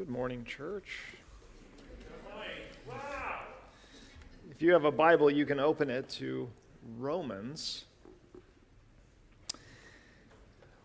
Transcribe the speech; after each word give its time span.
Good 0.00 0.08
morning, 0.08 0.46
church. 0.46 1.12
If 4.50 4.62
you 4.62 4.72
have 4.72 4.86
a 4.86 4.90
Bible, 4.90 5.30
you 5.30 5.44
can 5.44 5.60
open 5.60 5.90
it 5.90 6.08
to 6.20 6.48
Romans. 6.96 7.84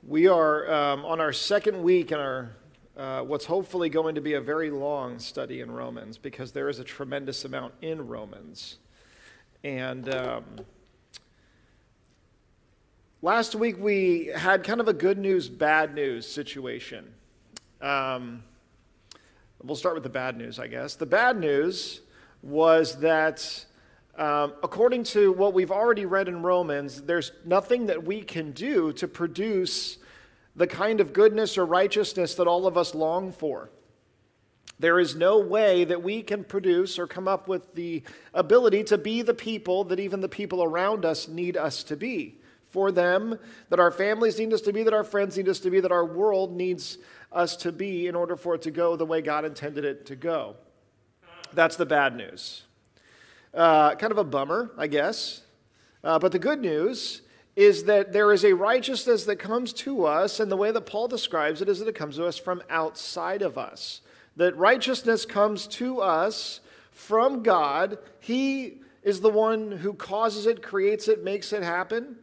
We 0.05 0.28
are 0.28 0.70
um, 0.70 1.05
on 1.05 1.21
our 1.21 1.31
second 1.31 1.81
week 1.81 2.12
in 2.12 2.20
our 2.20 2.51
uh, 2.97 3.21
what's 3.21 3.46
hopefully 3.46 3.88
going 3.88 4.15
to 4.15 4.21
be 4.21 4.33
a 4.33 4.41
very 4.41 4.69
long 4.69 5.17
study 5.19 5.61
in 5.61 5.71
Romans 5.71 6.17
because 6.17 6.51
there 6.51 6.67
is 6.67 6.79
a 6.79 6.83
tremendous 6.83 7.45
amount 7.45 7.73
in 7.81 8.09
Romans. 8.09 8.79
And 9.63 10.13
um, 10.13 10.43
last 13.21 13.55
week 13.55 13.77
we 13.79 14.25
had 14.35 14.65
kind 14.65 14.81
of 14.81 14.89
a 14.89 14.93
good 14.93 15.17
news, 15.17 15.47
bad 15.47 15.95
news 15.95 16.27
situation. 16.27 17.13
Um, 17.79 18.43
We'll 19.66 19.75
start 19.75 19.95
with 19.95 20.03
the 20.03 20.09
bad 20.09 20.37
news, 20.37 20.59
I 20.59 20.67
guess. 20.67 20.93
The 20.93 21.07
bad 21.07 21.39
news 21.39 22.01
was 22.43 22.99
that, 22.99 23.65
um, 24.15 24.53
according 24.61 25.05
to 25.05 25.31
what 25.31 25.55
we've 25.55 25.71
already 25.71 26.05
read 26.05 26.27
in 26.27 26.43
Romans, 26.43 27.01
there's 27.01 27.31
nothing 27.45 27.87
that 27.87 28.05
we 28.05 28.21
can 28.21 28.51
do 28.51 28.93
to 28.93 29.07
produce 29.07 29.97
the 30.55 30.67
kind 30.67 31.01
of 31.01 31.13
goodness 31.13 31.57
or 31.57 31.65
righteousness 31.65 32.35
that 32.35 32.45
all 32.45 32.67
of 32.67 32.77
us 32.77 32.93
long 32.93 33.31
for. 33.31 33.71
There 34.77 34.99
is 34.99 35.15
no 35.15 35.39
way 35.39 35.84
that 35.84 36.03
we 36.03 36.21
can 36.21 36.43
produce 36.43 36.99
or 36.99 37.07
come 37.07 37.27
up 37.27 37.47
with 37.47 37.73
the 37.73 38.03
ability 38.35 38.84
to 38.84 38.99
be 38.99 39.23
the 39.23 39.34
people 39.34 39.84
that 39.85 39.99
even 39.99 40.21
the 40.21 40.29
people 40.29 40.63
around 40.63 41.05
us 41.05 41.27
need 41.27 41.57
us 41.57 41.81
to 41.85 41.95
be. 41.95 42.35
For 42.70 42.91
them, 42.91 43.39
that 43.70 43.79
our 43.79 43.91
families 43.91 44.37
need 44.37 44.53
us 44.53 44.61
to 44.61 44.73
be, 44.73 44.84
that 44.84 44.93
our 44.93 45.05
friends 45.05 45.37
need 45.37 45.49
us 45.49 45.59
to 45.61 45.71
be, 45.71 45.79
that 45.79 45.93
our 45.93 46.05
world 46.05 46.55
needs 46.55 46.99
us 47.35 47.55
to 47.57 47.71
be 47.71 48.07
in 48.07 48.16
order 48.16 48.35
for 48.35 48.55
it 48.55 48.63
to 48.63 48.71
go 48.71 48.95
the 48.95 49.05
way 49.05 49.21
God 49.21 49.45
intended 49.45 49.85
it 49.85 50.05
to 50.07 50.16
go. 50.16 50.55
That's 51.53 51.76
the 51.76 51.85
bad 51.85 52.16
news. 52.16 52.63
Uh, 53.54 53.96
kind 53.96 54.12
of 54.12 54.18
a 54.18 54.23
bummer, 54.23 54.71
I 54.77 54.87
guess. 54.87 55.41
Uh, 56.04 56.18
but 56.18 56.32
the 56.32 56.40
good 56.40 56.62
news 56.62 57.21
is 57.55 57.85
that 57.85 58.12
there 58.12 58.34
is 58.34 58.43
a 58.43 58.54
righteousness 58.54 59.26
that 59.26 59.37
comes 59.37 59.71
to 59.71 60.05
us, 60.05 60.40
and 60.40 60.51
the 60.51 60.57
way 60.57 60.71
that 60.71 60.82
Paul 60.82 61.07
describes 61.07 61.62
it 61.62 61.70
is 61.70 61.79
that 61.79 61.87
it 61.87 61.96
comes 61.96 62.18
to 62.18 62.26
us 62.26 62.37
from 62.37 62.62
outside 62.70 63.41
of 63.41 63.57
us. 63.57 64.02
That 64.36 64.58
righteousness 64.58 65.26
comes 65.26 65.68
to 65.68 66.02
us 66.02 66.59
from 66.92 67.44
God. 67.44 67.98
He 68.20 68.81
is 69.04 69.22
the 69.22 69.30
one 69.30 69.72
who 69.72 69.94
causes 69.94 70.46
it, 70.46 70.62
creates 70.62 71.08
it, 71.08 71.24
makes 71.24 71.54
it 71.54 71.64
happen, 71.64 72.18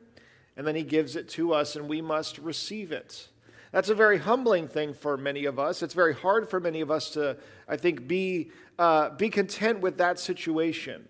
and 0.57 0.67
then 0.67 0.75
he 0.75 0.83
gives 0.83 1.17
it 1.17 1.29
to 1.31 1.55
us, 1.55 1.77
and 1.77 1.89
we 1.89 2.03
must 2.03 2.39
receive 2.39 2.93
it. 2.93 3.29
That's 3.73 3.89
a 3.89 3.95
very 3.95 4.19
humbling 4.19 4.69
thing 4.69 4.93
for 4.93 5.17
many 5.17 5.47
of 5.47 5.59
us. 5.59 5.83
It's 5.83 5.95
very 5.95 6.15
hard 6.15 6.49
for 6.49 6.61
many 6.61 6.83
of 6.83 6.91
us 6.91 7.11
to, 7.11 7.39
I 7.67 7.79
think, 7.79 8.07
be, 8.07 8.51
uh, 8.79 9.11
be 9.11 9.31
content 9.31 9.81
with 9.81 9.97
that 9.97 10.19
situation 10.19 11.09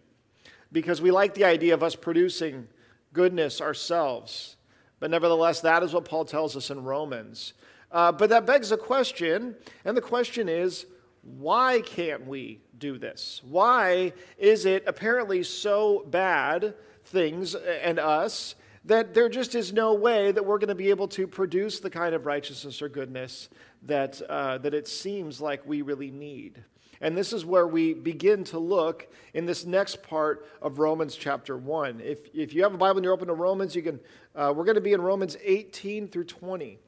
because 0.70 1.02
we 1.02 1.10
like 1.10 1.34
the 1.34 1.44
idea 1.44 1.74
of 1.74 1.82
us 1.82 1.96
producing 1.96 2.68
goodness 3.12 3.60
ourselves. 3.60 4.56
But 5.00 5.10
nevertheless, 5.10 5.60
that 5.60 5.82
is 5.82 5.92
what 5.92 6.04
Paul 6.04 6.24
tells 6.24 6.56
us 6.56 6.70
in 6.70 6.84
Romans. 6.84 7.52
Uh, 7.90 8.12
but 8.12 8.30
that 8.30 8.46
begs 8.46 8.70
a 8.70 8.76
question, 8.76 9.56
and 9.84 9.96
the 9.96 10.00
question 10.00 10.48
is 10.48 10.86
why 11.22 11.80
can't 11.82 12.26
we 12.26 12.60
do 12.78 12.98
this? 12.98 13.42
Why 13.48 14.12
is 14.38 14.66
it 14.66 14.84
apparently 14.86 15.42
so 15.42 16.04
bad, 16.08 16.74
things 17.04 17.54
and 17.54 17.98
us, 17.98 18.54
that 18.84 19.14
there 19.14 19.28
just 19.28 19.54
is 19.54 19.72
no 19.72 19.94
way 19.94 20.32
that 20.32 20.44
we're 20.44 20.58
going 20.58 20.68
to 20.68 20.74
be 20.74 20.90
able 20.90 21.08
to 21.08 21.26
produce 21.26 21.80
the 21.80 21.90
kind 21.90 22.14
of 22.14 22.26
righteousness 22.26 22.82
or 22.82 22.88
goodness 22.88 23.48
that, 23.84 24.20
uh, 24.28 24.58
that 24.58 24.74
it 24.74 24.88
seems 24.88 25.40
like 25.40 25.64
we 25.66 25.82
really 25.82 26.10
need. 26.10 26.64
And 27.00 27.16
this 27.16 27.32
is 27.32 27.44
where 27.44 27.66
we 27.66 27.94
begin 27.94 28.44
to 28.44 28.58
look 28.58 29.08
in 29.34 29.44
this 29.44 29.64
next 29.64 30.02
part 30.04 30.46
of 30.60 30.78
Romans 30.78 31.16
chapter 31.16 31.56
1. 31.56 32.00
If, 32.00 32.20
if 32.32 32.54
you 32.54 32.62
have 32.62 32.74
a 32.74 32.78
Bible 32.78 32.98
and 32.98 33.04
you're 33.04 33.12
open 33.12 33.28
to 33.28 33.34
Romans, 33.34 33.74
you 33.74 33.82
can, 33.82 34.00
uh, 34.36 34.52
we're 34.54 34.64
going 34.64 34.76
to 34.76 34.80
be 34.80 34.92
in 34.92 35.02
Romans 35.02 35.36
18 35.42 36.08
through 36.08 36.24
20. 36.24 36.78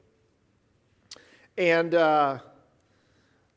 And 1.57 1.95
uh, 1.95 2.39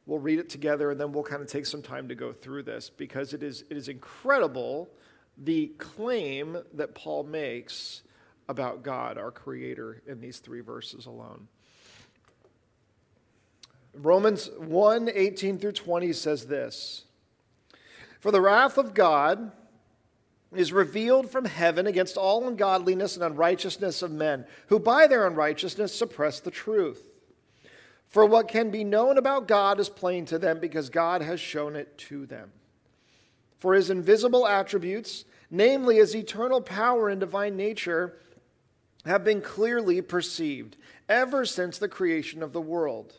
we'll 0.06 0.18
read 0.18 0.40
it 0.40 0.48
together 0.48 0.90
and 0.90 1.00
then 1.00 1.12
we'll 1.12 1.22
kind 1.22 1.42
of 1.42 1.48
take 1.48 1.66
some 1.66 1.82
time 1.82 2.08
to 2.08 2.16
go 2.16 2.32
through 2.32 2.64
this 2.64 2.90
because 2.90 3.34
it 3.34 3.42
is, 3.42 3.64
it 3.70 3.76
is 3.76 3.88
incredible 3.88 4.90
the 5.36 5.68
claim 5.78 6.58
that 6.74 6.94
Paul 6.94 7.22
makes 7.22 8.02
about 8.48 8.82
God, 8.82 9.18
our 9.18 9.30
Creator, 9.30 10.02
in 10.06 10.20
these 10.20 10.38
three 10.38 10.60
verses 10.60 11.06
alone. 11.06 11.48
Romans 13.94 14.50
1 14.58 15.10
18 15.12 15.58
through 15.58 15.72
20 15.72 16.12
says 16.12 16.46
this 16.46 17.04
For 18.20 18.30
the 18.30 18.40
wrath 18.40 18.78
of 18.78 18.94
God 18.94 19.52
is 20.54 20.72
revealed 20.72 21.30
from 21.30 21.44
heaven 21.44 21.86
against 21.86 22.16
all 22.16 22.46
ungodliness 22.46 23.16
and 23.16 23.24
unrighteousness 23.24 24.02
of 24.02 24.10
men, 24.10 24.46
who 24.68 24.78
by 24.78 25.06
their 25.06 25.26
unrighteousness 25.26 25.94
suppress 25.94 26.40
the 26.40 26.50
truth. 26.50 27.02
For 28.08 28.24
what 28.24 28.48
can 28.48 28.70
be 28.70 28.84
known 28.84 29.18
about 29.18 29.46
God 29.46 29.78
is 29.78 29.90
plain 29.90 30.24
to 30.26 30.38
them 30.38 30.60
because 30.60 30.88
God 30.88 31.20
has 31.20 31.38
shown 31.38 31.76
it 31.76 31.98
to 31.98 32.24
them. 32.24 32.50
For 33.58 33.74
his 33.74 33.90
invisible 33.90 34.46
attributes, 34.46 35.26
namely 35.50 35.96
his 35.96 36.16
eternal 36.16 36.62
power 36.62 37.10
and 37.10 37.20
divine 37.20 37.56
nature, 37.56 38.16
have 39.08 39.24
been 39.24 39.40
clearly 39.40 40.00
perceived 40.00 40.76
ever 41.08 41.44
since 41.44 41.78
the 41.78 41.88
creation 41.88 42.42
of 42.42 42.52
the 42.52 42.60
world 42.60 43.14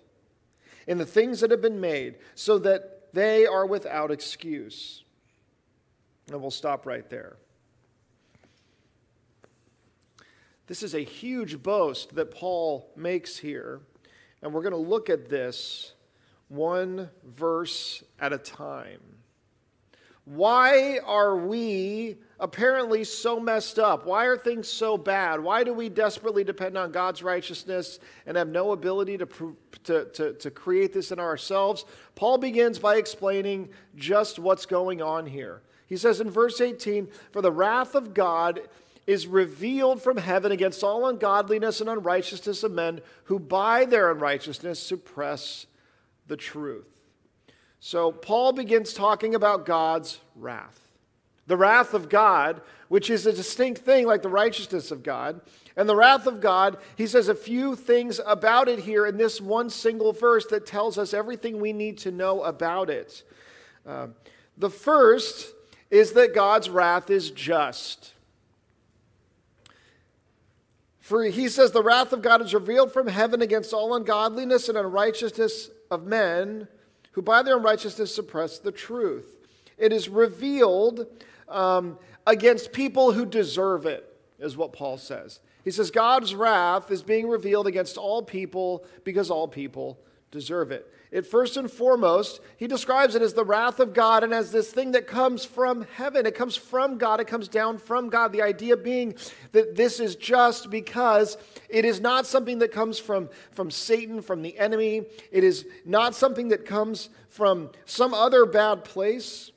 in 0.87 0.97
the 0.97 1.05
things 1.05 1.39
that 1.41 1.51
have 1.51 1.61
been 1.61 1.79
made, 1.79 2.15
so 2.33 2.57
that 2.57 3.13
they 3.13 3.45
are 3.45 3.65
without 3.65 4.09
excuse. 4.09 5.03
And 6.31 6.41
we'll 6.41 6.51
stop 6.51 6.85
right 6.85 7.07
there. 7.09 7.37
This 10.65 10.81
is 10.83 10.93
a 10.95 10.99
huge 10.99 11.61
boast 11.61 12.15
that 12.15 12.31
Paul 12.31 12.91
makes 12.95 13.37
here, 13.37 13.81
and 14.41 14.53
we're 14.53 14.61
going 14.61 14.71
to 14.71 14.77
look 14.77 15.09
at 15.09 15.29
this 15.29 15.93
one 16.47 17.09
verse 17.23 18.03
at 18.19 18.33
a 18.33 18.37
time. 18.37 19.18
Why 20.29 20.99
are 21.07 21.35
we 21.37 22.17
apparently 22.39 23.03
so 23.03 23.39
messed 23.39 23.79
up? 23.79 24.05
Why 24.05 24.25
are 24.25 24.37
things 24.37 24.67
so 24.67 24.95
bad? 24.95 25.39
Why 25.39 25.63
do 25.63 25.73
we 25.73 25.89
desperately 25.89 26.43
depend 26.43 26.77
on 26.77 26.91
God's 26.91 27.23
righteousness 27.23 27.97
and 28.27 28.37
have 28.37 28.47
no 28.47 28.71
ability 28.71 29.17
to, 29.17 29.55
to, 29.85 30.05
to, 30.05 30.33
to, 30.33 30.51
create 30.51 30.93
this 30.93 31.11
in 31.11 31.19
ourselves? 31.19 31.83
Paul 32.13 32.37
begins 32.37 32.77
by 32.77 32.97
explaining 32.97 33.69
just 33.95 34.37
what's 34.37 34.67
going 34.67 35.01
on 35.01 35.25
here. 35.25 35.63
He 35.87 35.97
says 35.97 36.21
in 36.21 36.29
verse 36.29 36.61
18, 36.61 37.07
For 37.31 37.41
the 37.41 37.51
wrath 37.51 37.95
of 37.95 38.13
God 38.13 38.61
is 39.07 39.25
revealed 39.25 39.99
from 39.99 40.17
heaven 40.17 40.51
against 40.51 40.83
all 40.83 41.07
ungodliness 41.07 41.81
and 41.81 41.89
unrighteousness 41.89 42.61
of 42.61 42.71
men 42.71 43.01
who 43.23 43.39
by 43.39 43.83
their 43.85 44.11
unrighteousness 44.11 44.79
suppress 44.79 45.65
the 46.27 46.37
truth. 46.37 46.98
So 47.79 48.11
Paul 48.11 48.53
begins 48.53 48.93
talking 48.93 49.35
about 49.35 49.65
God's 49.65 50.19
wrath 50.35 50.89
the 51.49 51.57
wrath 51.57 51.95
of 51.95 52.09
God, 52.09 52.61
which 52.89 53.09
is 53.09 53.25
a 53.25 53.33
distinct 53.33 53.81
thing 53.81 54.05
like 54.05 54.21
the 54.21 54.29
righteousness 54.29 54.91
of 54.91 55.01
God. 55.01 55.41
And 55.75 55.89
the 55.89 55.95
wrath 55.95 56.27
of 56.27 56.39
God, 56.39 56.77
he 56.95 57.07
says 57.07 57.27
a 57.27 57.33
few 57.33 57.75
things 57.75 58.21
about 58.23 58.69
it 58.69 58.79
here 58.79 59.07
in 59.07 59.17
this 59.17 59.41
one 59.41 59.71
single 59.71 60.13
verse 60.13 60.45
that 60.47 60.67
tells 60.67 60.99
us 60.99 61.11
everything 61.11 61.59
we 61.59 61.73
need 61.73 61.97
to 61.99 62.11
know 62.11 62.43
about 62.43 62.91
it. 62.91 63.23
Uh, 63.85 64.07
the 64.57 64.69
first 64.69 65.53
is 65.89 66.13
that 66.13 66.35
God's 66.35 66.69
wrath 66.69 67.09
is 67.09 67.31
just. 67.31 68.13
For 70.99 71.23
he 71.23 71.49
says, 71.49 71.71
The 71.71 71.81
wrath 71.81 72.13
of 72.13 72.21
God 72.21 72.43
is 72.43 72.53
revealed 72.53 72.93
from 72.93 73.07
heaven 73.07 73.41
against 73.41 73.73
all 73.73 73.95
ungodliness 73.95 74.69
and 74.69 74.77
unrighteousness 74.77 75.71
of 75.89 76.05
men 76.05 76.67
who 77.11 77.21
by 77.21 77.41
their 77.41 77.57
unrighteousness 77.57 78.13
suppress 78.13 78.59
the 78.59 78.71
truth. 78.71 79.37
It 79.77 79.93
is 79.93 80.09
revealed 80.09 81.07
um, 81.47 81.97
against 82.27 82.71
people 82.71 83.11
who 83.11 83.25
deserve 83.25 83.85
it, 83.85 84.05
is 84.39 84.57
what 84.57 84.73
Paul 84.73 84.97
says. 84.97 85.39
He 85.63 85.71
says 85.71 85.91
God's 85.91 86.33
wrath 86.35 86.91
is 86.91 87.03
being 87.03 87.27
revealed 87.27 87.67
against 87.67 87.97
all 87.97 88.21
people 88.21 88.85
because 89.03 89.29
all 89.29 89.47
people 89.47 89.99
deserve 90.31 90.71
it. 90.71 90.91
It 91.11 91.25
first 91.25 91.57
and 91.57 91.71
foremost, 91.71 92.39
he 92.57 92.67
describes 92.67 93.15
it 93.15 93.23
as 93.23 93.33
the 93.33 93.43
wrath 93.43 93.79
of 93.79 93.95
God 93.95 94.23
and 94.23 94.31
as 94.31 94.51
this 94.51 94.71
thing 94.71 94.91
that 94.91 95.07
comes 95.07 95.43
from 95.43 95.87
heaven. 95.95 96.27
It 96.27 96.35
comes 96.35 96.55
from 96.55 96.99
God, 96.99 97.19
it 97.19 97.25
comes 97.25 97.47
down 97.47 97.79
from 97.79 98.09
God. 98.09 98.31
The 98.31 98.43
idea 98.43 98.77
being 98.77 99.15
that 99.51 99.75
this 99.75 99.99
is 99.99 100.15
just 100.15 100.69
because 100.69 101.35
it 101.67 101.83
is 101.83 101.99
not 101.99 102.27
something 102.27 102.59
that 102.59 102.71
comes 102.71 102.99
from, 102.99 103.29
from 103.51 103.71
Satan, 103.71 104.21
from 104.21 104.43
the 104.43 104.57
enemy. 104.59 105.03
It 105.31 105.43
is 105.43 105.65
not 105.83 106.13
something 106.13 106.49
that 106.49 106.65
comes 106.65 107.09
from 107.29 107.71
some 107.85 108.13
other 108.13 108.45
bad 108.45 108.83
place. 108.83 109.51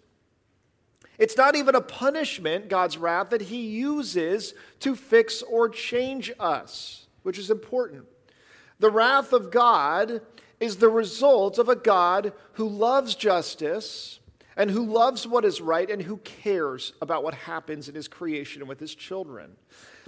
It's 1.19 1.37
not 1.37 1.55
even 1.55 1.75
a 1.75 1.83
punishment, 1.83 2.71
God's 2.71 2.97
wrath, 2.97 3.29
that 3.29 3.43
He 3.43 3.67
uses 3.67 4.55
to 4.81 4.97
fix 4.97 5.43
or 5.43 5.69
change 5.69 6.33
us, 6.41 7.07
which 7.25 7.39
is 7.39 7.51
important. 7.51 8.07
The 8.79 8.91
wrath 8.91 9.35
of 9.35 9.51
God 9.51 10.23
is 10.63 10.77
the 10.77 10.89
result 10.89 11.59
of 11.59 11.69
a 11.69 11.75
God 11.75 12.33
who 12.53 12.69
loves 12.69 13.17
justice 13.17 14.21
and 14.57 14.71
who 14.71 14.87
loves 14.87 15.27
what 15.27 15.45
is 15.45 15.61
right 15.61 15.91
and 15.91 16.01
who 16.01 16.19
cares 16.19 16.93
about 17.03 17.25
what 17.25 17.35
happens 17.35 17.89
in 17.89 17.97
his 17.97 18.07
creation 18.07 18.63
and 18.63 18.69
with 18.69 18.79
his 18.79 18.95
children. 18.95 19.57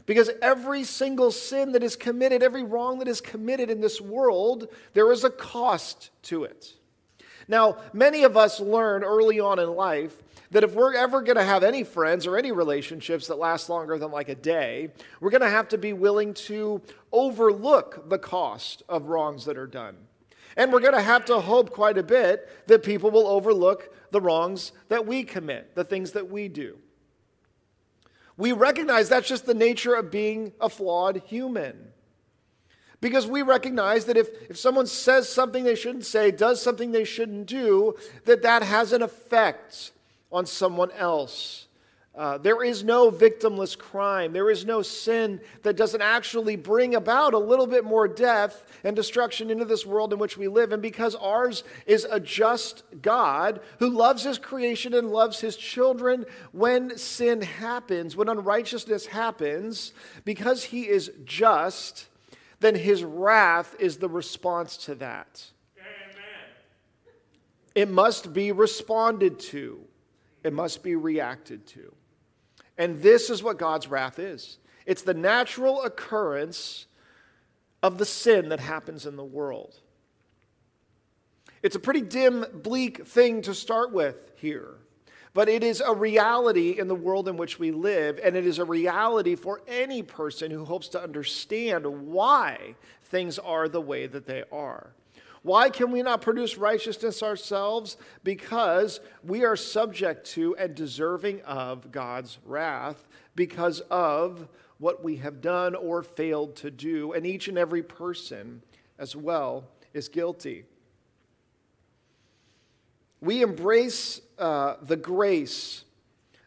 Because 0.06 0.30
every 0.40 0.84
single 0.84 1.32
sin 1.32 1.72
that 1.72 1.82
is 1.82 1.96
committed, 1.96 2.42
every 2.42 2.62
wrong 2.62 3.00
that 3.00 3.08
is 3.08 3.20
committed 3.20 3.68
in 3.68 3.80
this 3.80 4.00
world, 4.00 4.68
there 4.92 5.10
is 5.10 5.24
a 5.24 5.30
cost 5.30 6.10
to 6.22 6.44
it. 6.44 6.74
Now, 7.48 7.78
many 7.92 8.22
of 8.22 8.36
us 8.36 8.60
learn 8.60 9.02
early 9.02 9.40
on 9.40 9.58
in 9.58 9.74
life 9.74 10.22
that 10.52 10.62
if 10.62 10.72
we're 10.72 10.94
ever 10.94 11.20
going 11.20 11.36
to 11.36 11.44
have 11.44 11.64
any 11.64 11.82
friends 11.82 12.28
or 12.28 12.38
any 12.38 12.52
relationships 12.52 13.26
that 13.26 13.38
last 13.38 13.68
longer 13.68 13.98
than 13.98 14.12
like 14.12 14.28
a 14.28 14.36
day, 14.36 14.92
we're 15.20 15.30
going 15.30 15.40
to 15.40 15.50
have 15.50 15.68
to 15.70 15.78
be 15.78 15.92
willing 15.92 16.32
to 16.32 16.80
overlook 17.10 18.08
the 18.08 18.18
cost 18.18 18.84
of 18.88 19.06
wrongs 19.06 19.46
that 19.46 19.58
are 19.58 19.66
done. 19.66 19.96
And 20.56 20.72
we're 20.72 20.80
going 20.80 20.94
to 20.94 21.02
have 21.02 21.24
to 21.26 21.40
hope 21.40 21.70
quite 21.70 21.98
a 21.98 22.02
bit 22.02 22.48
that 22.68 22.82
people 22.82 23.10
will 23.10 23.26
overlook 23.26 23.92
the 24.10 24.20
wrongs 24.20 24.72
that 24.88 25.06
we 25.06 25.24
commit, 25.24 25.74
the 25.74 25.84
things 25.84 26.12
that 26.12 26.30
we 26.30 26.48
do. 26.48 26.78
We 28.36 28.52
recognize 28.52 29.08
that's 29.08 29.28
just 29.28 29.46
the 29.46 29.54
nature 29.54 29.94
of 29.94 30.10
being 30.10 30.52
a 30.60 30.68
flawed 30.68 31.22
human. 31.26 31.92
Because 33.00 33.26
we 33.26 33.42
recognize 33.42 34.06
that 34.06 34.16
if, 34.16 34.28
if 34.50 34.58
someone 34.58 34.86
says 34.86 35.28
something 35.28 35.64
they 35.64 35.74
shouldn't 35.74 36.06
say, 36.06 36.30
does 36.30 36.62
something 36.62 36.92
they 36.92 37.04
shouldn't 37.04 37.46
do, 37.46 37.94
that 38.24 38.42
that 38.42 38.62
has 38.62 38.92
an 38.92 39.02
effect 39.02 39.92
on 40.32 40.46
someone 40.46 40.90
else. 40.92 41.66
Uh, 42.16 42.38
there 42.38 42.62
is 42.62 42.84
no 42.84 43.10
victimless 43.10 43.76
crime. 43.76 44.32
There 44.32 44.48
is 44.48 44.64
no 44.64 44.82
sin 44.82 45.40
that 45.62 45.76
doesn't 45.76 46.00
actually 46.00 46.54
bring 46.54 46.94
about 46.94 47.34
a 47.34 47.38
little 47.38 47.66
bit 47.66 47.84
more 47.84 48.06
death 48.06 48.64
and 48.84 48.94
destruction 48.94 49.50
into 49.50 49.64
this 49.64 49.84
world 49.84 50.12
in 50.12 50.20
which 50.20 50.38
we 50.38 50.46
live. 50.46 50.70
And 50.70 50.80
because 50.80 51.16
ours 51.16 51.64
is 51.86 52.06
a 52.08 52.20
just 52.20 52.84
God 53.02 53.60
who 53.80 53.90
loves 53.90 54.22
his 54.22 54.38
creation 54.38 54.94
and 54.94 55.10
loves 55.10 55.40
his 55.40 55.56
children, 55.56 56.24
when 56.52 56.96
sin 56.96 57.42
happens, 57.42 58.14
when 58.14 58.28
unrighteousness 58.28 59.06
happens, 59.06 59.92
because 60.24 60.62
he 60.62 60.82
is 60.82 61.10
just, 61.24 62.06
then 62.60 62.76
his 62.76 63.02
wrath 63.02 63.74
is 63.80 63.96
the 63.96 64.08
response 64.08 64.76
to 64.76 64.94
that. 64.94 65.44
Amen. 65.76 66.14
It 67.74 67.90
must 67.90 68.32
be 68.32 68.52
responded 68.52 69.40
to, 69.40 69.80
it 70.44 70.52
must 70.52 70.84
be 70.84 70.94
reacted 70.94 71.66
to. 71.66 71.92
And 72.76 73.02
this 73.02 73.30
is 73.30 73.42
what 73.42 73.58
God's 73.58 73.88
wrath 73.88 74.18
is 74.18 74.58
it's 74.86 75.02
the 75.02 75.14
natural 75.14 75.82
occurrence 75.82 76.86
of 77.82 77.98
the 77.98 78.06
sin 78.06 78.48
that 78.50 78.60
happens 78.60 79.06
in 79.06 79.16
the 79.16 79.24
world. 79.24 79.74
It's 81.62 81.76
a 81.76 81.80
pretty 81.80 82.02
dim, 82.02 82.44
bleak 82.52 83.06
thing 83.06 83.42
to 83.42 83.54
start 83.54 83.92
with 83.92 84.16
here. 84.36 84.74
But 85.32 85.48
it 85.48 85.64
is 85.64 85.80
a 85.80 85.92
reality 85.92 86.78
in 86.78 86.86
the 86.86 86.94
world 86.94 87.26
in 87.26 87.36
which 87.36 87.58
we 87.58 87.72
live, 87.72 88.20
and 88.22 88.36
it 88.36 88.46
is 88.46 88.58
a 88.58 88.64
reality 88.64 89.34
for 89.34 89.62
any 89.66 90.02
person 90.02 90.50
who 90.50 90.64
hopes 90.64 90.88
to 90.88 91.02
understand 91.02 91.86
why 91.86 92.76
things 93.04 93.38
are 93.38 93.68
the 93.68 93.80
way 93.80 94.06
that 94.06 94.26
they 94.26 94.44
are. 94.52 94.92
Why 95.44 95.68
can 95.68 95.90
we 95.90 96.02
not 96.02 96.22
produce 96.22 96.56
righteousness 96.56 97.22
ourselves? 97.22 97.98
Because 98.24 99.00
we 99.22 99.44
are 99.44 99.56
subject 99.56 100.26
to 100.28 100.56
and 100.56 100.74
deserving 100.74 101.42
of 101.42 101.92
God's 101.92 102.38
wrath 102.46 103.06
because 103.36 103.80
of 103.90 104.48
what 104.78 105.04
we 105.04 105.16
have 105.16 105.42
done 105.42 105.74
or 105.74 106.02
failed 106.02 106.56
to 106.56 106.70
do. 106.70 107.12
And 107.12 107.26
each 107.26 107.48
and 107.48 107.58
every 107.58 107.82
person 107.82 108.62
as 108.98 109.14
well 109.14 109.64
is 109.92 110.08
guilty. 110.08 110.64
We 113.20 113.42
embrace 113.42 114.22
uh, 114.38 114.76
the 114.80 114.96
grace 114.96 115.84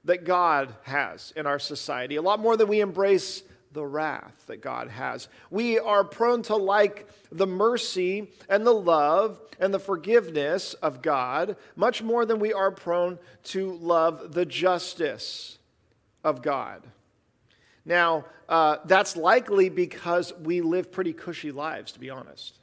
that 0.05 0.25
God 0.25 0.73
has 0.83 1.33
in 1.35 1.45
our 1.45 1.59
society 1.59 2.15
a 2.15 2.21
lot 2.23 2.39
more 2.39 2.57
than 2.57 2.67
we 2.67 2.79
embrace 2.79 3.43
the 3.71 3.85
wrath 3.85 4.43
that 4.47 4.61
God 4.61 4.89
has. 4.89 5.27
We 5.49 5.79
are 5.79 6.03
prone 6.03 6.41
to 6.43 6.55
like 6.55 7.07
the 7.31 7.47
mercy 7.47 8.31
and 8.49 8.65
the 8.65 8.73
love 8.73 9.39
and 9.59 9.73
the 9.73 9.79
forgiveness 9.79 10.73
of 10.75 11.01
God 11.01 11.57
much 11.75 12.01
more 12.01 12.25
than 12.25 12.39
we 12.39 12.53
are 12.53 12.71
prone 12.71 13.19
to 13.45 13.73
love 13.73 14.33
the 14.33 14.45
justice 14.45 15.57
of 16.23 16.41
God. 16.41 16.83
Now, 17.85 18.25
uh, 18.49 18.77
that's 18.85 19.15
likely 19.15 19.69
because 19.69 20.33
we 20.33 20.61
live 20.61 20.91
pretty 20.91 21.13
cushy 21.13 21.51
lives, 21.51 21.93
to 21.93 21.99
be 21.99 22.09
honest. 22.09 22.59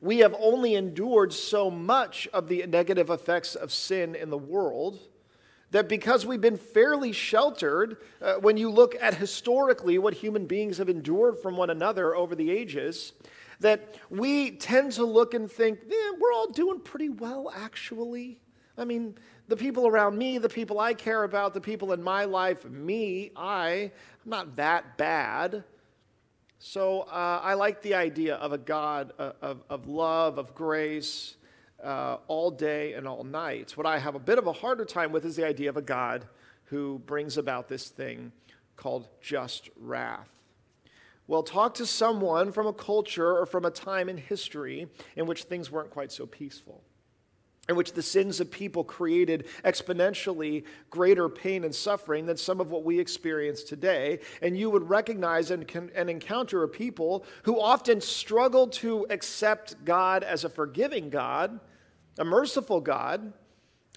We 0.00 0.18
have 0.18 0.34
only 0.38 0.74
endured 0.74 1.32
so 1.32 1.70
much 1.70 2.28
of 2.32 2.48
the 2.48 2.66
negative 2.66 3.10
effects 3.10 3.54
of 3.54 3.72
sin 3.72 4.14
in 4.14 4.30
the 4.30 4.38
world 4.38 4.98
that 5.74 5.88
because 5.88 6.24
we've 6.24 6.40
been 6.40 6.56
fairly 6.56 7.10
sheltered, 7.10 7.96
uh, 8.22 8.34
when 8.34 8.56
you 8.56 8.70
look 8.70 8.94
at 9.00 9.12
historically 9.12 9.98
what 9.98 10.14
human 10.14 10.46
beings 10.46 10.78
have 10.78 10.88
endured 10.88 11.36
from 11.40 11.56
one 11.56 11.68
another 11.68 12.14
over 12.14 12.36
the 12.36 12.48
ages, 12.48 13.12
that 13.58 13.96
we 14.08 14.52
tend 14.52 14.92
to 14.92 15.04
look 15.04 15.34
and 15.34 15.50
think, 15.50 15.80
we're 16.20 16.32
all 16.32 16.46
doing 16.52 16.78
pretty 16.78 17.08
well, 17.08 17.52
actually. 17.52 18.38
I 18.78 18.84
mean, 18.84 19.16
the 19.48 19.56
people 19.56 19.88
around 19.88 20.16
me, 20.16 20.38
the 20.38 20.48
people 20.48 20.78
I 20.78 20.94
care 20.94 21.24
about, 21.24 21.54
the 21.54 21.60
people 21.60 21.92
in 21.92 22.00
my 22.00 22.24
life, 22.24 22.64
me, 22.64 23.32
I, 23.34 23.90
I'm 24.24 24.30
not 24.30 24.54
that 24.54 24.96
bad. 24.96 25.64
So 26.60 27.00
uh, 27.00 27.40
I 27.42 27.54
like 27.54 27.82
the 27.82 27.94
idea 27.94 28.36
of 28.36 28.52
a 28.52 28.58
God 28.58 29.12
uh, 29.18 29.32
of, 29.42 29.64
of 29.68 29.88
love, 29.88 30.38
of 30.38 30.54
grace, 30.54 31.34
uh, 31.84 32.16
all 32.26 32.50
day 32.50 32.94
and 32.94 33.06
all 33.06 33.22
night. 33.22 33.76
What 33.76 33.86
I 33.86 33.98
have 33.98 34.14
a 34.14 34.18
bit 34.18 34.38
of 34.38 34.46
a 34.46 34.52
harder 34.52 34.84
time 34.84 35.12
with 35.12 35.24
is 35.24 35.36
the 35.36 35.46
idea 35.46 35.68
of 35.68 35.76
a 35.76 35.82
God 35.82 36.26
who 36.64 37.00
brings 37.06 37.36
about 37.36 37.68
this 37.68 37.88
thing 37.88 38.32
called 38.76 39.08
just 39.20 39.70
wrath. 39.76 40.30
Well, 41.26 41.42
talk 41.42 41.74
to 41.74 41.86
someone 41.86 42.52
from 42.52 42.66
a 42.66 42.72
culture 42.72 43.38
or 43.38 43.46
from 43.46 43.64
a 43.64 43.70
time 43.70 44.08
in 44.08 44.16
history 44.16 44.88
in 45.16 45.26
which 45.26 45.44
things 45.44 45.70
weren't 45.70 45.90
quite 45.90 46.12
so 46.12 46.26
peaceful, 46.26 46.82
in 47.68 47.76
which 47.76 47.92
the 47.92 48.02
sins 48.02 48.40
of 48.40 48.50
people 48.50 48.84
created 48.84 49.46
exponentially 49.64 50.64
greater 50.90 51.30
pain 51.30 51.64
and 51.64 51.74
suffering 51.74 52.26
than 52.26 52.36
some 52.36 52.60
of 52.60 52.70
what 52.70 52.84
we 52.84 52.98
experience 52.98 53.62
today. 53.62 54.20
And 54.42 54.58
you 54.58 54.68
would 54.68 54.88
recognize 54.88 55.50
and, 55.50 55.70
and 55.94 56.10
encounter 56.10 56.62
a 56.62 56.68
people 56.68 57.24
who 57.44 57.58
often 57.58 58.02
struggle 58.02 58.66
to 58.68 59.06
accept 59.08 59.82
God 59.84 60.24
as 60.24 60.44
a 60.44 60.50
forgiving 60.50 61.08
God 61.08 61.58
a 62.18 62.24
merciful 62.24 62.80
God, 62.80 63.32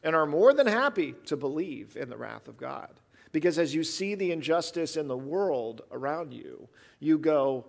and 0.04 0.16
are 0.16 0.26
more 0.26 0.54
than 0.54 0.68
happy 0.68 1.16
to 1.26 1.36
believe 1.36 1.98
in 1.98 2.10
the 2.10 2.18
wrath 2.18 2.48
of 2.48 2.58
God. 2.58 3.00
Because 3.32 3.60
as 3.60 3.76
you 3.76 3.84
see 3.84 4.16
the 4.16 4.32
injustice 4.32 4.96
in 4.96 5.08
the 5.08 5.18
world 5.18 5.82
around 5.92 6.34
you, 6.34 6.70
you 7.00 7.18
go, 7.18 7.66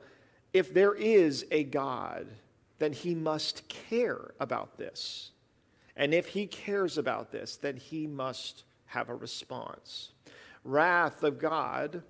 if 0.53 0.73
there 0.73 0.95
is 0.95 1.45
a 1.51 1.65
God, 1.65 2.29
then 2.79 2.93
he 2.93 3.15
must 3.15 3.69
care 3.69 4.35
about 4.41 4.79
this. 4.79 5.33
And 5.97 6.15
if 6.15 6.29
he 6.29 6.47
cares 6.47 6.97
about 6.97 7.33
this, 7.33 7.57
then 7.57 7.77
he 7.77 8.07
must 8.07 8.65
have 8.87 9.09
a 9.09 9.15
response. 9.15 10.13
Wrath 10.65 11.23
of 11.23 11.39
God 11.39 12.03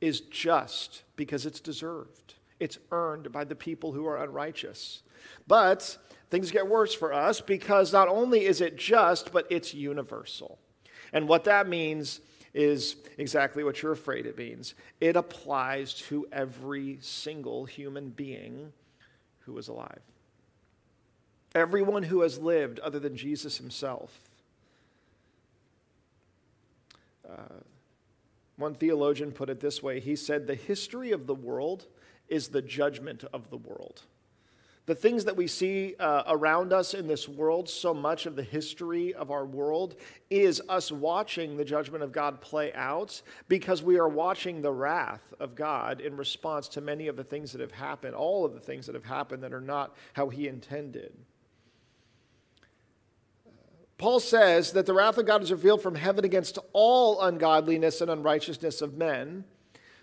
is 0.00 0.20
just 0.20 1.02
because 1.16 1.44
it's 1.44 1.60
deserved, 1.60 2.34
it's 2.60 2.78
earned 2.90 3.32
by 3.32 3.44
the 3.44 3.54
people 3.54 3.92
who 3.92 4.06
are 4.06 4.22
unrighteous. 4.22 5.02
But 5.46 5.98
things 6.32 6.50
get 6.50 6.66
worse 6.66 6.94
for 6.94 7.12
us 7.12 7.42
because 7.42 7.92
not 7.92 8.08
only 8.08 8.46
is 8.46 8.62
it 8.62 8.78
just, 8.78 9.32
but 9.34 9.46
it's 9.50 9.74
universal. 9.74 10.58
And 11.12 11.28
what 11.28 11.44
that 11.44 11.68
means 11.68 12.22
is 12.54 12.96
exactly 13.18 13.62
what 13.62 13.82
you're 13.82 13.92
afraid 13.92 14.24
it 14.24 14.38
means 14.38 14.74
it 14.98 15.14
applies 15.14 15.92
to 15.92 16.26
every 16.32 16.98
single 17.02 17.66
human 17.66 18.08
being 18.08 18.72
who 19.40 19.58
is 19.58 19.68
alive. 19.68 20.00
Everyone 21.54 22.02
who 22.02 22.22
has 22.22 22.38
lived 22.38 22.78
other 22.78 22.98
than 22.98 23.14
Jesus 23.14 23.58
himself. 23.58 24.18
Uh, 27.28 27.60
one 28.56 28.74
theologian 28.74 29.32
put 29.32 29.50
it 29.50 29.60
this 29.60 29.82
way 29.82 30.00
he 30.00 30.16
said, 30.16 30.46
The 30.46 30.54
history 30.54 31.12
of 31.12 31.26
the 31.26 31.34
world 31.34 31.88
is 32.26 32.48
the 32.48 32.62
judgment 32.62 33.22
of 33.34 33.50
the 33.50 33.58
world. 33.58 34.04
The 34.86 34.94
things 34.96 35.24
that 35.26 35.36
we 35.36 35.46
see 35.46 35.94
uh, 36.00 36.24
around 36.26 36.72
us 36.72 36.92
in 36.92 37.06
this 37.06 37.28
world, 37.28 37.68
so 37.68 37.94
much 37.94 38.26
of 38.26 38.34
the 38.34 38.42
history 38.42 39.14
of 39.14 39.30
our 39.30 39.46
world 39.46 39.94
is 40.28 40.60
us 40.68 40.90
watching 40.90 41.56
the 41.56 41.64
judgment 41.64 42.02
of 42.02 42.10
God 42.10 42.40
play 42.40 42.72
out 42.72 43.22
because 43.48 43.80
we 43.80 43.96
are 43.98 44.08
watching 44.08 44.60
the 44.60 44.72
wrath 44.72 45.32
of 45.38 45.54
God 45.54 46.00
in 46.00 46.16
response 46.16 46.66
to 46.68 46.80
many 46.80 47.06
of 47.06 47.16
the 47.16 47.22
things 47.22 47.52
that 47.52 47.60
have 47.60 47.70
happened, 47.70 48.16
all 48.16 48.44
of 48.44 48.54
the 48.54 48.60
things 48.60 48.86
that 48.86 48.96
have 48.96 49.04
happened 49.04 49.44
that 49.44 49.52
are 49.52 49.60
not 49.60 49.94
how 50.14 50.28
He 50.28 50.48
intended. 50.48 51.12
Paul 53.98 54.18
says 54.18 54.72
that 54.72 54.86
the 54.86 54.94
wrath 54.94 55.16
of 55.16 55.26
God 55.26 55.44
is 55.44 55.52
revealed 55.52 55.80
from 55.80 55.94
heaven 55.94 56.24
against 56.24 56.58
all 56.72 57.22
ungodliness 57.22 58.00
and 58.00 58.10
unrighteousness 58.10 58.82
of 58.82 58.94
men 58.94 59.44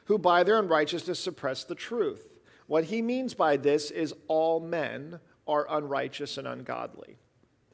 who 0.06 0.18
by 0.18 0.42
their 0.46 0.58
unrighteousness 0.58 1.20
suppress 1.20 1.66
the 1.66 1.76
truth. 1.76 2.38
What 2.70 2.84
he 2.84 3.02
means 3.02 3.34
by 3.34 3.58
this 3.58 3.90
is 3.90 4.14
all 4.28 4.60
men 4.60 5.20
are 5.48 5.66
unrighteous 5.68 6.38
and 6.38 6.48
ungodly. 6.48 7.18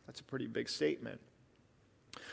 That's 0.08 0.22
a 0.22 0.24
pretty 0.24 0.48
big 0.48 0.70
statement. 0.70 1.20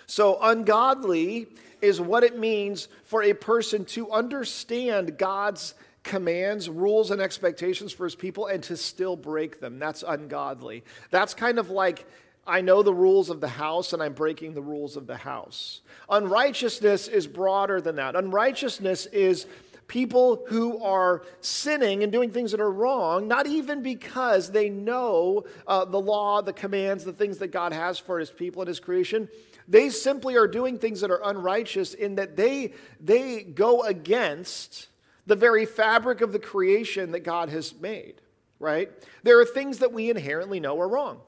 So, 0.06 0.38
ungodly 0.40 1.48
is 1.80 2.00
what 2.00 2.22
it 2.22 2.38
means 2.38 2.86
for 3.02 3.24
a 3.24 3.34
person 3.34 3.84
to 3.86 4.12
understand 4.12 5.18
God's 5.18 5.74
commands, 6.04 6.70
rules, 6.70 7.10
and 7.10 7.20
expectations 7.20 7.92
for 7.92 8.04
his 8.04 8.14
people 8.14 8.46
and 8.46 8.62
to 8.62 8.76
still 8.76 9.16
break 9.16 9.58
them. 9.58 9.80
That's 9.80 10.04
ungodly. 10.06 10.84
That's 11.10 11.34
kind 11.34 11.58
of 11.58 11.68
like 11.68 12.06
I 12.46 12.60
know 12.60 12.84
the 12.84 12.94
rules 12.94 13.28
of 13.28 13.40
the 13.40 13.48
house 13.48 13.92
and 13.92 14.00
I'm 14.00 14.14
breaking 14.14 14.54
the 14.54 14.62
rules 14.62 14.96
of 14.96 15.08
the 15.08 15.16
house. 15.16 15.80
Unrighteousness 16.08 17.08
is 17.08 17.26
broader 17.26 17.80
than 17.80 17.96
that. 17.96 18.14
Unrighteousness 18.14 19.06
is 19.06 19.46
people 19.92 20.42
who 20.48 20.82
are 20.82 21.22
sinning 21.42 22.02
and 22.02 22.10
doing 22.10 22.30
things 22.30 22.52
that 22.52 22.60
are 22.62 22.72
wrong, 22.72 23.28
not 23.28 23.46
even 23.46 23.82
because 23.82 24.50
they 24.50 24.70
know 24.70 25.44
uh, 25.66 25.84
the 25.84 26.00
law, 26.00 26.40
the 26.40 26.52
commands, 26.54 27.04
the 27.04 27.12
things 27.12 27.36
that 27.36 27.48
God 27.48 27.74
has 27.74 27.98
for 27.98 28.18
his 28.18 28.30
people 28.30 28.62
and 28.62 28.68
his 28.68 28.80
creation. 28.80 29.28
They 29.68 29.90
simply 29.90 30.34
are 30.36 30.48
doing 30.48 30.78
things 30.78 31.02
that 31.02 31.10
are 31.10 31.20
unrighteous 31.22 31.92
in 31.92 32.14
that 32.14 32.36
they, 32.36 32.72
they 33.00 33.42
go 33.42 33.82
against 33.82 34.88
the 35.26 35.36
very 35.36 35.66
fabric 35.66 36.22
of 36.22 36.32
the 36.32 36.38
creation 36.38 37.10
that 37.10 37.20
God 37.20 37.50
has 37.50 37.78
made, 37.78 38.14
right? 38.58 38.90
There 39.24 39.38
are 39.40 39.44
things 39.44 39.80
that 39.80 39.92
we 39.92 40.08
inherently 40.08 40.58
know 40.58 40.80
are 40.80 40.88
wrong. 40.88 41.20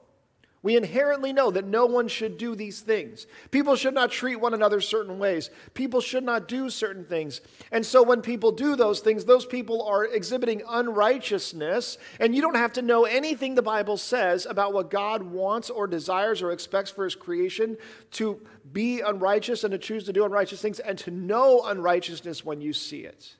We 0.65 0.75
inherently 0.75 1.31
know 1.31 1.51
that 1.51 1.67
no 1.67 1.85
one 1.85 2.07
should 2.07 2.39
do 2.39 2.55
these 2.55 2.81
things. 2.81 3.27
People 3.51 3.75
should 3.75 3.93
not 3.93 4.09
treat 4.09 4.37
one 4.37 4.55
another 4.55 4.81
certain 4.81 5.19
ways. 5.19 5.51
People 5.75 6.01
should 6.01 6.23
not 6.23 6.47
do 6.47 6.71
certain 6.71 7.05
things. 7.05 7.41
And 7.71 7.85
so 7.85 8.01
when 8.01 8.23
people 8.23 8.51
do 8.51 8.75
those 8.75 8.99
things, 8.99 9.25
those 9.25 9.45
people 9.45 9.83
are 9.83 10.05
exhibiting 10.05 10.63
unrighteousness. 10.67 11.99
And 12.19 12.33
you 12.33 12.41
don't 12.41 12.55
have 12.55 12.73
to 12.73 12.81
know 12.81 13.05
anything 13.05 13.53
the 13.53 13.61
Bible 13.61 13.95
says 13.95 14.47
about 14.47 14.73
what 14.73 14.89
God 14.89 15.21
wants 15.21 15.69
or 15.69 15.85
desires 15.85 16.41
or 16.41 16.51
expects 16.51 16.89
for 16.89 17.03
his 17.03 17.13
creation 17.13 17.77
to 18.13 18.41
be 18.73 19.01
unrighteous 19.01 19.63
and 19.65 19.71
to 19.71 19.77
choose 19.77 20.05
to 20.05 20.13
do 20.13 20.25
unrighteous 20.25 20.63
things 20.63 20.79
and 20.79 20.97
to 20.97 21.11
know 21.11 21.61
unrighteousness 21.65 22.43
when 22.43 22.59
you 22.59 22.73
see 22.73 23.01
it 23.01 23.35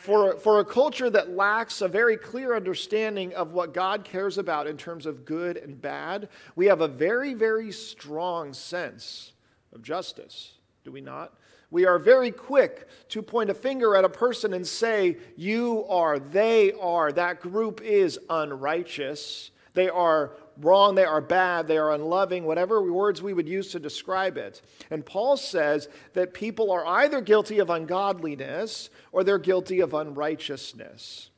for, 0.00 0.38
for 0.38 0.60
a 0.60 0.64
culture 0.64 1.10
that 1.10 1.36
lacks 1.36 1.82
a 1.82 1.88
very 1.88 2.16
clear 2.16 2.56
understanding 2.56 3.34
of 3.34 3.52
what 3.52 3.74
God 3.74 4.02
cares 4.02 4.38
about 4.38 4.66
in 4.66 4.78
terms 4.78 5.04
of 5.04 5.26
good 5.26 5.58
and 5.58 5.80
bad, 5.80 6.30
we 6.56 6.66
have 6.66 6.80
a 6.80 6.88
very, 6.88 7.34
very 7.34 7.70
strong 7.70 8.54
sense 8.54 9.32
of 9.74 9.82
justice, 9.82 10.54
do 10.84 10.90
we 10.90 11.02
not? 11.02 11.34
We 11.70 11.84
are 11.84 11.98
very 11.98 12.30
quick 12.30 12.88
to 13.10 13.20
point 13.20 13.50
a 13.50 13.54
finger 13.54 13.94
at 13.94 14.06
a 14.06 14.08
person 14.08 14.54
and 14.54 14.66
say, 14.66 15.18
You 15.36 15.84
are, 15.88 16.18
they 16.18 16.72
are, 16.72 17.12
that 17.12 17.42
group 17.42 17.82
is 17.82 18.18
unrighteous. 18.30 19.50
They 19.74 19.90
are 19.90 20.32
wrong, 20.60 20.94
they 20.94 21.04
are 21.04 21.20
bad, 21.20 21.66
they 21.66 21.78
are 21.78 21.92
unloving, 21.92 22.44
whatever 22.44 22.82
words 22.82 23.22
we 23.22 23.32
would 23.32 23.48
use 23.48 23.72
to 23.72 23.80
describe 23.80 24.36
it. 24.36 24.62
And 24.90 25.04
Paul 25.04 25.36
says 25.36 25.88
that 26.14 26.34
people 26.34 26.70
are 26.70 26.86
either 26.86 27.20
guilty 27.20 27.58
of 27.58 27.70
ungodliness 27.70 28.90
or 29.12 29.24
they're 29.24 29.38
guilty 29.38 29.80
of 29.80 29.94
unrighteousness. 29.94 31.30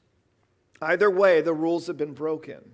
Either 0.80 1.10
way, 1.10 1.40
the 1.40 1.54
rules 1.54 1.86
have 1.86 1.96
been 1.96 2.14
broken. 2.14 2.72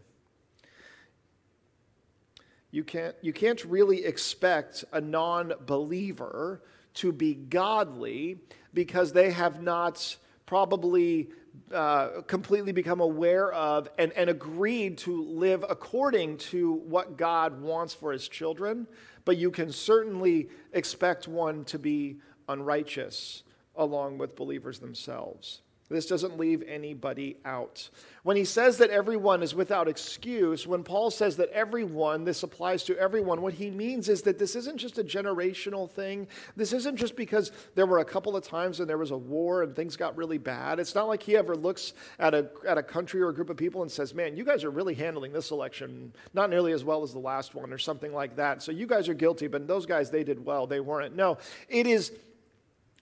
You 2.71 2.85
can't, 2.85 3.15
you 3.23 3.33
can't 3.33 3.65
really 3.65 4.05
expect 4.05 4.85
a 4.93 5.01
non 5.01 5.53
believer 5.67 6.63
to 6.95 7.13
be 7.13 7.35
godly 7.35 8.39
because 8.75 9.13
they 9.13 9.31
have 9.31 9.63
not 9.63 10.17
probably 10.47 11.29
uh, 11.73 12.23
completely 12.27 12.73
become 12.73 13.01
aware 13.01 13.53
of 13.53 13.89
and, 13.99 14.13
and 14.13 14.31
agreed 14.31 14.99
to 14.99 15.23
live 15.25 15.65
according 15.69 16.39
to 16.39 16.73
what 16.73 17.17
God 17.17 17.61
wants 17.61 17.95
for 17.95 18.13
his 18.13 18.29
children, 18.29 18.87
but 19.25 19.37
you 19.37 19.51
can 19.51 19.71
certainly 19.71 20.49
expect 20.73 21.29
one 21.29 21.65
to 21.67 21.79
be 21.79 22.19
unrighteous 22.49 23.43
along 23.77 24.19
with 24.19 24.35
believers 24.35 24.79
themselves. 24.79 25.63
This 25.91 26.07
doesn't 26.07 26.39
leave 26.39 26.63
anybody 26.67 27.39
out. 27.45 27.89
When 28.23 28.37
he 28.37 28.45
says 28.45 28.77
that 28.79 28.91
everyone 28.91 29.43
is 29.43 29.55
without 29.55 29.89
excuse, 29.89 30.67
when 30.67 30.85
Paul 30.85 31.11
says 31.11 31.37
that 31.39 31.49
everyone, 31.51 32.25
this 32.25 32.43
applies 32.43 32.85
to 32.85 32.99
everyone, 32.99 33.41
what 33.41 33.55
he 33.55 33.71
means 33.71 34.11
is 34.11 34.21
that 34.23 34.39
this 34.39 34.55
isn't 34.55 34.77
just 34.77 34.99
a 34.99 35.03
generational 35.03 35.91
thing. 35.91 36.29
This 36.57 36.75
isn't 36.75 36.97
just 36.97 37.17
because 37.17 37.53
there 37.75 37.87
were 37.87 38.01
a 38.01 38.05
couple 38.05 38.37
of 38.37 38.45
times 38.45 38.79
when 38.79 38.89
there 38.89 38.99
was 38.99 39.13
a 39.13 39.17
war 39.17 39.63
and 39.63 39.75
things 39.75 39.97
got 39.97 40.15
really 40.15 40.37
bad. 40.37 40.79
It's 40.79 40.95
not 40.95 41.09
like 41.09 41.23
he 41.23 41.37
ever 41.39 41.57
looks 41.57 41.95
at 42.19 42.35
a, 42.35 42.51
at 42.67 42.77
a 42.77 42.83
country 42.83 43.23
or 43.23 43.31
a 43.31 43.35
group 43.35 43.49
of 43.49 43.57
people 43.57 43.81
and 43.81 43.91
says, 43.91 44.13
man, 44.13 44.37
you 44.37 44.45
guys 44.45 44.65
are 44.65 44.71
really 44.71 44.95
handling 44.95 45.33
this 45.33 45.51
election 45.51 46.13
not 46.35 46.51
nearly 46.51 46.73
as 46.73 46.85
well 46.85 47.03
as 47.03 47.15
the 47.15 47.19
last 47.19 47.55
one 47.55 47.73
or 47.73 47.79
something 47.79 48.13
like 48.13 48.37
that. 48.37 48.63
So 48.63 48.73
you 48.73 48.87
guys 48.87 49.09
are 49.09 49.15
guilty, 49.15 49.47
but 49.47 49.67
those 49.67 49.87
guys, 49.87 50.11
they 50.11 50.25
did 50.25 50.45
well. 50.45 50.67
They 50.67 50.81
weren't. 50.81 51.17
No, 51.17 51.39
it 51.71 51.87
is 51.87 52.13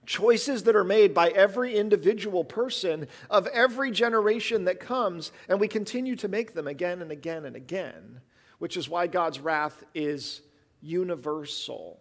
choices 0.07 0.63
that 0.63 0.75
are 0.75 0.85
made 0.85 1.13
by 1.13 1.27
every 1.29 1.75
individual 1.75 2.43
person 2.43 3.07
of 3.29 3.45
every 3.47 3.91
generation 3.91 4.63
that 4.63 4.79
comes, 4.79 5.31
and 5.47 5.59
we 5.59 5.67
continue 5.67 6.15
to 6.15 6.27
make 6.27 6.53
them 6.53 6.65
again 6.65 7.01
and 7.01 7.11
again 7.11 7.45
and 7.45 7.55
again, 7.55 8.21
which 8.57 8.77
is 8.77 8.89
why 8.89 9.05
God's 9.05 9.39
wrath 9.39 9.83
is 9.93 10.41
universal, 10.81 11.99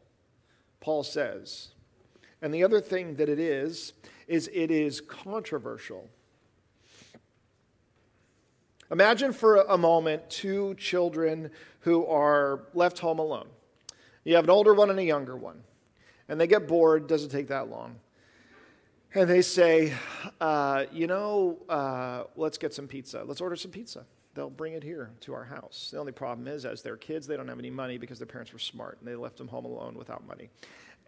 Paul 0.81 1.03
says. 1.03 1.69
And 2.41 2.55
the 2.55 2.63
other 2.65 2.81
thing 2.81 3.17
that 3.17 3.29
it 3.29 3.41
is, 3.41 3.93
is 4.29 4.49
it 4.55 4.71
is 4.71 5.01
controversial. 5.01 6.09
Imagine 8.91 9.33
for 9.33 9.57
a 9.57 9.77
moment 9.77 10.31
two 10.31 10.75
children 10.77 11.51
who 11.81 12.07
are 12.07 12.67
left 12.73 13.01
home 13.01 13.19
alone. 13.19 13.49
You 14.23 14.37
have 14.37 14.45
an 14.45 14.51
older 14.51 14.75
one 14.75 14.91
and 14.91 14.99
a 14.99 15.05
younger 15.05 15.37
one 15.37 15.63
and 16.29 16.41
they 16.41 16.47
get 16.47 16.67
bored, 16.69 17.07
doesn't 17.07 17.31
take 17.31 17.49
that 17.49 17.69
long. 17.69 17.97
And 19.15 19.31
they 19.31 19.43
say, 19.43 19.95
uh, 20.41 20.85
you 20.93 21.07
know, 21.07 21.59
uh, 21.69 22.25
let's 22.37 22.59
get 22.59 22.75
some 22.75 22.87
pizza. 22.87 23.25
Let's 23.25 23.41
order 23.41 23.57
some 23.57 23.71
pizza. 23.71 24.05
They'll 24.35 24.51
bring 24.51 24.75
it 24.75 24.83
here 24.83 25.11
to 25.21 25.33
our 25.33 25.45
house. 25.45 25.89
The 25.91 25.99
only 25.99 26.13
problem 26.13 26.47
is, 26.47 26.67
as 26.67 26.83
they're 26.83 26.99
kids, 26.99 27.27
they 27.27 27.37
don't 27.37 27.49
have 27.49 27.59
any 27.59 27.71
money 27.71 27.97
because 27.97 28.19
their 28.19 28.27
parents 28.27 28.53
were 28.53 28.59
smart 28.59 28.99
and 29.01 29.09
they 29.09 29.15
left 29.15 29.39
them 29.39 29.49
home 29.49 29.65
alone 29.65 29.95
without 29.97 30.27
money 30.27 30.51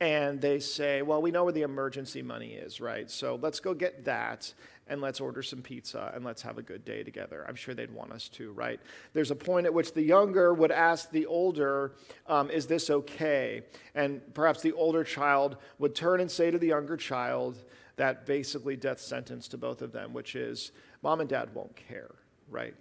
and 0.01 0.41
they 0.41 0.61
say, 0.61 1.03
Well, 1.03 1.21
we 1.21 1.31
know 1.31 1.45
where 1.45 1.53
the 1.53 1.63
emergency 1.63 2.23
money 2.23 2.53
is, 2.53 2.81
right? 2.81 3.11
So 3.11 3.39
let's 3.41 3.61
go 3.61 3.75
get 3.75 4.05
that 4.05 4.53
and 4.87 5.01
let's 5.01 5.21
order 5.21 5.43
some 5.43 5.61
pizza 5.61 6.11
and 6.15 6.25
let's 6.25 6.43
have 6.43 6.57
a 6.57 6.63
good 6.63 6.85
day 6.85 7.03
together. 7.03 7.45
I'm 7.49 7.55
sure 7.55 7.75
they'd 7.75 7.93
want 7.93 8.13
us 8.13 8.29
to, 8.31 8.53
right? 8.53 8.81
There's 9.13 9.31
a 9.31 9.37
point 9.37 9.67
at 9.67 9.75
which 9.75 9.93
the 9.93 10.03
younger 10.03 10.55
would 10.55 10.73
ask 10.73 11.11
the 11.11 11.27
older, 11.27 11.93
um, 12.27 12.51
Is 12.51 12.67
this 12.67 12.91
okay? 12.91 13.63
And 13.95 14.23
perhaps 14.35 14.63
the 14.63 14.73
older 14.73 15.05
child 15.05 15.57
would 15.79 15.95
turn 15.95 16.21
and 16.21 16.31
say 16.31 16.51
to 16.51 16.59
the 16.59 16.69
younger 16.69 16.97
child 16.97 17.63
that 17.97 18.27
basically 18.27 18.77
death 18.77 19.01
sentence 19.01 19.49
to 19.49 19.59
both 19.59 19.83
of 19.83 19.93
them, 19.93 20.13
which 20.13 20.37
is, 20.37 20.73
Mom 21.03 21.21
and 21.21 21.29
dad 21.29 21.53
won't 21.55 21.75
care, 21.77 22.15
right? 22.49 22.75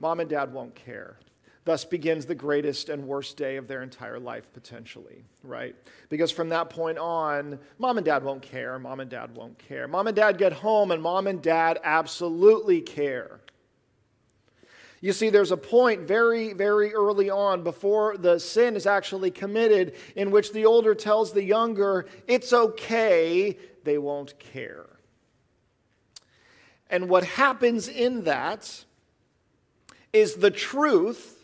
Mom 0.00 0.20
and 0.20 0.30
dad 0.30 0.52
won't 0.52 0.74
care. 0.74 1.18
Thus 1.68 1.84
begins 1.84 2.24
the 2.24 2.34
greatest 2.34 2.88
and 2.88 3.06
worst 3.06 3.36
day 3.36 3.56
of 3.56 3.68
their 3.68 3.82
entire 3.82 4.18
life, 4.18 4.50
potentially, 4.54 5.22
right? 5.42 5.76
Because 6.08 6.30
from 6.30 6.48
that 6.48 6.70
point 6.70 6.96
on, 6.96 7.58
mom 7.78 7.98
and 7.98 8.06
dad 8.06 8.24
won't 8.24 8.40
care. 8.40 8.78
Mom 8.78 9.00
and 9.00 9.10
dad 9.10 9.36
won't 9.36 9.58
care. 9.58 9.86
Mom 9.86 10.06
and 10.06 10.16
dad 10.16 10.38
get 10.38 10.54
home, 10.54 10.92
and 10.92 11.02
mom 11.02 11.26
and 11.26 11.42
dad 11.42 11.78
absolutely 11.84 12.80
care. 12.80 13.40
You 15.02 15.12
see, 15.12 15.28
there's 15.28 15.50
a 15.50 15.58
point 15.58 16.08
very, 16.08 16.54
very 16.54 16.94
early 16.94 17.28
on 17.28 17.62
before 17.64 18.16
the 18.16 18.38
sin 18.38 18.74
is 18.74 18.86
actually 18.86 19.30
committed 19.30 19.94
in 20.16 20.30
which 20.30 20.54
the 20.54 20.64
older 20.64 20.94
tells 20.94 21.34
the 21.34 21.44
younger, 21.44 22.06
it's 22.26 22.54
okay, 22.54 23.58
they 23.84 23.98
won't 23.98 24.38
care. 24.38 24.86
And 26.88 27.10
what 27.10 27.24
happens 27.24 27.88
in 27.88 28.24
that 28.24 28.86
is 30.14 30.36
the 30.36 30.50
truth 30.50 31.34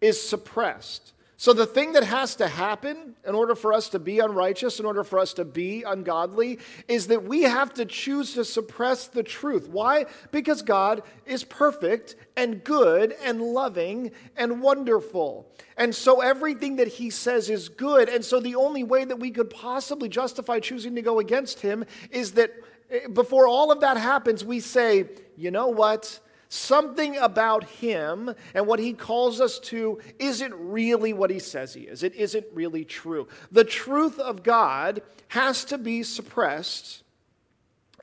is 0.00 0.20
suppressed. 0.20 1.12
So, 1.40 1.54
the 1.54 1.64
thing 1.64 1.92
that 1.92 2.04
has 2.04 2.34
to 2.34 2.48
happen 2.48 3.14
in 3.26 3.34
order 3.34 3.54
for 3.54 3.72
us 3.72 3.88
to 3.88 3.98
be 3.98 4.18
unrighteous, 4.18 4.78
in 4.78 4.84
order 4.84 5.02
for 5.02 5.18
us 5.18 5.32
to 5.32 5.44
be 5.46 5.84
ungodly, 5.84 6.58
is 6.86 7.06
that 7.06 7.24
we 7.24 7.44
have 7.44 7.72
to 7.74 7.86
choose 7.86 8.34
to 8.34 8.44
suppress 8.44 9.06
the 9.06 9.22
truth. 9.22 9.66
Why? 9.66 10.04
Because 10.32 10.60
God 10.60 11.02
is 11.24 11.44
perfect 11.44 12.16
and 12.36 12.62
good 12.62 13.14
and 13.24 13.40
loving 13.40 14.10
and 14.36 14.60
wonderful. 14.60 15.50
And 15.78 15.94
so, 15.94 16.20
everything 16.20 16.76
that 16.76 16.88
He 16.88 17.08
says 17.08 17.48
is 17.48 17.70
good. 17.70 18.10
And 18.10 18.22
so, 18.22 18.38
the 18.38 18.56
only 18.56 18.84
way 18.84 19.06
that 19.06 19.18
we 19.18 19.30
could 19.30 19.48
possibly 19.48 20.10
justify 20.10 20.60
choosing 20.60 20.94
to 20.96 21.00
go 21.00 21.20
against 21.20 21.60
Him 21.60 21.86
is 22.10 22.32
that 22.32 22.52
eh, 22.90 23.06
before 23.06 23.48
all 23.48 23.72
of 23.72 23.80
that 23.80 23.96
happens, 23.96 24.44
we 24.44 24.60
say, 24.60 25.06
you 25.38 25.50
know 25.50 25.68
what? 25.68 26.20
Something 26.52 27.16
about 27.16 27.62
him 27.62 28.34
and 28.54 28.66
what 28.66 28.80
he 28.80 28.92
calls 28.92 29.40
us 29.40 29.60
to 29.60 30.00
isn't 30.18 30.52
really 30.52 31.12
what 31.12 31.30
he 31.30 31.38
says 31.38 31.74
he 31.74 31.82
is. 31.82 32.02
It 32.02 32.12
isn't 32.16 32.44
really 32.52 32.84
true. 32.84 33.28
The 33.52 33.62
truth 33.62 34.18
of 34.18 34.42
God 34.42 35.00
has 35.28 35.64
to 35.66 35.78
be 35.78 36.02
suppressed 36.02 37.04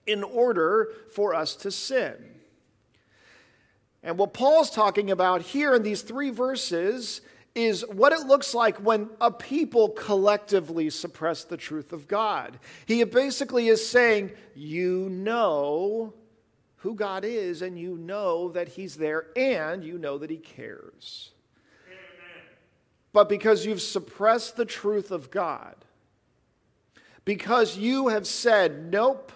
in 0.05 0.23
order 0.23 0.93
for 1.13 1.35
us 1.35 1.57
to 1.57 1.71
sin. 1.71 2.13
And 4.01 4.17
what 4.17 4.33
Paul's 4.33 4.69
talking 4.69 5.11
about 5.11 5.41
here 5.41 5.75
in 5.75 5.83
these 5.83 6.01
three 6.01 6.29
verses 6.29 7.19
is 7.53 7.85
what 7.89 8.13
it 8.13 8.27
looks 8.27 8.53
like 8.53 8.77
when 8.77 9.09
a 9.19 9.29
people 9.29 9.89
collectively 9.89 10.89
suppress 10.89 11.43
the 11.43 11.57
truth 11.57 11.91
of 11.91 12.07
God. 12.07 12.59
He 12.85 13.03
basically 13.03 13.67
is 13.67 13.85
saying, 13.85 14.31
You 14.55 15.09
know 15.09 16.13
who 16.77 16.95
God 16.95 17.25
is, 17.25 17.61
and 17.61 17.77
you 17.77 17.97
know 17.97 18.49
that 18.49 18.69
He's 18.69 18.95
there, 18.95 19.27
and 19.35 19.83
you 19.83 19.97
know 19.97 20.17
that 20.17 20.29
He 20.29 20.37
cares. 20.37 21.31
But 23.13 23.29
because 23.29 23.65
you've 23.65 23.81
suppressed 23.81 24.57
the 24.57 24.65
truth 24.65 25.11
of 25.11 25.31
God, 25.31 25.75
because 27.25 27.77
you 27.77 28.09
have 28.09 28.27
said, 28.27 28.91
Nope, 28.91 29.31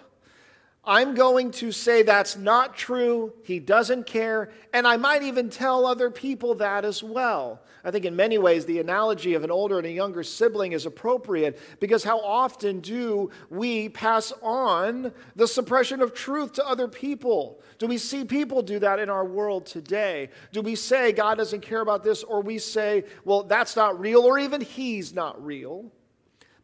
I'm 0.84 1.14
going 1.14 1.52
to 1.52 1.70
say 1.70 2.02
that's 2.02 2.36
not 2.36 2.76
true. 2.76 3.32
He 3.44 3.60
doesn't 3.60 4.04
care. 4.04 4.50
And 4.72 4.84
I 4.84 4.96
might 4.96 5.22
even 5.22 5.48
tell 5.48 5.86
other 5.86 6.10
people 6.10 6.56
that 6.56 6.84
as 6.84 7.04
well. 7.04 7.62
I 7.84 7.92
think 7.92 8.04
in 8.04 8.16
many 8.16 8.36
ways 8.36 8.64
the 8.64 8.80
analogy 8.80 9.34
of 9.34 9.44
an 9.44 9.50
older 9.50 9.78
and 9.78 9.86
a 9.86 9.92
younger 9.92 10.24
sibling 10.24 10.72
is 10.72 10.84
appropriate 10.84 11.60
because 11.78 12.02
how 12.02 12.18
often 12.20 12.80
do 12.80 13.30
we 13.48 13.90
pass 13.90 14.32
on 14.42 15.12
the 15.36 15.46
suppression 15.46 16.00
of 16.00 16.14
truth 16.14 16.54
to 16.54 16.66
other 16.66 16.88
people? 16.88 17.60
Do 17.78 17.86
we 17.86 17.98
see 17.98 18.24
people 18.24 18.60
do 18.60 18.80
that 18.80 18.98
in 18.98 19.08
our 19.08 19.24
world 19.24 19.66
today? 19.66 20.30
Do 20.52 20.62
we 20.62 20.74
say 20.74 21.12
God 21.12 21.38
doesn't 21.38 21.60
care 21.60 21.80
about 21.80 22.02
this 22.02 22.24
or 22.24 22.40
we 22.40 22.58
say, 22.58 23.04
well, 23.24 23.44
that's 23.44 23.76
not 23.76 24.00
real 24.00 24.22
or 24.22 24.36
even 24.36 24.60
he's 24.60 25.14
not 25.14 25.44
real? 25.44 25.92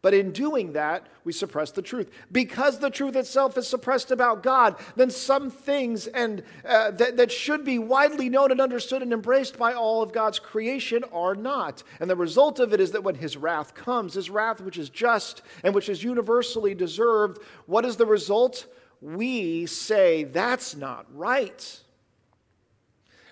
But 0.01 0.15
in 0.15 0.31
doing 0.31 0.75
that, 0.75 1.07
we 1.25 1.33
suppress 1.33 1.73
the 1.73 1.83
truth. 1.83 2.11
Because 2.31 2.79
the 2.79 2.91
truth 2.91 3.17
itself 3.17 3.59
is 3.59 3.67
suppressed 3.67 4.13
about 4.13 4.45
God, 4.45 4.77
then 4.95 5.11
some 5.11 5.51
things 5.51 6.07
and, 6.07 6.45
uh, 6.65 6.93
that, 6.93 7.17
that 7.17 7.33
should 7.33 7.65
be 7.65 7.81
widely 7.81 8.29
known 8.29 8.53
and 8.53 8.61
understood 8.61 9.03
and 9.03 9.13
embraced 9.13 9.59
by 9.59 9.73
all 9.73 10.01
of 10.01 10.13
God's 10.13 10.39
creation 10.39 11.03
are 11.13 11.35
not. 11.35 11.83
And 11.99 12.09
the 12.09 12.17
result 12.17 12.61
of 12.61 12.73
it 12.73 12.81
is 12.81 12.93
that 12.93 13.03
when 13.03 13.17
his 13.17 13.37
wrath 13.37 13.75
comes, 13.75 14.15
his 14.15 14.31
wrath 14.31 14.61
which 14.61 14.79
is 14.79 14.89
just 14.89 15.43
and 15.65 15.75
which 15.75 15.89
is 15.89 16.05
universally 16.05 16.75
deserved, 16.75 17.39
what 17.67 17.85
is 17.85 17.97
the 17.97 18.07
result? 18.07 18.67
We 19.01 19.67
say 19.67 20.25
that's 20.25 20.77
not 20.77 21.07
right. 21.13 21.81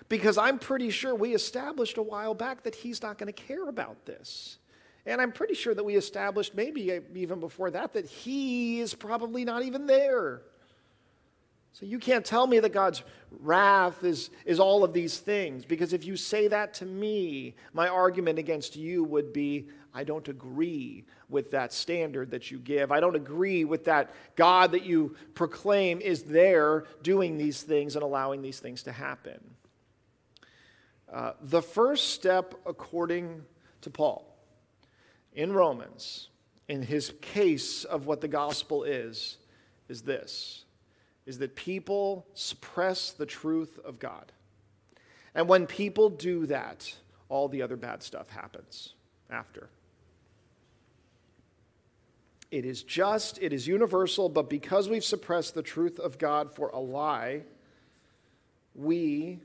Because 0.09 0.37
I'm 0.37 0.59
pretty 0.59 0.89
sure 0.89 1.15
we 1.15 1.33
established 1.33 1.97
a 1.97 2.03
while 2.03 2.33
back 2.33 2.63
that 2.63 2.75
he's 2.75 3.01
not 3.01 3.17
going 3.17 3.31
to 3.31 3.43
care 3.43 3.67
about 3.67 4.05
this. 4.05 4.57
And 5.07 5.21
I'm 5.21 5.31
pretty 5.31 5.53
sure 5.53 5.73
that 5.73 5.83
we 5.83 5.95
established, 5.95 6.53
maybe 6.53 6.99
even 7.15 7.39
before 7.39 7.71
that, 7.71 7.93
that 7.93 8.05
he 8.05 8.81
is 8.81 8.93
probably 8.93 9.45
not 9.45 9.63
even 9.63 9.87
there. 9.87 10.41
So 11.71 11.85
you 11.85 11.97
can't 11.97 12.25
tell 12.25 12.45
me 12.45 12.59
that 12.59 12.73
God's 12.73 13.03
wrath 13.39 14.03
is, 14.03 14.29
is 14.45 14.59
all 14.59 14.83
of 14.83 14.91
these 14.93 15.17
things, 15.17 15.63
because 15.63 15.93
if 15.93 16.05
you 16.05 16.17
say 16.17 16.49
that 16.49 16.73
to 16.75 16.85
me, 16.85 17.55
my 17.71 17.87
argument 17.87 18.37
against 18.37 18.75
you 18.75 19.03
would 19.05 19.31
be 19.31 19.69
I 19.93 20.03
don't 20.03 20.27
agree 20.27 21.05
with 21.29 21.51
that 21.51 21.73
standard 21.73 22.31
that 22.31 22.51
you 22.51 22.59
give. 22.59 22.91
I 22.91 22.99
don't 22.99 23.15
agree 23.15 23.63
with 23.63 23.85
that 23.85 24.13
God 24.35 24.73
that 24.73 24.85
you 24.85 25.15
proclaim 25.33 26.01
is 26.01 26.23
there 26.23 26.83
doing 27.01 27.37
these 27.37 27.63
things 27.63 27.95
and 27.95 28.03
allowing 28.03 28.41
these 28.41 28.59
things 28.59 28.83
to 28.83 28.91
happen. 28.91 29.39
Uh, 31.11 31.31
the 31.41 31.61
first 31.61 32.09
step, 32.09 32.53
according 32.65 33.43
to 33.81 33.89
Paul, 33.89 34.36
in 35.37 35.53
Romans, 35.53 36.27
in 36.67 36.81
his 36.81 37.13
case 37.21 37.85
of 37.85 38.07
what 38.07 38.19
the 38.19 38.27
gospel 38.27 38.83
is, 38.83 39.37
is 39.87 40.01
this 40.01 40.65
is 41.25 41.39
that 41.39 41.55
people 41.57 42.25
suppress 42.33 43.11
the 43.11 43.25
truth 43.25 43.77
of 43.83 43.99
God. 43.99 44.31
And 45.35 45.49
when 45.49 45.67
people 45.67 46.09
do 46.09 46.45
that, 46.45 46.95
all 47.27 47.49
the 47.49 47.61
other 47.61 47.75
bad 47.75 48.01
stuff 48.01 48.29
happens 48.29 48.93
after. 49.29 49.69
It 52.49 52.63
is 52.63 52.81
just, 52.81 53.39
it 53.41 53.51
is 53.51 53.67
universal, 53.67 54.29
but 54.29 54.49
because 54.49 54.87
we've 54.87 55.03
suppressed 55.03 55.53
the 55.53 55.61
truth 55.61 55.99
of 55.99 56.17
God 56.17 56.55
for 56.55 56.69
a 56.69 56.79
lie, 56.79 57.41
we 58.73 59.39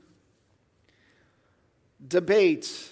debate 2.07 2.89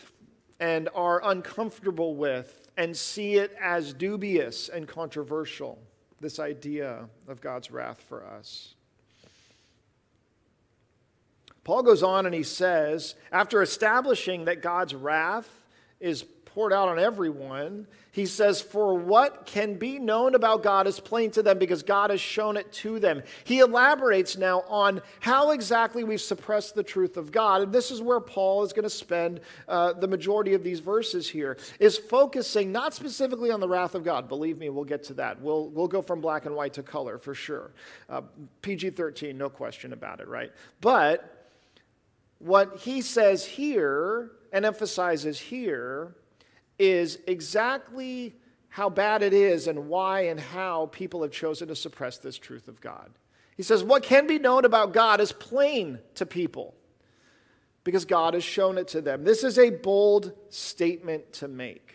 and 0.62 0.88
are 0.94 1.20
uncomfortable 1.26 2.16
with 2.16 2.70
and 2.78 2.96
see 2.96 3.36
it 3.36 3.54
as 3.60 3.94
dubious 3.94 4.70
and 4.70 4.88
controversial, 4.88 5.80
this 6.22 6.40
idea 6.40 7.10
of 7.28 7.42
God's 7.42 7.72
wrath 7.72 8.02
for 8.08 8.24
us. 8.24 8.76
Paul 11.64 11.84
goes 11.84 12.04
on 12.04 12.26
and 12.26 12.34
he 12.34 12.44
says, 12.44 13.16
after 13.32 13.62
establishing 13.62 14.46
that 14.46 14.62
God's 14.62 14.94
wrath 14.96 15.50
is 16.00 16.24
poured 16.54 16.74
out 16.74 16.90
on 16.90 17.00
everyone, 17.00 17.88
he 18.12 18.26
says, 18.26 18.62
For 18.62 18.98
what 18.98 19.46
can 19.46 19.76
be 19.76 20.00
known 20.00 20.36
about 20.36 20.64
God 20.64 20.86
is 20.86 21.00
plain 21.00 21.32
to 21.32 21.44
them 21.44 21.58
because 21.58 21.82
God 21.82 22.10
has 22.10 22.20
shown 22.20 22.58
it 22.58 22.72
to 22.74 23.00
them. 23.00 23.24
He 23.46 23.60
elaborates 23.60 24.38
now 24.38 24.64
on 24.68 25.02
how 25.22 25.52
exactly 25.52 26.04
we've 26.04 26.22
suppressed 26.22 26.76
the 26.76 26.84
truth 26.84 27.16
of 27.16 27.32
God. 27.32 27.62
And 27.62 27.74
this 27.74 27.90
is 27.90 28.02
where 28.02 28.20
Paul 28.20 28.64
is 28.64 28.74
going 28.74 28.84
to 28.84 28.90
spend 28.90 29.40
uh, 29.68 29.94
the 29.94 30.08
majority 30.08 30.54
of 30.54 30.64
these 30.64 30.82
verses 30.82 31.30
here, 31.30 31.58
is 31.80 31.98
focusing 31.98 32.72
not 32.72 32.94
specifically 32.94 33.50
on 33.50 33.62
the 33.62 33.70
wrath 33.70 33.96
of 33.96 34.04
God. 34.04 34.28
Believe 34.28 34.58
me, 34.58 34.70
we'll 34.70 34.84
get 34.84 35.04
to 35.06 35.14
that. 35.16 35.42
We'll, 35.42 35.70
we'll 35.70 35.88
go 35.88 36.02
from 36.02 36.20
black 36.20 36.46
and 36.46 36.56
white 36.56 36.74
to 36.74 36.84
color 36.84 37.18
for 37.18 37.34
sure. 37.34 37.72
Uh, 38.10 38.22
PG 38.62 38.92
13, 38.92 39.38
no 39.38 39.50
question 39.50 39.94
about 39.94 40.20
it, 40.20 40.28
right? 40.28 40.52
But 40.82 41.50
what 42.40 42.78
he 42.80 43.02
says 43.02 43.46
here 43.46 44.32
and 44.52 44.66
emphasizes 44.66 45.40
here 45.40 46.16
is 46.82 47.20
exactly 47.28 48.36
how 48.70 48.90
bad 48.90 49.22
it 49.22 49.34
is 49.34 49.68
and 49.68 49.88
why 49.88 50.22
and 50.22 50.40
how 50.40 50.88
people 50.88 51.22
have 51.22 51.32
chosen 51.32 51.68
to 51.68 51.76
suppress 51.76 52.18
this 52.18 52.38
truth 52.38 52.68
of 52.68 52.82
God. 52.82 53.12
He 53.56 53.64
says, 53.64 53.84
What 53.84 54.04
can 54.04 54.28
be 54.28 54.40
known 54.40 54.66
about 54.66 54.94
God 54.94 55.22
is 55.22 55.32
plain 55.32 56.00
to 56.16 56.26
people 56.26 56.74
because 57.84 58.06
God 58.06 58.34
has 58.34 58.44
shown 58.44 58.78
it 58.78 58.88
to 58.90 59.02
them. 59.02 59.24
This 59.24 59.44
is 59.44 59.60
a 59.60 59.70
bold 59.70 60.34
statement 60.50 61.34
to 61.34 61.48
make. 61.48 61.94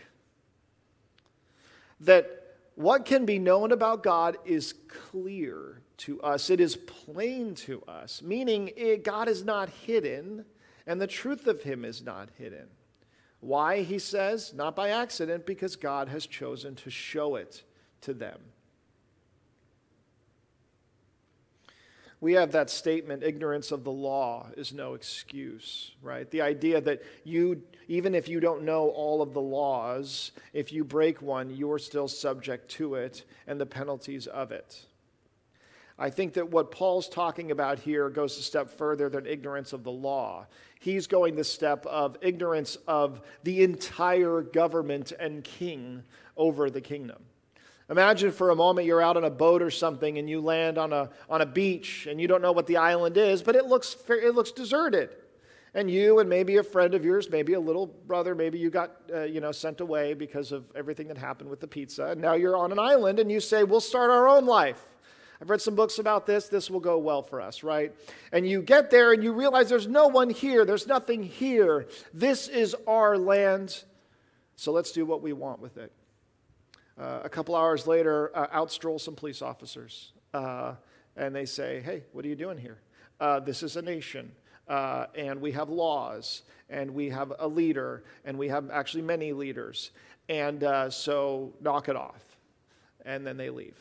That 2.00 2.56
what 2.74 3.04
can 3.04 3.24
be 3.24 3.38
known 3.38 3.72
about 3.72 4.02
God 4.02 4.36
is 4.44 4.74
clear 4.88 5.80
to 5.98 6.20
us, 6.20 6.50
it 6.50 6.60
is 6.60 6.76
plain 6.76 7.54
to 7.54 7.82
us, 7.88 8.20
meaning 8.22 8.70
it, 8.76 9.02
God 9.02 9.28
is 9.28 9.44
not 9.44 9.70
hidden 9.70 10.44
and 10.86 11.00
the 11.00 11.06
truth 11.06 11.46
of 11.46 11.62
Him 11.62 11.84
is 11.84 12.02
not 12.02 12.28
hidden. 12.38 12.68
Why, 13.46 13.82
he 13.82 13.98
says? 13.98 14.52
Not 14.52 14.74
by 14.74 14.90
accident, 14.90 15.46
because 15.46 15.76
God 15.76 16.08
has 16.08 16.26
chosen 16.26 16.74
to 16.76 16.90
show 16.90 17.36
it 17.36 17.62
to 18.02 18.12
them. 18.12 18.38
we 22.20 22.32
have 22.32 22.52
that 22.52 22.70
statement 22.70 23.22
ignorance 23.22 23.70
of 23.70 23.84
the 23.84 23.92
law 23.92 24.48
is 24.56 24.72
no 24.72 24.94
excuse, 24.94 25.92
right? 26.02 26.30
The 26.30 26.40
idea 26.40 26.80
that 26.80 27.02
you, 27.24 27.62
even 27.88 28.14
if 28.14 28.26
you 28.28 28.40
don't 28.40 28.62
know 28.62 28.88
all 28.88 29.20
of 29.20 29.34
the 29.34 29.40
laws, 29.40 30.32
if 30.52 30.72
you 30.72 30.82
break 30.82 31.20
one, 31.20 31.50
you're 31.50 31.78
still 31.78 32.08
subject 32.08 32.70
to 32.72 32.94
it 32.94 33.24
and 33.46 33.60
the 33.60 33.66
penalties 33.66 34.26
of 34.26 34.50
it. 34.50 34.86
I 35.98 36.10
think 36.10 36.34
that 36.34 36.50
what 36.50 36.70
Paul's 36.70 37.08
talking 37.08 37.50
about 37.50 37.78
here 37.78 38.10
goes 38.10 38.36
a 38.38 38.42
step 38.42 38.70
further 38.70 39.08
than 39.08 39.26
ignorance 39.26 39.72
of 39.72 39.82
the 39.82 39.90
law. 39.90 40.46
He's 40.78 41.06
going 41.06 41.36
the 41.36 41.44
step 41.44 41.86
of 41.86 42.18
ignorance 42.20 42.76
of 42.86 43.22
the 43.44 43.62
entire 43.62 44.42
government 44.42 45.12
and 45.18 45.42
king 45.42 46.02
over 46.36 46.68
the 46.68 46.82
kingdom. 46.82 47.22
Imagine 47.88 48.32
for 48.32 48.50
a 48.50 48.56
moment 48.56 48.86
you're 48.86 49.00
out 49.00 49.16
on 49.16 49.24
a 49.24 49.30
boat 49.30 49.62
or 49.62 49.70
something 49.70 50.18
and 50.18 50.28
you 50.28 50.40
land 50.40 50.76
on 50.76 50.92
a, 50.92 51.08
on 51.30 51.40
a 51.40 51.46
beach 51.46 52.06
and 52.06 52.20
you 52.20 52.28
don't 52.28 52.42
know 52.42 52.52
what 52.52 52.66
the 52.66 52.76
island 52.76 53.16
is, 53.16 53.42
but 53.42 53.54
it 53.54 53.66
looks, 53.66 53.96
it 54.08 54.34
looks 54.34 54.50
deserted. 54.50 55.10
And 55.72 55.90
you 55.90 56.18
and 56.18 56.28
maybe 56.28 56.56
a 56.56 56.62
friend 56.62 56.94
of 56.94 57.04
yours, 57.04 57.30
maybe 57.30 57.52
a 57.52 57.60
little 57.60 57.86
brother, 57.86 58.34
maybe 58.34 58.58
you 58.58 58.70
got 58.70 58.92
uh, 59.14 59.22
you 59.22 59.40
know, 59.40 59.52
sent 59.52 59.80
away 59.80 60.14
because 60.14 60.50
of 60.50 60.64
everything 60.74 61.08
that 61.08 61.18
happened 61.18 61.48
with 61.48 61.60
the 61.60 61.68
pizza. 61.68 62.06
And 62.06 62.20
now 62.20 62.34
you're 62.34 62.56
on 62.56 62.72
an 62.72 62.78
island 62.78 63.18
and 63.18 63.30
you 63.30 63.40
say, 63.40 63.62
We'll 63.62 63.80
start 63.80 64.10
our 64.10 64.28
own 64.28 64.46
life. 64.46 64.82
I've 65.40 65.50
read 65.50 65.60
some 65.60 65.74
books 65.74 65.98
about 65.98 66.26
this. 66.26 66.48
This 66.48 66.70
will 66.70 66.80
go 66.80 66.98
well 66.98 67.22
for 67.22 67.40
us, 67.40 67.62
right? 67.62 67.92
And 68.32 68.48
you 68.48 68.62
get 68.62 68.90
there 68.90 69.12
and 69.12 69.22
you 69.22 69.32
realize 69.32 69.68
there's 69.68 69.86
no 69.86 70.08
one 70.08 70.30
here, 70.30 70.64
there's 70.64 70.86
nothing 70.86 71.22
here. 71.22 71.86
This 72.14 72.48
is 72.48 72.74
our 72.86 73.18
land, 73.18 73.84
so 74.56 74.72
let's 74.72 74.92
do 74.92 75.04
what 75.04 75.22
we 75.22 75.32
want 75.32 75.60
with 75.60 75.76
it. 75.76 75.92
Uh, 76.98 77.20
a 77.24 77.28
couple 77.28 77.54
hours 77.54 77.86
later, 77.86 78.30
uh, 78.34 78.46
out 78.50 78.72
stroll 78.72 78.98
some 78.98 79.14
police 79.14 79.42
officers, 79.42 80.12
uh, 80.32 80.74
and 81.16 81.34
they 81.34 81.44
say, 81.44 81.80
Hey, 81.80 82.04
what 82.12 82.24
are 82.24 82.28
you 82.28 82.36
doing 82.36 82.56
here? 82.56 82.78
Uh, 83.20 83.40
this 83.40 83.62
is 83.62 83.76
a 83.76 83.82
nation. 83.82 84.32
Uh, 84.68 85.06
and 85.14 85.40
we 85.40 85.52
have 85.52 85.68
laws, 85.68 86.42
and 86.68 86.92
we 86.92 87.08
have 87.10 87.32
a 87.38 87.46
leader, 87.46 88.02
and 88.24 88.36
we 88.36 88.48
have 88.48 88.70
actually 88.70 89.02
many 89.02 89.32
leaders. 89.32 89.92
And 90.28 90.64
uh, 90.64 90.90
so 90.90 91.52
knock 91.60 91.88
it 91.88 91.94
off. 91.94 92.36
And 93.04 93.24
then 93.24 93.36
they 93.36 93.50
leave. 93.50 93.76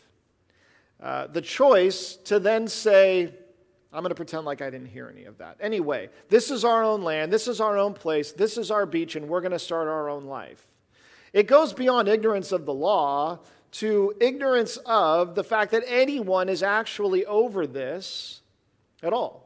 Uh, 1.01 1.27
the 1.27 1.41
choice 1.41 2.15
to 2.15 2.39
then 2.39 2.67
say, 2.67 3.33
I'm 3.93 4.01
going 4.01 4.09
to 4.09 4.15
pretend 4.15 4.45
like 4.45 4.61
I 4.61 4.69
didn't 4.69 4.87
hear 4.87 5.09
any 5.09 5.25
of 5.25 5.37
that. 5.37 5.57
Anyway, 5.59 6.09
this 6.29 6.51
is 6.51 6.65
our 6.65 6.83
own 6.83 7.01
land, 7.01 7.31
this 7.31 7.47
is 7.47 7.61
our 7.61 7.77
own 7.77 7.93
place, 7.93 8.31
this 8.31 8.57
is 8.57 8.71
our 8.71 8.85
beach, 8.85 9.15
and 9.15 9.27
we're 9.27 9.41
going 9.41 9.51
to 9.51 9.59
start 9.59 9.87
our 9.87 10.09
own 10.09 10.25
life. 10.25 10.67
It 11.33 11.47
goes 11.47 11.73
beyond 11.73 12.07
ignorance 12.07 12.51
of 12.51 12.65
the 12.65 12.73
law 12.73 13.39
to 13.71 14.13
ignorance 14.21 14.77
of 14.85 15.35
the 15.35 15.43
fact 15.43 15.71
that 15.71 15.83
anyone 15.87 16.47
is 16.47 16.63
actually 16.63 17.25
over 17.25 17.67
this 17.67 18.41
at 19.03 19.11
all. 19.11 19.45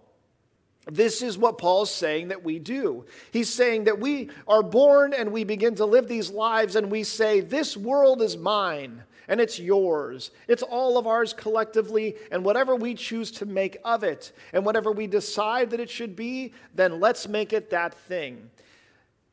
This 0.86 1.22
is 1.22 1.38
what 1.38 1.58
Paul's 1.58 1.94
saying 1.94 2.30
that 2.30 2.44
we 2.44 2.60
do. 2.60 3.06
He's 3.32 3.50
saying 3.50 3.84
that 3.86 4.00
we 4.00 4.30
are 4.48 4.64
born 4.64 5.14
and 5.14 5.32
we 5.32 5.44
begin 5.44 5.76
to 5.76 5.86
live 5.86 6.08
these 6.08 6.32
lives 6.32 6.76
and 6.76 6.90
we 6.90 7.04
say, 7.04 7.42
This 7.42 7.76
world 7.76 8.22
is 8.22 8.38
mine 8.38 9.04
and 9.30 9.40
it's 9.40 9.60
yours. 9.60 10.32
It's 10.50 10.64
all 10.64 10.98
of 10.98 11.08
ours 11.08 11.32
collectively, 11.32 12.16
and 12.32 12.44
whatever 12.44 12.76
we 12.76 12.96
choose 12.96 13.32
to 13.34 13.46
make 13.46 13.78
of 13.86 14.04
it, 14.04 14.34
and 14.52 14.66
whatever 14.66 14.92
we 14.92 15.08
decide 15.08 15.70
that 15.70 15.80
it 15.80 15.90
should 15.90 16.16
be, 16.16 16.54
then 16.76 17.00
let's 17.00 17.30
make 17.30 17.54
it 17.54 17.70
that 17.70 17.94
thing. 17.94 18.50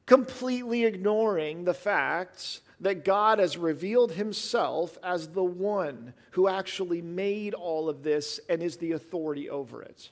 Completely 0.05 0.85
ignoring 0.85 1.65
the 1.65 1.75
facts 1.75 2.61
that 2.79 3.05
God 3.05 3.39
has 3.39 3.57
revealed 3.57 4.13
himself 4.13 4.99
as 5.03 5.29
the 5.29 5.43
one 5.43 6.13
who 6.33 6.47
actually 6.47 7.01
made 7.01 7.55
all 7.55 7.89
of 7.89 8.03
this 8.03 8.39
and 8.51 8.63
is 8.63 8.77
the 8.77 8.93
authority 8.93 9.49
over 9.49 9.83
it. 9.83 10.11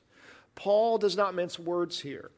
Paul 0.54 0.96
does 0.98 1.16
not 1.16 1.34
mince 1.34 1.58
words 1.58 2.00
here. 2.00 2.30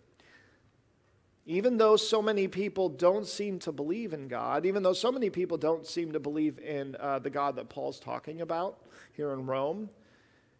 Even 1.46 1.76
though 1.76 1.96
so 1.96 2.20
many 2.20 2.48
people 2.48 2.88
don't 2.88 3.26
seem 3.26 3.60
to 3.60 3.70
believe 3.70 4.12
in 4.12 4.26
God, 4.26 4.66
even 4.66 4.82
though 4.82 4.92
so 4.92 5.12
many 5.12 5.30
people 5.30 5.56
don't 5.56 5.86
seem 5.86 6.12
to 6.12 6.20
believe 6.20 6.58
in 6.58 6.96
uh, 6.98 7.20
the 7.20 7.30
God 7.30 7.54
that 7.56 7.68
Paul's 7.68 8.00
talking 8.00 8.40
about 8.40 8.80
here 9.12 9.32
in 9.32 9.46
Rome, 9.46 9.88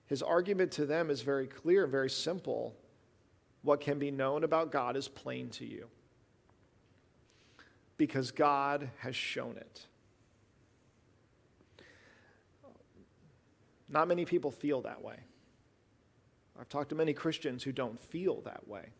his 0.06 0.22
argument 0.22 0.70
to 0.72 0.86
them 0.86 1.10
is 1.10 1.22
very 1.22 1.48
clear, 1.48 1.88
very 1.88 2.08
simple. 2.08 2.76
What 3.62 3.80
can 3.80 3.98
be 3.98 4.12
known 4.12 4.44
about 4.44 4.70
God 4.70 4.96
is 4.96 5.08
plain 5.08 5.50
to 5.50 5.66
you 5.66 5.88
because 7.96 8.30
God 8.30 8.88
has 8.98 9.16
shown 9.16 9.56
it. 9.56 9.86
Not 13.88 14.08
many 14.08 14.24
people 14.24 14.50
feel 14.50 14.82
that 14.82 15.02
way. 15.02 15.16
I've 16.58 16.68
talked 16.68 16.90
to 16.90 16.94
many 16.94 17.12
Christians 17.12 17.62
who 17.62 17.72
don't 17.72 17.98
feel 18.00 18.40
that 18.42 18.66
way, 18.66 18.90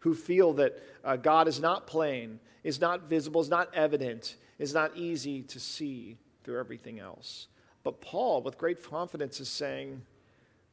who 0.00 0.14
feel 0.14 0.52
that 0.54 0.82
uh, 1.04 1.16
God 1.16 1.48
is 1.48 1.60
not 1.60 1.86
plain, 1.86 2.40
is 2.64 2.80
not 2.80 3.02
visible, 3.02 3.40
is 3.40 3.48
not 3.48 3.74
evident, 3.74 4.36
is 4.58 4.74
not 4.74 4.96
easy 4.96 5.42
to 5.42 5.60
see 5.60 6.16
through 6.44 6.58
everything 6.58 7.00
else. 7.00 7.48
But 7.82 8.00
Paul, 8.00 8.42
with 8.42 8.58
great 8.58 8.82
confidence, 8.82 9.40
is 9.40 9.48
saying 9.48 10.02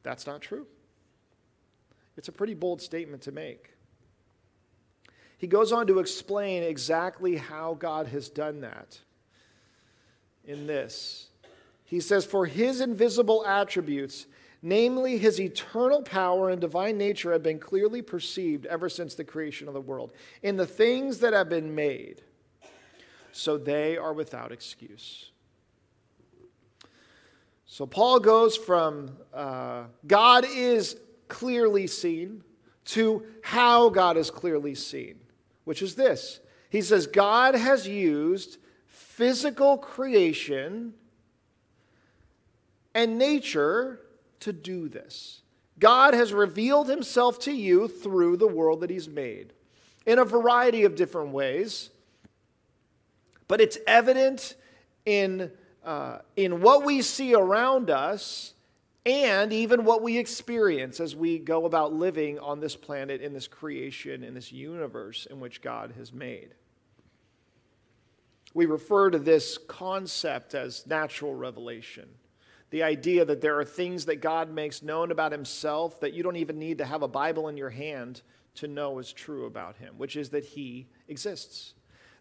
that's 0.02 0.26
not 0.26 0.40
true. 0.40 0.66
It's 2.16 2.28
a 2.28 2.32
pretty 2.32 2.54
bold 2.54 2.80
statement 2.80 3.22
to 3.22 3.32
make. 3.32 3.70
He 5.36 5.46
goes 5.46 5.72
on 5.72 5.86
to 5.88 5.98
explain 5.98 6.62
exactly 6.62 7.36
how 7.36 7.74
God 7.74 8.06
has 8.08 8.28
done 8.28 8.60
that 8.60 8.98
in 10.44 10.66
this. 10.66 11.28
He 11.84 12.00
says, 12.00 12.24
For 12.24 12.46
his 12.46 12.80
invisible 12.80 13.44
attributes, 13.46 14.26
namely 14.64 15.18
his 15.18 15.38
eternal 15.38 16.00
power 16.00 16.48
and 16.48 16.58
divine 16.58 16.96
nature, 16.96 17.32
have 17.32 17.42
been 17.42 17.58
clearly 17.58 18.00
perceived 18.00 18.64
ever 18.64 18.88
since 18.88 19.14
the 19.14 19.22
creation 19.22 19.68
of 19.68 19.74
the 19.74 19.80
world 19.80 20.10
in 20.42 20.56
the 20.56 20.66
things 20.66 21.18
that 21.18 21.34
have 21.34 21.50
been 21.50 21.74
made, 21.74 22.22
so 23.30 23.58
they 23.58 23.98
are 23.98 24.14
without 24.14 24.52
excuse. 24.52 25.30
So 27.66 27.86
Paul 27.86 28.20
goes 28.20 28.56
from 28.56 29.10
uh, 29.34 29.84
God 30.06 30.46
is 30.48 30.96
clearly 31.28 31.86
seen 31.86 32.42
to 32.86 33.22
how 33.42 33.90
God 33.90 34.16
is 34.16 34.30
clearly 34.30 34.74
seen, 34.74 35.16
which 35.64 35.82
is 35.82 35.94
this. 35.94 36.40
He 36.70 36.80
says, 36.80 37.06
God 37.06 37.54
has 37.54 37.86
used 37.86 38.56
physical 38.86 39.76
creation 39.76 40.94
and 42.94 43.18
nature 43.18 44.00
to 44.44 44.52
do 44.52 44.88
this. 44.88 45.42
God 45.78 46.14
has 46.14 46.32
revealed 46.32 46.88
himself 46.88 47.38
to 47.40 47.52
you 47.52 47.88
through 47.88 48.36
the 48.36 48.46
world 48.46 48.80
that 48.80 48.90
he's 48.90 49.08
made 49.08 49.52
in 50.06 50.18
a 50.18 50.24
variety 50.24 50.84
of 50.84 50.94
different 50.94 51.30
ways, 51.30 51.90
but 53.48 53.60
it's 53.60 53.78
evident 53.86 54.54
in, 55.04 55.50
uh, 55.84 56.18
in 56.36 56.60
what 56.60 56.84
we 56.84 57.02
see 57.02 57.34
around 57.34 57.90
us 57.90 58.54
and 59.06 59.52
even 59.52 59.84
what 59.84 60.02
we 60.02 60.16
experience 60.16 61.00
as 61.00 61.14
we 61.14 61.38
go 61.38 61.66
about 61.66 61.92
living 61.92 62.38
on 62.38 62.60
this 62.60 62.76
planet, 62.76 63.20
in 63.20 63.34
this 63.34 63.46
creation, 63.46 64.24
in 64.24 64.32
this 64.32 64.50
universe 64.50 65.26
in 65.30 65.40
which 65.40 65.60
God 65.60 65.92
has 65.98 66.12
made. 66.12 66.54
We 68.54 68.66
refer 68.66 69.10
to 69.10 69.18
this 69.18 69.58
concept 69.58 70.54
as 70.54 70.86
natural 70.86 71.34
revelation. 71.34 72.08
The 72.74 72.82
idea 72.82 73.24
that 73.24 73.40
there 73.40 73.56
are 73.60 73.64
things 73.64 74.06
that 74.06 74.20
God 74.20 74.50
makes 74.50 74.82
known 74.82 75.12
about 75.12 75.30
himself 75.30 76.00
that 76.00 76.12
you 76.12 76.24
don't 76.24 76.34
even 76.34 76.58
need 76.58 76.78
to 76.78 76.84
have 76.84 77.02
a 77.02 77.06
Bible 77.06 77.46
in 77.46 77.56
your 77.56 77.70
hand 77.70 78.20
to 78.56 78.66
know 78.66 78.98
is 78.98 79.12
true 79.12 79.46
about 79.46 79.76
him, 79.76 79.94
which 79.96 80.16
is 80.16 80.30
that 80.30 80.44
he 80.44 80.88
exists. 81.06 81.74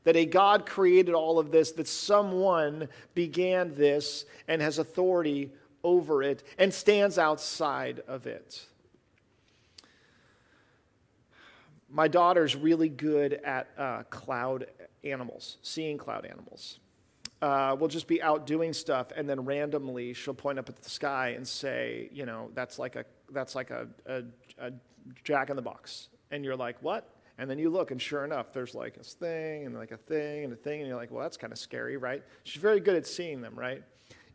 That 0.04 0.16
a 0.16 0.28
God 0.28 0.68
created 0.68 1.16
all 1.16 1.40
of 1.40 1.50
this, 1.50 1.72
that 1.72 1.88
someone 1.88 2.88
began 3.16 3.74
this 3.74 4.26
and 4.48 4.62
has 4.62 4.78
authority 4.78 5.52
over 5.84 6.22
it 6.22 6.44
and 6.60 6.72
stands 6.72 7.18
outside 7.18 8.02
of 8.08 8.28
it. 8.28 8.64
My 11.90 12.08
daughter's 12.08 12.56
really 12.56 12.90
good 12.90 13.34
at 13.34 13.70
uh, 13.76 14.04
cloud 14.12 14.68
animals, 15.04 15.58
seeing 15.64 15.98
cloud 15.98 16.28
animals 16.28 16.78
uh, 17.44 17.76
will 17.78 17.90
just 17.90 18.08
be 18.08 18.22
out 18.22 18.48
doing 18.48 18.72
stuff, 18.72 19.12
and 19.18 19.30
then 19.30 19.44
randomly 19.44 20.14
she'll 20.14 20.34
point 20.34 20.58
up 20.58 20.70
at 20.70 20.78
the 20.78 20.90
sky 20.90 21.34
and 21.36 21.46
say, 21.46 22.10
you 22.14 22.26
know, 22.26 22.50
that's 22.56 22.80
like 22.80 22.96
a 22.96 23.04
that's 23.32 23.54
like 23.54 23.70
a, 23.70 23.86
a, 24.06 24.24
a 24.60 24.72
jack 25.26 25.50
in 25.50 25.58
the 25.58 25.62
box, 25.62 26.08
and 26.32 26.46
you're 26.46 26.56
like, 26.56 26.78
what? 26.82 27.10
And 27.38 27.50
then 27.50 27.60
you 27.60 27.70
look, 27.70 27.92
and 27.92 28.02
sure 28.02 28.24
enough, 28.24 28.54
there's 28.54 28.74
like 28.74 28.96
a 28.96 29.04
thing 29.04 29.66
and 29.66 29.76
like 29.76 29.92
a 29.92 29.98
thing 29.98 30.46
and 30.46 30.54
a 30.54 30.56
thing, 30.56 30.80
and 30.80 30.88
you're 30.88 30.96
like, 30.96 31.12
well, 31.12 31.22
that's 31.22 31.36
kind 31.36 31.52
of 31.52 31.60
scary, 31.60 31.98
right? 31.98 32.24
She's 32.46 32.62
very 32.62 32.80
good 32.80 32.96
at 32.96 33.06
seeing 33.06 33.42
them, 33.42 33.60
right? 33.60 33.84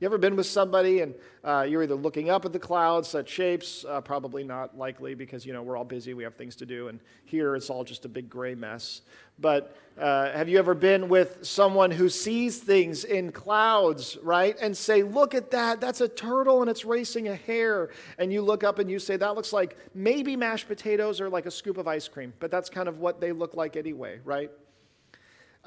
You 0.01 0.07
ever 0.07 0.19
been 0.19 0.37
with 0.37 0.47
somebody 0.47 1.01
and 1.01 1.13
uh, 1.43 1.67
you're 1.69 1.83
either 1.83 1.97
looking 1.97 2.31
up 2.31 2.45
at 2.45 2.53
the 2.53 2.59
clouds, 2.59 3.13
at 3.17 3.29
shapes? 3.29 3.85
Uh, 3.89 4.01
probably 4.01 4.45
not 4.45 4.79
likely 4.79 5.17
because, 5.17 5.45
you 5.45 5.53
know, 5.53 5.61
we're 5.61 5.77
all 5.77 5.85
busy, 5.85 6.15
we 6.15 6.23
have 6.23 6.37
things 6.37 6.55
to 6.57 6.67
do, 6.67 6.87
and 6.87 7.01
here 7.25 7.57
it's 7.57 7.69
all 7.69 7.83
just 7.83 8.05
a 8.05 8.09
big 8.09 8.31
gray 8.31 8.55
mess. 8.55 9.01
But 9.41 9.77
uh, 9.99 10.31
have 10.31 10.49
you 10.49 10.57
ever 10.61 10.75
been 10.75 11.09
with 11.09 11.39
someone 11.45 11.91
who 11.91 12.09
sees 12.09 12.59
things 12.59 13.03
in 13.03 13.33
clouds, 13.33 14.17
right? 14.23 14.57
And 14.61 14.77
say, 14.77 15.03
look 15.03 15.35
at 15.35 15.51
that, 15.51 15.81
that's 15.81 16.01
a 16.01 16.09
turtle 16.09 16.61
and 16.61 16.71
it's 16.71 16.85
racing 16.85 17.27
a 17.27 17.35
hare. 17.35 17.91
And 18.19 18.33
you 18.33 18.43
look 18.43 18.63
up 18.63 18.79
and 18.79 18.89
you 18.89 19.01
say, 19.01 19.17
that 19.17 19.35
looks 19.35 19.53
like 19.53 19.77
maybe 19.95 20.37
mashed 20.37 20.69
potatoes 20.69 21.21
or 21.21 21.29
like 21.29 21.47
a 21.47 21.51
scoop 21.51 21.77
of 21.77 21.89
ice 21.89 22.07
cream, 22.07 22.33
but 22.39 22.53
that's 22.53 22.71
kind 22.71 22.89
of 22.89 23.01
what 23.01 23.21
they 23.21 23.33
look 23.33 23.55
like 23.55 23.77
anyway, 23.77 24.21
right? 24.25 24.53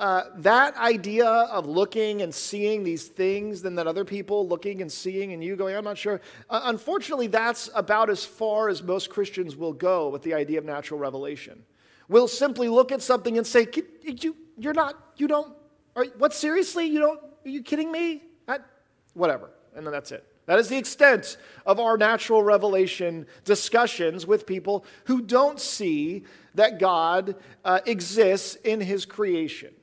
Uh, 0.01 0.23
that 0.37 0.75
idea 0.77 1.27
of 1.27 1.67
looking 1.67 2.23
and 2.23 2.33
seeing 2.33 2.83
these 2.83 3.07
things, 3.07 3.61
then 3.61 3.75
that 3.75 3.85
other 3.85 4.03
people 4.03 4.47
looking 4.47 4.81
and 4.81 4.91
seeing, 4.91 5.31
and 5.31 5.43
you 5.43 5.55
going, 5.55 5.75
I'm 5.75 5.83
not 5.83 5.95
sure. 5.95 6.19
Uh, 6.49 6.61
unfortunately, 6.63 7.27
that's 7.27 7.69
about 7.75 8.09
as 8.09 8.25
far 8.25 8.67
as 8.67 8.81
most 8.81 9.11
Christians 9.11 9.55
will 9.55 9.73
go 9.73 10.09
with 10.09 10.23
the 10.23 10.33
idea 10.33 10.57
of 10.57 10.65
natural 10.65 10.99
revelation. 10.99 11.61
We'll 12.09 12.27
simply 12.27 12.67
look 12.67 12.91
at 12.91 13.03
something 13.03 13.37
and 13.37 13.45
say, 13.45 13.67
you, 14.01 14.35
You're 14.57 14.73
not, 14.73 14.95
you 15.17 15.27
don't, 15.27 15.53
are, 15.95 16.05
what, 16.17 16.33
seriously? 16.33 16.87
You 16.87 16.99
don't, 16.99 17.19
are 17.45 17.49
you 17.49 17.61
kidding 17.61 17.91
me? 17.91 18.23
whatever. 19.13 19.51
And 19.75 19.85
then 19.85 19.91
that's 19.93 20.11
it. 20.11 20.25
That 20.47 20.57
is 20.57 20.67
the 20.67 20.77
extent 20.77 21.37
of 21.63 21.79
our 21.79 21.95
natural 21.95 22.41
revelation 22.41 23.27
discussions 23.45 24.25
with 24.25 24.47
people 24.47 24.83
who 25.05 25.21
don't 25.21 25.59
see 25.59 26.23
that 26.55 26.79
God 26.79 27.35
uh, 27.63 27.81
exists 27.85 28.55
in 28.55 28.81
his 28.81 29.05
creation. 29.05 29.75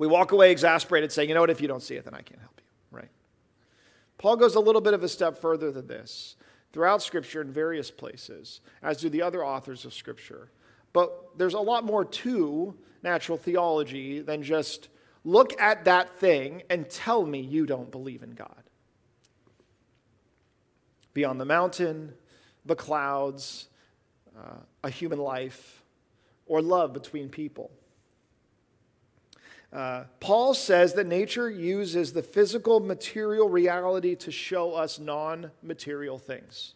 We 0.00 0.06
walk 0.06 0.32
away 0.32 0.50
exasperated 0.50 1.12
saying, 1.12 1.28
you 1.28 1.34
know 1.34 1.42
what, 1.42 1.50
if 1.50 1.60
you 1.60 1.68
don't 1.68 1.82
see 1.82 1.94
it, 1.94 2.06
then 2.06 2.14
I 2.14 2.22
can't 2.22 2.40
help 2.40 2.58
you, 2.58 2.98
right? 2.98 3.10
Paul 4.16 4.36
goes 4.36 4.54
a 4.54 4.60
little 4.60 4.80
bit 4.80 4.94
of 4.94 5.02
a 5.02 5.08
step 5.10 5.36
further 5.36 5.70
than 5.70 5.88
this 5.88 6.36
throughout 6.72 7.02
Scripture 7.02 7.42
in 7.42 7.52
various 7.52 7.90
places, 7.90 8.62
as 8.82 8.96
do 8.96 9.10
the 9.10 9.20
other 9.20 9.44
authors 9.44 9.84
of 9.84 9.92
Scripture. 9.92 10.48
But 10.94 11.36
there's 11.36 11.52
a 11.52 11.60
lot 11.60 11.84
more 11.84 12.06
to 12.06 12.74
natural 13.02 13.36
theology 13.36 14.22
than 14.22 14.42
just 14.42 14.88
look 15.22 15.60
at 15.60 15.84
that 15.84 16.16
thing 16.16 16.62
and 16.70 16.88
tell 16.88 17.26
me 17.26 17.40
you 17.40 17.66
don't 17.66 17.90
believe 17.90 18.22
in 18.22 18.30
God. 18.30 18.62
Beyond 21.12 21.38
the 21.38 21.44
mountain, 21.44 22.14
the 22.64 22.74
clouds, 22.74 23.68
uh, 24.34 24.60
a 24.82 24.88
human 24.88 25.18
life, 25.18 25.82
or 26.46 26.62
love 26.62 26.94
between 26.94 27.28
people. 27.28 27.70
Uh, 29.72 30.04
Paul 30.18 30.54
says 30.54 30.94
that 30.94 31.06
nature 31.06 31.48
uses 31.48 32.12
the 32.12 32.22
physical 32.22 32.80
material 32.80 33.48
reality 33.48 34.16
to 34.16 34.32
show 34.32 34.72
us 34.72 34.98
non 34.98 35.52
material 35.62 36.18
things. 36.18 36.74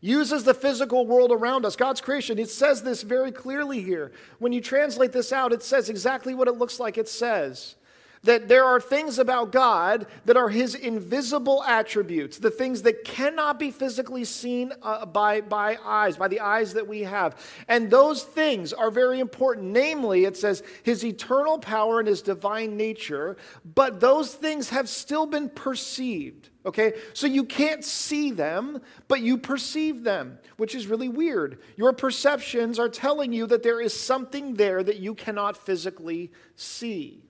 uses 0.00 0.44
the 0.44 0.52
physical 0.52 1.06
world 1.06 1.32
around 1.32 1.64
us, 1.64 1.76
God's 1.76 2.02
creation. 2.02 2.38
It 2.38 2.50
says 2.50 2.82
this 2.82 3.02
very 3.02 3.32
clearly 3.32 3.80
here. 3.80 4.12
When 4.38 4.52
you 4.52 4.60
translate 4.60 5.12
this 5.12 5.32
out, 5.32 5.54
it 5.54 5.62
says 5.62 5.88
exactly 5.88 6.34
what 6.34 6.48
it 6.48 6.58
looks 6.58 6.78
like 6.78 6.98
it 6.98 7.08
says 7.08 7.76
that 8.24 8.48
there 8.48 8.64
are 8.64 8.80
things 8.80 9.18
about 9.18 9.52
God 9.52 10.06
that 10.24 10.36
are 10.36 10.48
his 10.48 10.74
invisible 10.74 11.62
attributes, 11.64 12.38
the 12.38 12.50
things 12.50 12.82
that 12.82 13.04
cannot 13.04 13.58
be 13.58 13.70
physically 13.70 14.24
seen 14.24 14.72
uh, 14.82 15.06
by, 15.06 15.40
by 15.40 15.78
eyes, 15.84 16.16
by 16.16 16.28
the 16.28 16.40
eyes 16.40 16.74
that 16.74 16.86
we 16.86 17.02
have. 17.02 17.38
And 17.68 17.90
those 17.90 18.22
things 18.22 18.72
are 18.72 18.90
very 18.90 19.20
important. 19.20 19.66
Namely, 19.66 20.24
it 20.24 20.36
says 20.36 20.62
his 20.82 21.04
eternal 21.04 21.58
power 21.58 22.00
and 22.00 22.08
his 22.08 22.22
divine 22.22 22.76
nature, 22.76 23.36
but 23.74 24.00
those 24.00 24.34
things 24.34 24.70
have 24.70 24.88
still 24.88 25.26
been 25.26 25.48
perceived. 25.48 26.48
Okay, 26.66 26.94
so 27.12 27.26
you 27.26 27.44
can't 27.44 27.84
see 27.84 28.30
them, 28.30 28.80
but 29.06 29.20
you 29.20 29.36
perceive 29.36 30.02
them, 30.02 30.38
which 30.56 30.74
is 30.74 30.86
really 30.86 31.10
weird. 31.10 31.60
Your 31.76 31.92
perceptions 31.92 32.78
are 32.78 32.88
telling 32.88 33.34
you 33.34 33.46
that 33.48 33.62
there 33.62 33.82
is 33.82 33.98
something 33.98 34.54
there 34.54 34.82
that 34.82 34.96
you 34.96 35.14
cannot 35.14 35.58
physically 35.58 36.32
see. 36.56 37.23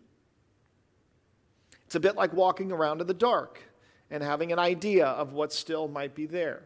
It's 1.95 1.97
a 1.97 2.01
bit 2.01 2.17
like 2.17 2.33
walking 2.33 2.73
around 2.73 3.01
in 3.03 3.07
the 3.07 3.15
dark 3.15 3.61
and 4.11 4.21
having 4.21 4.51
an 4.51 4.59
idea 4.59 5.07
of 5.07 5.33
what 5.33 5.53
still 5.53 5.87
might 5.87 6.13
be 6.13 6.27
there. 6.27 6.63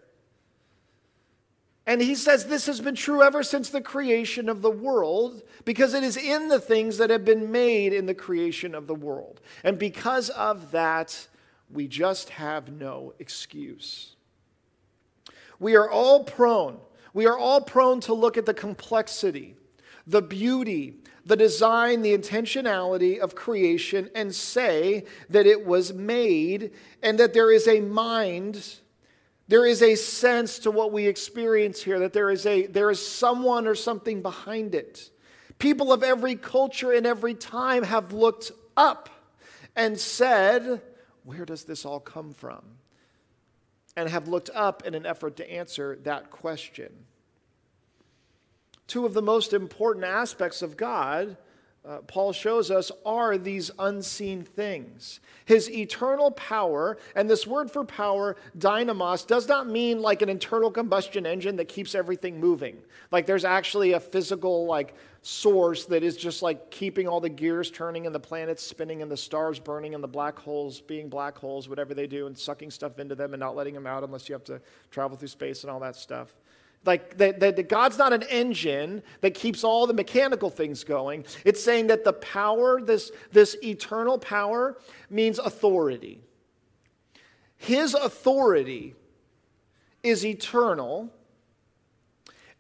And 1.87 2.01
he 2.01 2.15
says 2.15 2.47
this 2.47 2.65
has 2.65 2.81
been 2.81 2.95
true 2.95 3.23
ever 3.23 3.43
since 3.43 3.69
the 3.69 3.83
creation 3.83 4.49
of 4.49 4.63
the 4.63 4.71
world 4.71 5.43
because 5.67 5.93
it 5.93 6.03
is 6.03 6.17
in 6.17 6.49
the 6.49 6.59
things 6.59 6.97
that 6.97 7.11
have 7.11 7.27
been 7.27 7.53
made 7.53 7.93
in 7.93 8.07
the 8.07 8.15
creation 8.15 8.75
of 8.75 8.87
the 8.87 8.95
world. 8.95 9.43
And 9.63 9.79
because 9.79 10.31
of 10.31 10.71
that, 10.71 11.29
we 11.71 11.89
just 11.89 12.31
have 12.31 12.73
no 12.73 13.13
excuse. 13.19 14.17
We 15.61 15.77
are 15.77 15.91
all 15.91 16.25
prone. 16.25 16.79
We 17.13 17.27
are 17.27 17.37
all 17.37 17.61
prone 17.61 18.01
to 18.01 18.15
look 18.15 18.39
at 18.39 18.47
the 18.47 18.55
complexity, 18.55 19.57
the 20.09 20.23
beauty, 20.23 20.95
the 21.27 21.37
design, 21.37 22.01
the 22.01 22.17
intentionality 22.17 23.19
of 23.19 23.35
creation 23.35 24.11
and 24.15 24.35
say 24.35 25.05
that 25.29 25.47
it 25.47 25.67
was 25.67 25.93
made 25.93 26.73
and 27.03 27.19
that 27.19 27.35
there 27.35 27.53
is 27.53 27.69
a 27.69 27.81
mind, 27.81 28.77
there 29.47 29.67
is 29.67 29.83
a 29.83 29.95
sense 29.95 30.59
to 30.61 30.71
what 30.71 30.93
we 30.93 31.07
experience 31.07 31.83
here, 31.83 31.99
that 31.99 32.15
there 32.15 32.31
is, 32.31 32.47
a, 32.47 32.67
there 32.67 32.91
is 32.91 33.07
someone 33.07 33.67
or 33.67 33.75
something 33.75 34.23
behind 34.23 34.75
it. 34.75 35.11
People 35.59 35.93
of 35.93 36.03
every 36.03 36.37
culture 36.37 36.93
and 36.93 37.07
every 37.07 37.35
time 37.35 37.83
have 37.83 38.13
looked 38.13 38.51
up 38.77 39.11
and 39.77 39.99
said, 40.01 40.81
Where 41.25 41.45
does 41.45 41.65
this 41.65 41.85
all 41.85 42.01
come 42.01 42.33
from? 42.33 42.63
And 43.97 44.09
have 44.09 44.29
looked 44.29 44.51
up 44.55 44.87
in 44.87 44.95
an 44.95 45.05
effort 45.05 45.37
to 45.37 45.51
answer 45.51 45.99
that 46.05 46.31
question 46.31 46.93
two 48.89 49.07
of 49.07 49.15
the 49.15 49.23
most 49.23 49.53
important 49.53 50.05
aspects 50.05 50.61
of 50.61 50.77
God, 50.77 51.37
uh, 51.87 51.99
Paul 52.09 52.33
shows 52.33 52.71
us, 52.71 52.91
are 53.07 53.39
these 53.39 53.71
unseen 53.79 54.43
things. 54.43 55.21
His 55.45 55.71
eternal 55.71 56.33
power, 56.33 56.99
and 57.15 57.31
this 57.31 57.47
word 57.47 57.71
for 57.71 57.85
power, 57.85 58.37
dynamos, 58.59 59.25
does 59.25 59.47
not 59.47 59.69
mean 59.69 60.03
like 60.03 60.21
an 60.21 60.29
internal 60.29 60.71
combustion 60.71 61.25
engine 61.25 61.57
that 61.57 61.69
keeps 61.69 61.95
everything 61.95 62.41
moving. 62.41 62.77
Like 63.13 63.25
there's 63.25 63.45
actually 63.45 63.93
a 63.93 64.01
physical, 64.01 64.67
like, 64.67 64.95
source 65.23 65.85
that 65.87 66.03
is 66.03 66.17
just 66.17 66.43
like 66.43 66.71
keeping 66.71 67.09
all 67.09 67.21
the 67.21 67.29
gears 67.29 67.71
turning 67.71 68.07
and 68.07 68.15
the 68.15 68.21
planets 68.21 68.63
spinning 68.63 69.03
and 69.03 69.11
the 69.11 69.17
stars 69.17 69.59
burning 69.59 69.95
and 69.95 70.03
the 70.03 70.09
black 70.09 70.39
holes 70.39 70.81
being 70.81 71.09
black 71.09 71.37
holes, 71.37 71.69
whatever 71.69 71.93
they 71.93 72.07
do, 72.07 72.27
and 72.27 72.39
sucking 72.39 72.71
stuff 72.71 72.99
into 72.99 73.15
them 73.15 73.35
and 73.35 73.41
not 73.41 73.57
letting 73.57 73.75
them 73.75 73.87
out 73.87 74.05
unless 74.05 74.29
you 74.29 74.33
have 74.33 74.45
to 74.45 74.61
travel 74.91 75.17
through 75.17 75.29
space 75.29 75.65
and 75.65 75.71
all 75.71 75.81
that 75.81 75.97
stuff. 75.97 76.35
Like 76.85 77.19
that, 77.19 77.41
that, 77.41 77.69
God's 77.69 77.99
not 77.99 78.13
an 78.13 78.23
engine 78.25 79.03
that 79.21 79.35
keeps 79.35 79.63
all 79.63 79.87
the 79.87 79.93
mechanical 79.93 80.49
things 80.49 80.85
going. 80.85 81.25
It's 81.45 81.63
saying 81.63 81.89
that 81.89 82.05
the 82.05 82.15
power, 82.15 82.81
this, 82.81 83.11
this 83.33 83.57
eternal 83.63 84.19
power, 84.19 84.79
means 85.11 85.39
authority. 85.39 86.23
His 87.57 87.95
authority 87.95 88.95
is 90.03 90.25
eternal. 90.25 91.13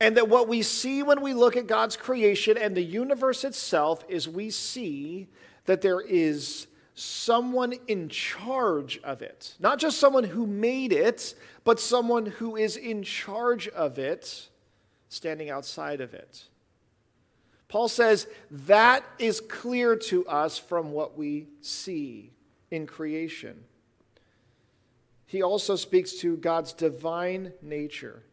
And 0.01 0.17
that 0.17 0.29
what 0.29 0.47
we 0.47 0.63
see 0.63 1.03
when 1.03 1.23
we 1.23 1.35
look 1.35 1.57
at 1.57 1.67
God's 1.67 1.97
creation 1.97 2.57
and 2.57 2.77
the 2.77 2.83
universe 2.83 3.43
itself 3.45 4.05
is 4.09 4.29
we 4.29 4.51
see 4.51 5.27
that 5.65 5.81
there 5.81 6.01
is 6.01 6.68
someone 6.99 7.75
in 7.87 8.09
charge 8.09 8.99
of 9.05 9.23
it. 9.23 9.55
Not 9.61 9.79
just 9.79 9.99
someone 9.99 10.25
who 10.25 10.47
made 10.47 10.93
it, 10.93 11.35
but 11.63 11.79
someone 11.79 12.27
who 12.27 12.57
is 12.57 12.77
in 12.77 13.05
charge 13.05 13.69
of 13.69 13.99
it, 13.99 14.49
standing 15.09 15.49
outside 15.49 16.01
of 16.01 16.13
it. 16.13 16.45
Paul 17.69 17.89
says 17.89 18.27
that 18.51 19.05
is 19.19 19.41
clear 19.41 19.95
to 19.95 20.27
us 20.27 20.59
from 20.59 20.91
what 20.91 21.17
we 21.17 21.47
see 21.61 22.33
in 22.71 22.87
creation. 22.87 23.63
He 25.27 25.43
also 25.43 25.77
speaks 25.77 26.15
to 26.15 26.37
God's 26.37 26.73
divine 26.73 27.53
nature. 27.63 28.25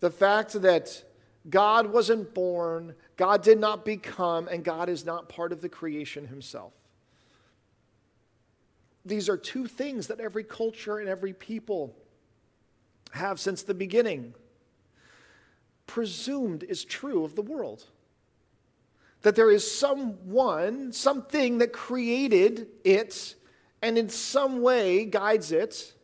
The 0.00 0.10
fact 0.10 0.60
that 0.60 1.04
God 1.48 1.86
wasn't 1.86 2.34
born, 2.34 2.96
God 3.16 3.42
did 3.42 3.58
not 3.58 3.84
become, 3.84 4.48
and 4.48 4.64
God 4.64 4.88
is 4.88 5.06
not 5.06 5.28
part 5.28 5.52
of 5.52 5.62
the 5.62 5.68
creation 5.68 6.26
himself 6.26 6.72
these 9.06 9.28
are 9.28 9.36
two 9.36 9.66
things 9.66 10.08
that 10.08 10.20
every 10.20 10.44
culture 10.44 10.98
and 10.98 11.08
every 11.08 11.32
people 11.32 11.94
have 13.12 13.40
since 13.40 13.62
the 13.62 13.74
beginning 13.74 14.34
presumed 15.86 16.62
is 16.64 16.84
true 16.84 17.24
of 17.24 17.34
the 17.34 17.42
world. 17.42 17.84
That 19.22 19.36
there 19.36 19.50
is 19.50 19.68
someone, 19.70 20.92
something 20.92 21.58
that 21.58 21.72
created 21.72 22.68
it 22.84 23.34
and 23.82 23.96
in 23.96 24.08
some 24.08 24.60
way 24.62 25.04
guides 25.04 25.52
it 25.52 25.94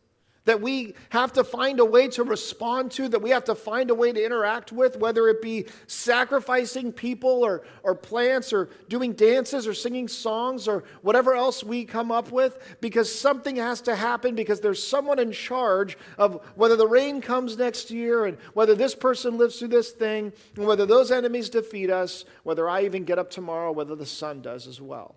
that 0.44 0.61
we 0.61 0.94
have 1.11 1.33
to 1.33 1.44
find 1.44 1.78
a 1.78 1.85
way 1.85 2.09
to 2.09 2.24
respond 2.24 2.90
to, 2.92 3.09
that 3.09 3.22
we 3.22 3.31
have 3.31 3.44
to 3.44 3.55
find 3.55 3.90
a 3.90 3.94
way 3.94 4.12
to 4.12 4.24
interact 4.24 4.72
with, 4.72 4.96
whether 4.96 5.28
it 5.28 5.40
be 5.40 5.66
sacrificing 5.87 6.92
people 6.92 7.44
or, 7.44 7.62
or 7.85 7.94
plants 7.94 8.52
or 8.52 8.68
doing 8.88 9.12
dances 9.12 9.66
or 9.66 9.74
singing 9.74 10.09
songs 10.09 10.66
or 10.66 10.83
whatever 11.02 11.35
else 11.35 11.62
we 11.62 11.85
come 11.85 12.11
up 12.11 12.33
with, 12.33 12.76
because 12.81 13.12
something 13.12 13.57
has 13.57 13.81
to 13.81 13.94
happen 13.94 14.35
because 14.35 14.61
there's 14.61 14.85
someone 14.85 15.20
in 15.20 15.31
charge 15.31 15.96
of 16.18 16.44
whether 16.57 16.74
the 16.74 16.88
rain 16.88 17.20
comes 17.20 17.57
next 17.57 17.90
year 17.90 18.26
and 18.26 18.37
whether 18.55 18.74
this 18.74 18.94
person 18.94 19.38
lives 19.38 19.59
through 19.59 19.68
this 19.68 19.92
thing 19.92 20.33
and 20.57 20.66
whether 20.66 20.87
those 20.87 21.12
enemies 21.12 21.48
defeat 21.50 21.88
us, 21.88 22.24
whether 22.42 22.68
I 22.68 22.85
even 22.85 23.05
get 23.05 23.18
up 23.18 23.31
tomorrow, 23.31 23.70
whether 23.70 23.94
the 23.94 24.07
sun 24.07 24.42
does 24.42 24.66
as 24.66 24.81
well. 24.81 25.14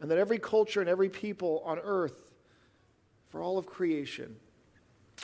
And 0.00 0.10
that 0.10 0.18
every 0.18 0.38
culture 0.38 0.80
and 0.80 0.88
every 0.88 1.08
people 1.08 1.62
on 1.64 1.78
earth 1.78 2.25
for 3.36 3.42
all 3.42 3.58
of 3.58 3.66
creation 3.66 4.34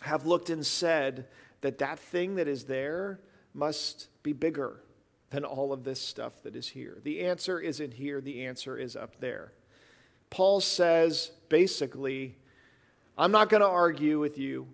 have 0.03 0.27
looked 0.27 0.51
and 0.51 0.67
said 0.67 1.27
that 1.63 1.79
that 1.79 1.99
thing 1.99 2.35
that 2.35 2.47
is 2.47 2.65
there 2.65 3.19
must 3.55 4.09
be 4.23 4.35
bigger 4.35 4.83
than 5.31 5.47
all 5.47 5.73
of 5.73 5.83
this 5.83 5.99
stuff 5.99 6.43
that 6.43 6.55
is 6.55 6.69
here. 6.69 6.99
The 7.05 7.23
answer 7.23 7.59
isn't 7.59 7.95
here, 7.95 8.21
the 8.21 8.45
answer 8.45 8.77
is 8.77 8.97
up 8.97 9.19
there. 9.19 9.55
Paul 10.29 10.61
says 10.61 11.31
basically, 11.49 12.37
I'm 13.17 13.33
not 13.33 13.49
going 13.49 13.63
to 13.63 13.67
argue 13.67 14.21
with 14.21 14.37
you 14.37 14.69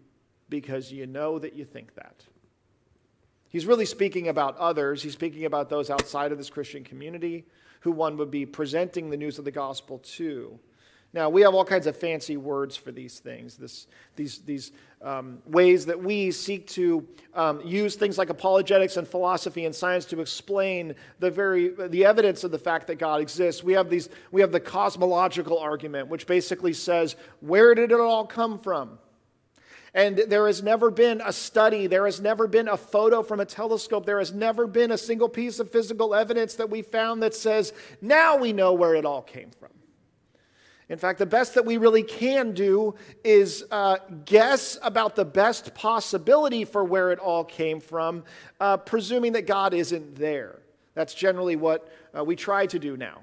because 0.49 0.91
you 0.91 1.07
know 1.07 1.39
that 1.39 1.55
you 1.55 1.65
think 1.65 1.95
that. 1.95 2.25
He's 3.51 3.67
really 3.67 3.87
speaking 3.87 4.27
about 4.27 4.57
others. 4.57 5.01
He's 5.01 5.13
speaking 5.13 5.45
about 5.45 5.71
those 5.71 5.91
outside 5.91 6.33
of 6.33 6.39
this 6.39 6.51
Christian 6.51 6.83
community 6.83 7.45
who 7.83 7.93
one 7.93 8.17
would 8.17 8.33
be 8.33 8.47
presenting 8.47 9.11
the 9.11 9.17
news 9.17 9.39
of 9.39 9.45
the 9.45 9.53
gospel 9.53 9.99
to. 10.17 10.59
Now, 11.15 11.31
we 11.31 11.41
have 11.41 11.55
all 11.55 11.65
kinds 11.65 11.87
of 11.87 11.97
fancy 11.97 12.37
words 12.37 12.77
for 12.77 12.93
these 12.93 13.19
things, 13.19 13.57
this, 13.57 13.87
these, 14.15 14.41
these 14.41 14.73
um, 15.01 15.39
ways 15.47 15.87
that 15.87 15.99
we 15.99 16.31
seek 16.31 16.67
to 16.69 17.07
um, 17.33 17.63
use 17.65 17.97
things 17.97 18.19
like 18.19 18.29
apologetics 18.29 18.99
and 18.99 19.09
philosophy 19.09 19.65
and 19.65 19.75
science 19.75 20.05
to 20.07 20.21
explain 20.21 20.95
the, 21.19 21.31
very, 21.31 21.69
the 21.89 22.05
evidence 22.05 22.45
of 22.45 22.51
the 22.51 22.59
fact 22.59 22.87
that 22.89 22.97
God 22.97 23.23
exists. 23.23 23.65
We 23.65 23.73
have, 23.73 23.89
these, 23.89 24.11
we 24.33 24.43
have 24.43 24.53
the 24.53 24.61
cosmological 24.61 25.59
argument, 25.59 26.09
which 26.09 26.27
basically 26.27 26.75
says, 26.75 27.17
where 27.41 27.75
did 27.75 27.91
it 27.91 28.01
all 28.01 28.27
come 28.27 28.59
from? 28.59 28.99
And 29.95 30.19
there 30.19 30.47
has 30.47 30.63
never 30.63 30.91
been 30.91 31.23
a 31.25 31.33
study, 31.33 31.87
there 31.87 32.05
has 32.05 32.21
never 32.21 32.47
been 32.47 32.69
a 32.69 32.77
photo 32.77 33.23
from 33.23 33.41
a 33.41 33.47
telescope, 33.47 34.05
there 34.05 34.19
has 34.19 34.35
never 34.35 34.67
been 34.67 34.93
a 34.93 34.99
single 34.99 35.31
piece 35.31 35.59
of 35.59 35.71
physical 35.71 36.15
evidence 36.15 36.57
that 36.57 36.69
we 36.69 36.83
found 36.83 37.23
that 37.23 37.35
says, 37.35 37.73
now 38.03 38.37
we 38.37 38.53
know 38.53 38.75
where 38.75 38.95
it 38.95 39.07
all 39.07 39.23
came 39.23 39.51
from. 39.59 39.71
In 40.89 40.97
fact, 40.97 41.19
the 41.19 41.27
best 41.27 41.55
that 41.55 41.67
we 41.67 41.77
really 41.77 42.03
can 42.03 42.53
do 42.53 42.95
is 43.23 43.65
uh, 43.71 43.99
guess 44.25 44.79
about 44.83 45.17
the 45.17 45.25
best 45.25 45.75
possibility 45.75 46.65
for 46.65 46.83
where 46.83 47.11
it 47.11 47.19
all 47.19 47.45
came 47.45 47.81
from, 47.81 48.25
uh, 48.59 48.79
presuming 48.79 49.33
that 49.33 49.47
God 49.47 49.75
isn't 49.75 50.17
there. 50.17 50.61
That's 50.95 51.13
generally 51.15 51.57
what 51.57 51.93
uh, 52.17 52.25
we 52.25 52.37
try 52.37 52.67
to 52.67 52.79
do 52.79 52.97
now. 52.97 53.21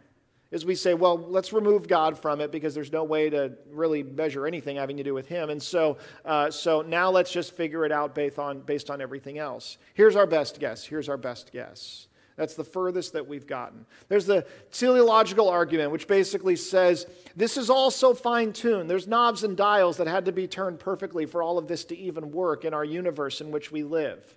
is 0.52 0.64
we 0.64 0.76
say, 0.76 0.94
well, 0.94 1.18
let's 1.18 1.52
remove 1.52 1.88
God 1.88 2.18
from 2.18 2.40
it 2.40 2.52
because 2.52 2.76
there's 2.76 2.92
no 2.92 3.04
way 3.04 3.30
to 3.30 3.54
really 3.72 4.04
measure 4.04 4.46
anything 4.46 4.78
having 4.78 4.98
to 4.98 5.04
do 5.04 5.14
with 5.14 5.28
Him. 5.28 5.50
And 5.50 5.62
so, 5.62 5.98
uh, 6.24 6.52
so 6.52 6.82
now 6.82 7.10
let's 7.10 7.32
just 7.32 7.54
figure 7.54 7.84
it 7.84 7.92
out 7.92 8.14
based 8.14 8.40
on, 8.40 8.62
based 8.62 8.90
on 8.90 9.02
everything 9.02 9.40
else. 9.40 9.78
Here's 9.96 10.16
our 10.16 10.28
best 10.28 10.60
guess. 10.60 10.86
Here's 10.86 11.10
our 11.10 11.18
best 11.18 11.52
guess. 11.52 12.08
That's 12.36 12.56
the 12.56 12.64
furthest 12.64 13.14
that 13.14 13.28
we've 13.28 13.48
gotten. 13.48 13.86
There's 14.10 14.26
the 14.26 14.46
teleological 14.72 15.50
argument, 15.50 15.92
which 15.92 16.08
basically 16.08 16.58
says 16.58 17.08
this 17.36 17.56
is 17.56 17.70
all 17.70 17.92
so 17.92 18.14
fine 18.14 18.52
tuned. 18.52 18.90
There's 18.90 19.08
knobs 19.08 19.44
and 19.44 19.56
dials 19.56 19.98
that 19.98 20.08
had 20.08 20.26
to 20.26 20.32
be 20.32 20.48
turned 20.48 20.80
perfectly 20.80 21.26
for 21.26 21.42
all 21.42 21.58
of 21.58 21.68
this 21.68 21.86
to 21.86 21.98
even 21.98 22.32
work 22.32 22.66
in 22.66 22.74
our 22.74 22.84
universe 22.84 23.40
in 23.40 23.52
which 23.52 23.72
we 23.72 23.84
live. 23.84 24.36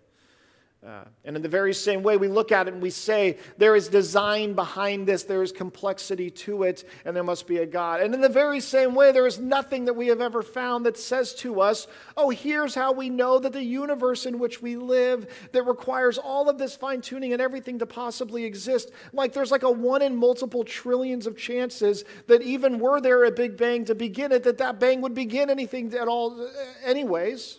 Uh, 0.86 1.02
and 1.24 1.34
in 1.34 1.42
the 1.42 1.48
very 1.48 1.74
same 1.74 2.04
way, 2.04 2.16
we 2.16 2.28
look 2.28 2.52
at 2.52 2.68
it 2.68 2.72
and 2.72 2.80
we 2.80 2.90
say, 2.90 3.36
there 3.56 3.74
is 3.74 3.88
design 3.88 4.52
behind 4.52 5.08
this, 5.08 5.24
there 5.24 5.42
is 5.42 5.50
complexity 5.50 6.30
to 6.30 6.62
it, 6.62 6.84
and 7.04 7.16
there 7.16 7.24
must 7.24 7.48
be 7.48 7.58
a 7.58 7.66
God. 7.66 8.00
And 8.00 8.14
in 8.14 8.20
the 8.20 8.28
very 8.28 8.60
same 8.60 8.94
way, 8.94 9.10
there 9.10 9.26
is 9.26 9.40
nothing 9.40 9.86
that 9.86 9.94
we 9.94 10.06
have 10.06 10.20
ever 10.20 10.40
found 10.40 10.86
that 10.86 10.96
says 10.96 11.34
to 11.36 11.60
us, 11.60 11.88
oh, 12.16 12.30
here's 12.30 12.76
how 12.76 12.92
we 12.92 13.10
know 13.10 13.40
that 13.40 13.52
the 13.52 13.62
universe 13.62 14.24
in 14.24 14.38
which 14.38 14.62
we 14.62 14.76
live, 14.76 15.26
that 15.50 15.64
requires 15.64 16.16
all 16.16 16.48
of 16.48 16.58
this 16.58 16.76
fine 16.76 17.00
tuning 17.00 17.32
and 17.32 17.42
everything 17.42 17.80
to 17.80 17.86
possibly 17.86 18.44
exist, 18.44 18.92
like 19.12 19.32
there's 19.32 19.50
like 19.50 19.64
a 19.64 19.70
one 19.70 20.00
in 20.00 20.14
multiple 20.14 20.62
trillions 20.62 21.26
of 21.26 21.36
chances 21.36 22.04
that 22.28 22.40
even 22.42 22.78
were 22.78 23.00
there 23.00 23.24
a 23.24 23.32
Big 23.32 23.56
Bang 23.56 23.84
to 23.86 23.96
begin 23.96 24.30
it, 24.30 24.44
that 24.44 24.58
that 24.58 24.78
bang 24.78 25.00
would 25.00 25.14
begin 25.14 25.50
anything 25.50 25.92
at 25.94 26.06
all, 26.06 26.40
uh, 26.40 26.46
anyways. 26.84 27.58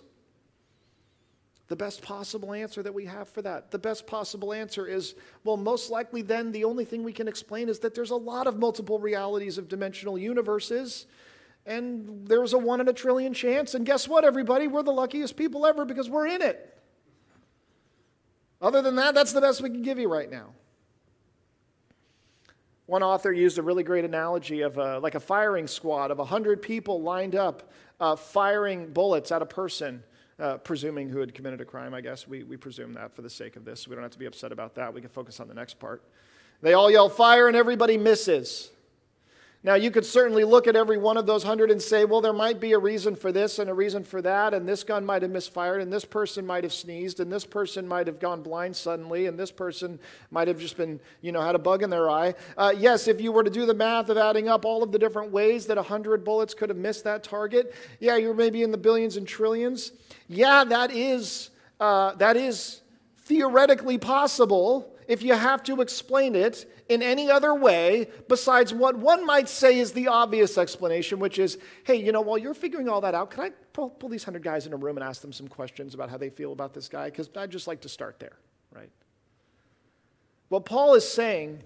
The 1.70 1.76
best 1.76 2.02
possible 2.02 2.52
answer 2.52 2.82
that 2.82 2.94
we 2.94 3.06
have 3.06 3.30
for 3.30 3.44
that, 3.44 3.70
the 3.70 3.78
best 3.78 4.08
possible 4.08 4.54
answer 4.54 4.88
is 4.88 5.14
well, 5.44 5.56
most 5.56 5.92
likely 5.92 6.24
then 6.24 6.52
the 6.52 6.64
only 6.64 6.84
thing 6.84 7.04
we 7.04 7.14
can 7.14 7.28
explain 7.28 7.70
is 7.70 7.78
that 7.80 7.94
there's 7.94 8.10
a 8.10 8.16
lot 8.16 8.48
of 8.48 8.58
multiple 8.58 8.98
realities 8.98 9.60
of 9.60 9.70
dimensional 9.70 10.18
universes, 10.18 11.06
and 11.68 12.28
there's 12.28 12.54
a 12.54 12.58
one 12.58 12.82
in 12.82 12.88
a 12.88 12.94
trillion 12.94 13.36
chance. 13.36 13.76
And 13.76 13.86
guess 13.86 14.08
what, 14.08 14.26
everybody? 14.26 14.68
We're 14.68 14.82
the 14.82 14.92
luckiest 14.92 15.38
people 15.38 15.64
ever 15.64 15.86
because 15.86 16.10
we're 16.10 16.26
in 16.26 16.42
it. 16.42 16.76
Other 18.60 18.82
than 18.82 18.96
that, 18.96 19.14
that's 19.14 19.32
the 19.32 19.42
best 19.42 19.62
we 19.62 19.70
can 19.70 19.84
give 19.84 20.00
you 20.00 20.12
right 20.12 20.30
now. 20.30 20.48
One 22.88 23.04
author 23.04 23.32
used 23.32 23.60
a 23.60 23.62
really 23.62 23.84
great 23.84 24.06
analogy 24.06 24.62
of 24.62 24.80
a, 24.80 24.98
like 24.98 25.14
a 25.14 25.20
firing 25.20 25.68
squad 25.68 26.10
of 26.10 26.18
100 26.18 26.64
people 26.64 27.04
lined 27.04 27.36
up 27.36 27.72
uh, 28.00 28.16
firing 28.16 28.92
bullets 28.92 29.32
at 29.32 29.44
a 29.44 29.46
person 29.46 30.04
uh, 30.40 30.58
presuming 30.58 31.10
who 31.10 31.20
had 31.20 31.34
committed 31.34 31.62
a 31.62 31.66
crime, 31.66 31.94
I 31.94 32.02
guess. 32.02 32.28
We, 32.28 32.44
we 32.44 32.58
presume 32.58 32.94
that 32.94 33.16
for 33.16 33.22
the 33.22 33.30
sake 33.30 33.56
of 33.56 33.66
this. 33.66 33.88
We 33.88 33.96
don't 33.96 34.04
have 34.04 34.12
to 34.12 34.20
be 34.20 34.26
upset 34.26 34.52
about 34.52 34.76
that. 34.76 34.94
We 34.94 35.02
can 35.02 35.10
focus 35.10 35.40
on 35.40 35.48
the 35.48 35.54
next 35.54 35.80
part. 35.80 36.02
They 36.62 36.74
all 36.74 36.90
yell 36.90 37.10
fire 37.10 37.48
and 37.48 37.56
everybody 37.56 37.98
misses. 37.98 38.72
Now, 39.62 39.76
you 39.76 39.92
could 39.92 40.06
certainly 40.06 40.46
look 40.46 40.68
at 40.68 40.78
every 40.78 40.98
one 40.98 41.18
of 41.18 41.26
those 41.26 41.44
hundred 41.44 41.70
and 41.70 41.82
say, 41.82 42.06
well, 42.06 42.22
there 42.22 42.32
might 42.32 42.62
be 42.62 42.72
a 42.72 42.80
reason 42.80 43.14
for 43.14 43.34
this 43.34 43.60
and 43.60 43.70
a 43.70 43.74
reason 43.74 44.06
for 44.06 44.22
that, 44.22 44.54
and 44.54 44.66
this 44.66 44.86
gun 44.86 45.06
might 45.06 45.22
have 45.22 45.32
misfired, 45.32 45.82
and 45.82 45.92
this 45.92 46.06
person 46.06 46.46
might 46.46 46.64
have 46.64 46.72
sneezed, 46.72 47.20
and 47.20 47.30
this 47.30 47.44
person 47.46 47.86
might 47.86 48.08
have 48.08 48.22
gone 48.22 48.42
blind 48.42 48.74
suddenly, 48.74 49.26
and 49.26 49.38
this 49.38 49.52
person 49.52 50.00
might 50.32 50.48
have 50.48 50.60
just 50.60 50.78
been, 50.78 50.98
you 51.20 51.34
know, 51.34 51.42
had 51.42 51.56
a 51.56 51.60
bug 51.60 51.84
in 51.84 51.90
their 51.90 52.10
eye. 52.10 52.34
Uh, 52.58 52.74
yes, 52.78 53.10
if 53.10 53.20
you 53.20 53.34
were 53.34 53.44
to 53.44 53.50
do 53.50 53.66
the 53.66 53.74
math 53.74 54.08
of 54.08 54.18
adding 54.18 54.48
up 54.48 54.64
all 54.64 54.82
of 54.82 54.94
the 54.94 55.00
different 55.00 55.30
ways 55.30 55.66
that 55.66 55.78
a 55.78 55.84
hundred 55.84 56.24
bullets 56.24 56.54
could 56.54 56.70
have 56.70 56.78
missed 56.78 57.04
that 57.04 57.22
target, 57.22 57.76
yeah, 58.00 58.16
you're 58.16 58.34
maybe 58.34 58.64
in 58.64 58.72
the 58.72 58.78
billions 58.78 59.18
and 59.18 59.28
trillions. 59.28 59.92
Yeah, 60.30 60.64
that 60.64 60.92
is, 60.92 61.50
uh, 61.82 62.16
that 62.16 62.38
is 62.38 62.80
theoretically 63.18 63.98
possible 63.98 64.96
if 65.10 65.24
you 65.24 65.34
have 65.34 65.64
to 65.64 65.82
explain 65.82 66.36
it 66.36 66.72
in 66.88 67.02
any 67.02 67.32
other 67.32 67.56
way 67.56 68.08
besides 68.28 68.72
what 68.72 68.96
one 68.96 69.26
might 69.26 69.50
say 69.50 69.80
is 69.80 69.92
the 69.92 70.08
obvious 70.08 70.56
explanation, 70.56 71.18
which 71.18 71.40
is, 71.40 71.58
hey, 71.84 71.96
you 71.96 72.12
know, 72.12 72.22
while 72.22 72.38
you're 72.38 72.54
figuring 72.54 72.88
all 72.88 73.02
that 73.02 73.16
out, 73.16 73.32
can 73.32 73.46
I 73.46 73.50
pull, 73.74 73.90
pull 73.90 74.08
these 74.08 74.24
hundred 74.24 74.44
guys 74.44 74.68
in 74.68 74.74
a 74.74 74.78
room 74.78 74.98
and 74.98 75.04
ask 75.04 75.22
them 75.22 75.34
some 75.34 75.48
questions 75.48 75.96
about 75.96 76.12
how 76.12 76.18
they 76.18 76.30
feel 76.30 76.54
about 76.54 76.76
this 76.76 76.88
guy? 76.88 77.10
Because 77.10 77.28
I'd 77.36 77.50
just 77.50 77.68
like 77.68 77.82
to 77.82 77.90
start 77.90 78.20
there, 78.20 78.38
right? 78.72 78.92
What 80.50 80.66
Paul 80.66 80.94
is 80.94 81.12
saying 81.12 81.64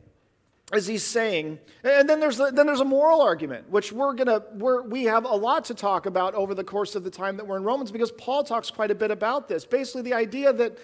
as 0.71 0.88
he's 0.88 1.03
saying, 1.03 1.60
and 1.84 2.10
then 2.10 2.21
there's, 2.21 2.38
then 2.38 2.56
there's 2.65 2.79
a 2.79 2.86
moral 2.86 3.21
argument, 3.21 3.69
which 3.69 3.91
we're 3.91 4.13
gonna, 4.13 4.41
we're, 4.53 4.84
we 4.84 5.03
have 5.03 5.25
a 5.25 5.36
lot 5.36 5.65
to 5.65 5.75
talk 5.75 6.06
about 6.06 6.34
over 6.34 6.56
the 6.56 6.63
course 6.63 6.95
of 6.95 7.03
the 7.03 7.12
time 7.12 7.36
that 7.36 7.45
we're 7.45 7.58
in 7.58 7.63
Romans 7.63 7.91
because 7.91 8.12
Paul 8.13 8.45
talks 8.45 8.71
quite 8.71 8.89
a 8.89 8.95
bit 8.95 9.12
about 9.12 9.49
this. 9.49 9.65
Basically, 9.65 10.01
the 10.01 10.13
idea 10.13 10.53
that 10.53 10.77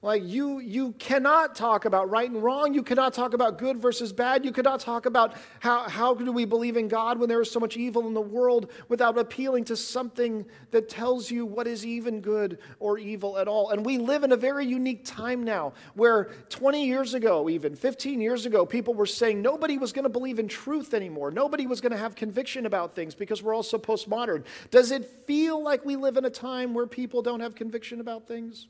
like 0.00 0.22
you, 0.24 0.60
you 0.60 0.92
cannot 0.92 1.56
talk 1.56 1.84
about 1.84 2.08
right 2.08 2.30
and 2.30 2.40
wrong. 2.40 2.72
You 2.72 2.84
cannot 2.84 3.12
talk 3.12 3.34
about 3.34 3.58
good 3.58 3.78
versus 3.78 4.12
bad. 4.12 4.44
You 4.44 4.52
cannot 4.52 4.78
talk 4.78 5.06
about 5.06 5.34
how, 5.58 5.88
how 5.88 6.14
do 6.14 6.30
we 6.30 6.44
believe 6.44 6.76
in 6.76 6.86
God 6.86 7.18
when 7.18 7.28
there 7.28 7.40
is 7.40 7.50
so 7.50 7.58
much 7.58 7.76
evil 7.76 8.06
in 8.06 8.14
the 8.14 8.20
world 8.20 8.70
without 8.88 9.18
appealing 9.18 9.64
to 9.64 9.76
something 9.76 10.46
that 10.70 10.88
tells 10.88 11.32
you 11.32 11.44
what 11.44 11.66
is 11.66 11.84
even 11.84 12.20
good 12.20 12.58
or 12.78 12.98
evil 12.98 13.38
at 13.38 13.48
all. 13.48 13.70
And 13.70 13.84
we 13.84 13.98
live 13.98 14.22
in 14.22 14.30
a 14.30 14.36
very 14.36 14.64
unique 14.64 15.04
time 15.04 15.42
now 15.42 15.72
where 15.94 16.26
20 16.48 16.86
years 16.86 17.14
ago, 17.14 17.48
even 17.48 17.74
15 17.74 18.20
years 18.20 18.46
ago, 18.46 18.64
people 18.64 18.94
were 18.94 19.04
saying 19.04 19.42
nobody 19.42 19.78
was 19.78 19.92
going 19.92 20.04
to 20.04 20.08
believe 20.08 20.38
in 20.38 20.46
truth 20.46 20.94
anymore. 20.94 21.32
Nobody 21.32 21.66
was 21.66 21.80
going 21.80 21.92
to 21.92 21.98
have 21.98 22.14
conviction 22.14 22.66
about 22.66 22.94
things 22.94 23.16
because 23.16 23.42
we're 23.42 23.52
all 23.52 23.64
so 23.64 23.78
postmodern. 23.78 24.44
Does 24.70 24.92
it 24.92 25.04
feel 25.26 25.60
like 25.60 25.84
we 25.84 25.96
live 25.96 26.16
in 26.16 26.24
a 26.24 26.30
time 26.30 26.72
where 26.72 26.86
people 26.86 27.20
don't 27.20 27.40
have 27.40 27.56
conviction 27.56 27.98
about 27.98 28.28
things? 28.28 28.68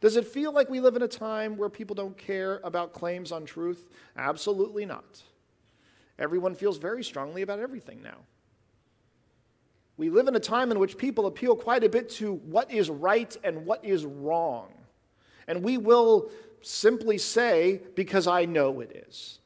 Does 0.00 0.16
it 0.16 0.26
feel 0.26 0.52
like 0.52 0.70
we 0.70 0.80
live 0.80 0.96
in 0.96 1.02
a 1.02 1.08
time 1.08 1.56
where 1.56 1.68
people 1.68 1.94
don't 1.94 2.16
care 2.16 2.60
about 2.64 2.92
claims 2.92 3.32
on 3.32 3.44
truth? 3.44 3.86
Absolutely 4.16 4.86
not. 4.86 5.22
Everyone 6.18 6.54
feels 6.54 6.78
very 6.78 7.04
strongly 7.04 7.42
about 7.42 7.60
everything 7.60 8.02
now. 8.02 8.18
We 9.96 10.08
live 10.08 10.28
in 10.28 10.36
a 10.36 10.40
time 10.40 10.70
in 10.70 10.78
which 10.78 10.96
people 10.96 11.26
appeal 11.26 11.54
quite 11.54 11.84
a 11.84 11.88
bit 11.88 12.08
to 12.12 12.32
what 12.32 12.70
is 12.70 12.88
right 12.88 13.36
and 13.44 13.66
what 13.66 13.84
is 13.84 14.06
wrong. 14.06 14.72
And 15.46 15.62
we 15.62 15.76
will 15.76 16.30
simply 16.62 17.18
say, 17.18 17.82
because 17.94 18.26
I 18.26 18.46
know 18.46 18.80
it 18.80 19.06
is. 19.08 19.38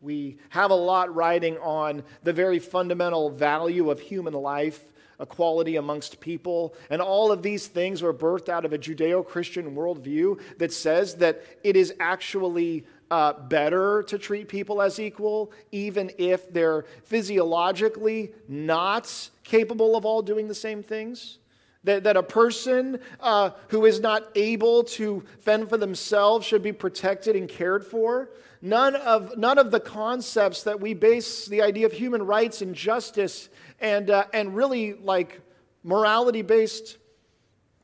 We 0.00 0.38
have 0.48 0.70
a 0.70 0.74
lot 0.74 1.14
riding 1.14 1.58
on 1.58 2.02
the 2.24 2.32
very 2.32 2.58
fundamental 2.58 3.30
value 3.30 3.90
of 3.90 4.00
human 4.00 4.32
life 4.34 4.82
equality 5.20 5.76
amongst 5.76 6.20
people. 6.20 6.74
And 6.88 7.00
all 7.00 7.30
of 7.30 7.42
these 7.42 7.66
things 7.66 8.02
were 8.02 8.14
birthed 8.14 8.48
out 8.48 8.64
of 8.64 8.72
a 8.72 8.78
Judeo 8.78 9.26
Christian 9.26 9.74
worldview 9.74 10.40
that 10.58 10.72
says 10.72 11.16
that 11.16 11.42
it 11.62 11.76
is 11.76 11.94
actually 12.00 12.84
uh, 13.10 13.32
better 13.32 14.02
to 14.04 14.18
treat 14.18 14.48
people 14.48 14.80
as 14.80 15.00
equal, 15.00 15.52
even 15.72 16.10
if 16.16 16.52
they're 16.52 16.84
physiologically 17.04 18.32
not 18.48 19.30
capable 19.42 19.96
of 19.96 20.04
all 20.04 20.22
doing 20.22 20.48
the 20.48 20.54
same 20.54 20.82
things. 20.82 21.38
That, 21.84 22.04
that 22.04 22.18
a 22.18 22.22
person 22.22 23.00
uh, 23.20 23.50
who 23.68 23.86
is 23.86 24.00
not 24.00 24.28
able 24.34 24.84
to 24.84 25.24
fend 25.40 25.70
for 25.70 25.78
themselves 25.78 26.46
should 26.46 26.62
be 26.62 26.72
protected 26.72 27.36
and 27.36 27.48
cared 27.48 27.86
for. 27.86 28.28
None 28.60 28.94
of, 28.96 29.38
none 29.38 29.56
of 29.56 29.70
the 29.70 29.80
concepts 29.80 30.64
that 30.64 30.78
we 30.78 30.92
base 30.92 31.46
the 31.46 31.62
idea 31.62 31.86
of 31.86 31.92
human 31.92 32.26
rights 32.26 32.60
and 32.60 32.74
justice 32.74 33.48
and, 33.80 34.10
uh, 34.10 34.26
and 34.32 34.54
really 34.54 34.94
like 34.94 35.40
morality 35.82 36.42
based 36.42 36.98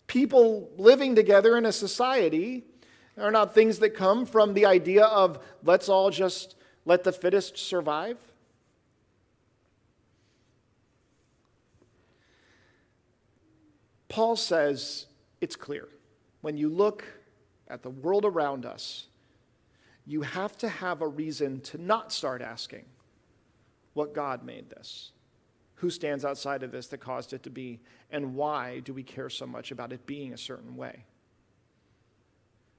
people 0.07 0.71
living 0.77 1.15
together 1.15 1.57
in 1.57 1.67
a 1.67 1.73
society 1.73 2.65
are 3.19 3.31
not 3.31 3.55
things 3.55 3.79
that 3.79 3.91
come 3.91 4.27
from 4.27 4.55
the 4.55 4.67
idea 4.67 5.05
of 5.05 5.39
let's 5.65 5.89
all 5.89 6.11
just 6.11 6.55
let 6.85 7.03
the 7.03 7.13
fittest 7.13 7.57
survive. 7.57 8.19
Paul 14.09 14.37
says 14.37 15.07
it's 15.41 15.57
clear. 15.57 15.89
When 16.43 16.57
you 16.57 16.69
look 16.69 17.05
at 17.69 17.83
the 17.83 17.91
world 17.91 18.25
around 18.25 18.65
us, 18.65 19.07
you 20.07 20.23
have 20.23 20.57
to 20.59 20.69
have 20.69 21.03
a 21.03 21.09
reason 21.09 21.61
to 21.63 21.79
not 21.83 22.13
start 22.13 22.41
asking 22.41 22.85
what 23.95 24.15
God 24.15 24.45
made 24.45 24.71
this 24.71 25.11
who 25.77 25.91
stands 25.91 26.25
outside 26.25 26.63
of 26.63 26.73
this 26.73 26.89
that 26.89 26.99
caused 26.99 27.33
it 27.33 27.43
to 27.45 27.51
be, 27.51 27.81
and 28.11 28.35
why 28.35 28.81
do 28.81 28.93
we 28.93 29.03
care 29.03 29.31
so 29.31 29.47
much 29.47 29.71
about 29.71 29.93
it 29.93 30.05
being 30.07 30.33
a 30.33 30.39
certain 30.39 30.77
way? 30.77 31.05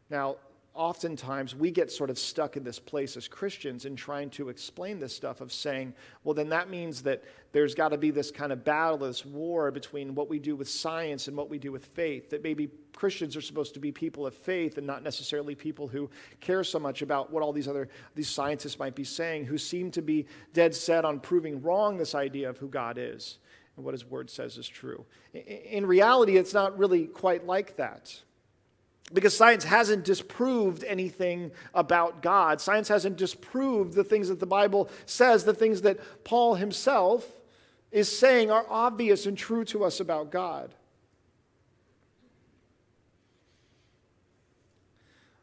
Now, 0.10 0.38
oftentimes 0.78 1.55
we 1.55 1.71
get 1.71 1.91
sort 1.91 2.09
of 2.09 2.17
stuck 2.17 2.55
in 2.55 2.63
this 2.63 2.80
place 2.80 3.17
as 3.17 3.28
Christians 3.28 3.86
in 3.86 3.95
trying 3.95 4.30
to 4.32 4.49
explain 4.49 4.99
this 4.99 5.13
stuff 5.13 5.41
of 5.41 5.51
saying, 5.51 5.93
well, 6.23 6.34
then 6.34 6.49
that 6.49 6.69
means 6.69 7.01
that 7.01 7.23
there's 7.51 7.73
got 7.73 7.89
to 7.89 7.97
be 7.97 8.11
this 8.11 8.30
kind 8.30 8.51
of 8.51 8.63
battle, 8.63 8.99
this 8.99 9.25
war 9.25 9.71
between 9.71 10.13
what 10.13 10.30
we 10.30 10.38
do 10.38 10.55
with 10.55 10.69
science 10.69 11.28
and 11.28 11.36
what 11.36 11.49
we 11.49 11.57
do 11.57 11.71
with 11.71 11.86
faith. 11.88 12.30
That 12.30 12.43
maybe 12.43 12.69
Christians 12.95 13.36
are 13.36 13.41
supposed 13.41 13.73
to 13.73 13.80
be 13.80 13.91
people 13.91 14.28
of 14.28 14.36
faith 14.36 14.78
and 14.78 14.86
not 14.86 15.03
necessarily 15.03 15.55
people 15.55 15.88
who 15.88 16.09
care 16.39 16.63
so 16.63 16.80
much 16.80 17.01
about 17.01 17.32
what 17.32 17.41
all 17.41 17.51
these 17.51 17.67
other 17.67 17.89
these 18.15 18.30
scientists 18.30 18.78
might 18.78 18.95
be 18.95 19.03
saying, 19.03 19.45
who 19.45 19.57
seem 19.57 19.89
to 19.91 20.01
be 20.01 20.28
dead 20.53 20.75
set 20.75 21.03
on 21.03 21.19
proving 21.19 21.61
wrong 21.61 21.97
this 21.97 22.13
idea 22.13 22.49
of 22.49 22.57
who 22.57 22.67
God 22.67 22.97
is 22.99 23.39
and 23.75 23.84
what 23.84 23.93
his 23.93 24.05
word 24.05 24.30
says 24.30 24.57
is 24.57 24.67
true. 24.67 25.05
In 25.34 25.86
reality, 25.86 26.38
it's 26.38 26.53
not 26.53 26.78
really 26.78 27.05
quite 27.05 27.45
like 27.45 27.78
that. 27.78 28.21
Because 29.14 29.36
science 29.36 29.64
hasn't 29.64 30.03
disproved 30.03 30.84
anything 30.84 31.51
about 31.74 32.22
God. 32.22 32.60
Science 32.60 32.89
hasn't 32.89 33.18
disproved 33.18 33.93
the 33.93 34.03
things 34.03 34.28
that 34.28 34.39
the 34.39 34.45
Bible 34.45 34.89
says, 35.05 35.45
the 35.45 35.53
things 35.53 35.82
that 35.84 35.99
Paul 36.26 36.55
himself 36.55 37.26
is 37.91 38.16
saying 38.16 38.51
are 38.51 38.66
obvious 38.70 39.26
and 39.26 39.38
true 39.38 39.64
to 39.66 39.86
us 39.86 40.01
about 40.01 40.30
God. 40.30 40.74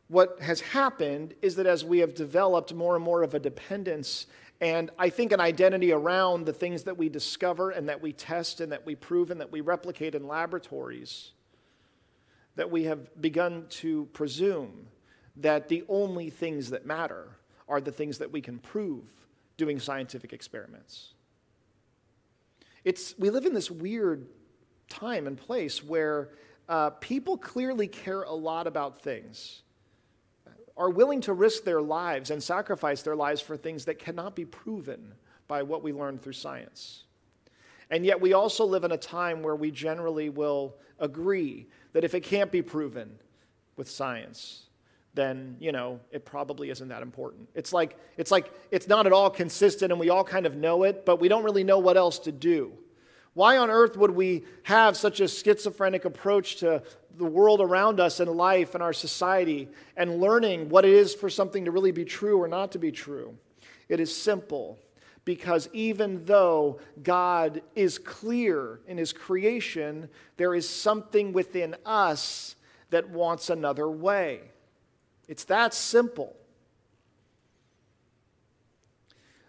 What 0.09 0.41
has 0.43 0.61
happened 0.61 1.35
is 1.41 1.57
that 1.57 1.67
as 1.67 1.85
we 1.85 2.01
have 2.01 2.15
developed 2.15 2.75
more 2.75 2.95
and 2.95 3.05
more 3.05 3.23
of 3.23 3.35
a 3.35 3.39
dependence 3.39 4.27
and 4.61 4.91
I 4.99 5.11
think 5.11 5.33
an 5.33 5.41
identity 5.41 5.93
around 5.93 6.47
the 6.47 6.53
things 6.53 6.85
that 6.85 6.97
we 6.97 7.09
discover 7.09 7.71
and 7.71 7.89
that 7.89 8.01
we 8.01 8.13
test 8.13 8.61
and 8.61 8.71
that 8.73 8.87
we 8.87 8.95
prove 8.95 9.31
and 9.31 9.41
that 9.41 9.51
we 9.51 9.61
replicate 9.61 10.15
in 10.15 10.27
laboratories, 10.27 11.33
that 12.57 12.71
we 12.71 12.85
have 12.85 13.21
begun 13.21 13.67
to 13.69 14.07
presume 14.13 14.87
that 15.37 15.69
the 15.69 15.85
only 15.89 16.31
things 16.31 16.71
that 16.71 16.87
matter 16.87 17.37
are 17.69 17.81
the 17.81 17.93
things 17.93 18.19
that 18.19 18.31
we 18.31 18.41
can 18.41 18.59
prove 18.59 19.05
doing 19.57 19.81
scientific 19.81 20.33
experiments. 20.33 21.15
It's, 22.85 23.19
we 23.19 23.31
live 23.31 23.47
in 23.47 23.55
this 23.55 23.71
weird 23.71 24.27
time 24.89 25.27
and 25.27 25.37
place 25.37 25.83
where 25.83 26.31
uh, 26.69 26.91
people 26.91 27.37
clearly 27.37 27.89
care 27.89 28.23
a 28.23 28.33
lot 28.33 28.67
about 28.67 29.03
things, 29.03 29.63
are 30.77 30.91
willing 30.91 31.21
to 31.23 31.33
risk 31.33 31.65
their 31.65 31.81
lives 31.81 32.31
and 32.31 32.43
sacrifice 32.43 33.03
their 33.03 33.15
lives 33.15 33.41
for 33.41 33.57
things 33.57 33.85
that 33.85 33.99
cannot 33.99 34.35
be 34.35 34.45
proven 34.45 35.15
by 35.47 35.63
what 35.63 35.83
we 35.83 35.93
learn 35.93 36.19
through 36.19 36.33
science. 36.33 37.05
And 37.91 38.05
yet, 38.05 38.21
we 38.21 38.33
also 38.33 38.65
live 38.65 38.83
in 38.85 38.93
a 38.93 38.97
time 38.97 39.43
where 39.43 39.55
we 39.55 39.71
generally 39.71 40.31
will 40.31 40.75
agree 40.99 41.69
that 41.95 42.05
if 42.05 42.15
it 42.15 42.21
can't 42.21 42.53
be 42.53 42.61
proven 42.61 43.19
with 43.77 43.89
science, 43.89 44.65
then 45.15 45.57
you 45.61 45.73
know 45.73 46.01
it 46.11 46.27
probably 46.27 46.69
isn't 46.69 46.89
that 46.89 47.03
important. 47.03 47.49
It's 47.55 47.73
like 47.73 47.97
it's 48.19 48.31
like 48.31 48.53
it's 48.71 48.87
not 48.87 49.07
at 49.07 49.13
all 49.13 49.31
consistent, 49.31 49.91
and 49.91 49.99
we 49.99 50.11
all 50.11 50.25
kind 50.25 50.45
of 50.45 50.55
know 50.55 50.83
it, 50.83 51.07
but 51.07 51.21
we 51.21 51.29
don't 51.29 51.45
really 51.45 51.65
know 51.65 51.79
what 51.79 51.97
else 51.97 52.19
to 52.21 52.33
do. 52.33 52.73
Why 53.33 53.57
on 53.57 53.71
earth 53.71 53.97
would 53.97 54.13
we 54.13 54.45
have 54.65 54.97
such 54.97 55.21
a 55.21 55.27
schizophrenic 55.27 56.05
approach 56.05 56.57
to 56.57 56.83
the 57.17 57.25
world 57.25 57.61
around 57.61 57.99
us 57.99 58.21
and 58.21 58.31
life 58.31 58.75
and 58.75 58.83
our 58.83 58.93
society 58.93 59.69
and 59.97 60.21
learning 60.21 60.69
what 60.69 60.85
it 60.85 60.93
is 60.93 61.15
for 61.15 61.29
something 61.31 61.65
to 61.65 61.73
really 61.73 61.91
be 61.91 62.05
true 62.05 62.41
or 62.41 62.47
not 62.47 62.73
to 62.73 62.79
be 62.79 62.93
true? 62.93 63.37
It 63.89 64.01
is 64.01 64.15
simple 64.15 64.79
because 65.25 65.69
even 65.73 66.25
though 66.25 66.81
God 67.03 67.63
is 67.75 67.99
clear 67.99 68.81
in 68.87 68.99
his 68.99 69.13
creation, 69.13 70.09
there 70.37 70.55
is 70.55 70.69
something 70.69 71.33
within 71.33 71.77
us 71.87 72.57
that 72.91 73.09
wants 73.09 73.49
another 73.51 73.91
way. 73.91 74.41
It's 75.29 75.45
that 75.45 75.73
simple. 75.73 76.37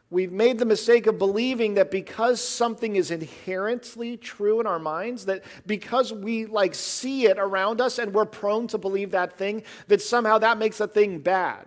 We've 0.10 0.32
made 0.32 0.60
the 0.60 0.66
mistake 0.66 1.08
of 1.08 1.18
believing 1.18 1.74
that 1.74 1.92
because 1.92 2.40
something 2.42 2.96
is 2.96 3.12
inherently 3.12 4.16
true 4.16 4.62
in 4.62 4.68
our 4.68 4.80
minds, 4.80 5.26
that 5.26 5.44
because 5.66 6.14
we 6.14 6.46
like 6.46 6.74
see 6.74 7.26
it 7.26 7.38
around 7.38 7.82
us 7.82 8.00
and 8.00 8.14
we're 8.14 8.26
prone 8.26 8.68
to 8.68 8.78
believe 8.78 9.12
that 9.12 9.38
thing, 9.38 9.64
that 9.88 10.02
somehow 10.02 10.38
that 10.38 10.58
makes 10.58 10.80
a 10.80 10.88
thing 10.88 11.20
bad. 11.20 11.66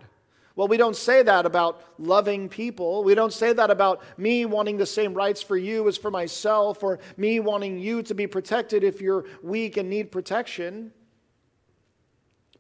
Well, 0.59 0.67
we 0.67 0.77
don't 0.77 0.97
say 0.97 1.23
that 1.23 1.47
about 1.47 1.81
loving 2.01 2.49
people. 2.49 3.05
We 3.05 3.15
don't 3.15 3.33
say 3.33 3.53
that 3.53 3.71
about 3.71 4.03
me 4.19 4.45
wanting 4.45 4.77
the 4.77 4.87
same 4.87 5.15
rights 5.15 5.41
for 5.41 5.57
you 5.57 5.87
as 5.87 5.97
for 5.97 6.11
myself, 6.11 6.83
or 6.83 6.99
me 7.17 7.39
wanting 7.39 7.79
you 7.79 8.03
to 8.03 8.13
be 8.13 8.27
protected 8.27 8.83
if 8.83 9.01
you're 9.01 9.25
weak 9.41 9.77
and 9.77 9.89
need 9.89 10.11
protection. 10.11 10.91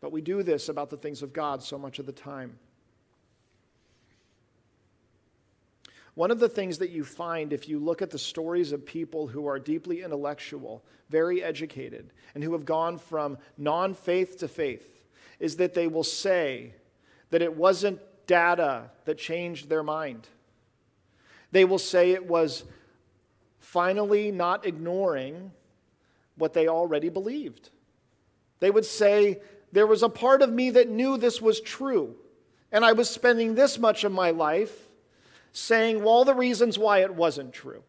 But 0.00 0.12
we 0.12 0.20
do 0.20 0.44
this 0.44 0.68
about 0.68 0.90
the 0.90 0.96
things 0.96 1.22
of 1.22 1.32
God 1.32 1.60
so 1.60 1.76
much 1.76 1.98
of 1.98 2.06
the 2.06 2.12
time. 2.12 2.60
One 6.14 6.30
of 6.30 6.38
the 6.38 6.48
things 6.48 6.78
that 6.78 6.90
you 6.90 7.02
find 7.02 7.52
if 7.52 7.68
you 7.68 7.80
look 7.80 8.00
at 8.00 8.10
the 8.10 8.18
stories 8.18 8.70
of 8.70 8.86
people 8.86 9.26
who 9.26 9.48
are 9.48 9.58
deeply 9.58 10.02
intellectual, 10.02 10.84
very 11.10 11.42
educated, 11.42 12.12
and 12.36 12.44
who 12.44 12.52
have 12.52 12.64
gone 12.64 12.96
from 12.96 13.38
non 13.56 13.92
faith 13.92 14.38
to 14.38 14.46
faith 14.46 15.02
is 15.40 15.56
that 15.56 15.74
they 15.74 15.88
will 15.88 16.04
say, 16.04 16.74
that 17.30 17.42
it 17.42 17.56
wasn't 17.56 18.00
data 18.26 18.90
that 19.04 19.18
changed 19.18 19.68
their 19.68 19.82
mind. 19.82 20.28
They 21.50 21.64
will 21.64 21.78
say 21.78 22.12
it 22.12 22.26
was 22.26 22.64
finally 23.58 24.30
not 24.30 24.66
ignoring 24.66 25.52
what 26.36 26.52
they 26.52 26.68
already 26.68 27.08
believed. 27.08 27.70
They 28.60 28.70
would 28.70 28.84
say, 28.84 29.40
There 29.72 29.86
was 29.86 30.02
a 30.02 30.08
part 30.08 30.42
of 30.42 30.52
me 30.52 30.70
that 30.70 30.88
knew 30.88 31.16
this 31.16 31.42
was 31.42 31.60
true, 31.60 32.16
and 32.70 32.84
I 32.84 32.92
was 32.92 33.10
spending 33.10 33.54
this 33.54 33.78
much 33.78 34.04
of 34.04 34.12
my 34.12 34.30
life 34.30 34.88
saying 35.52 36.02
all 36.04 36.24
the 36.24 36.34
reasons 36.34 36.78
why 36.78 37.00
it 37.00 37.14
wasn't 37.14 37.52
true. 37.52 37.82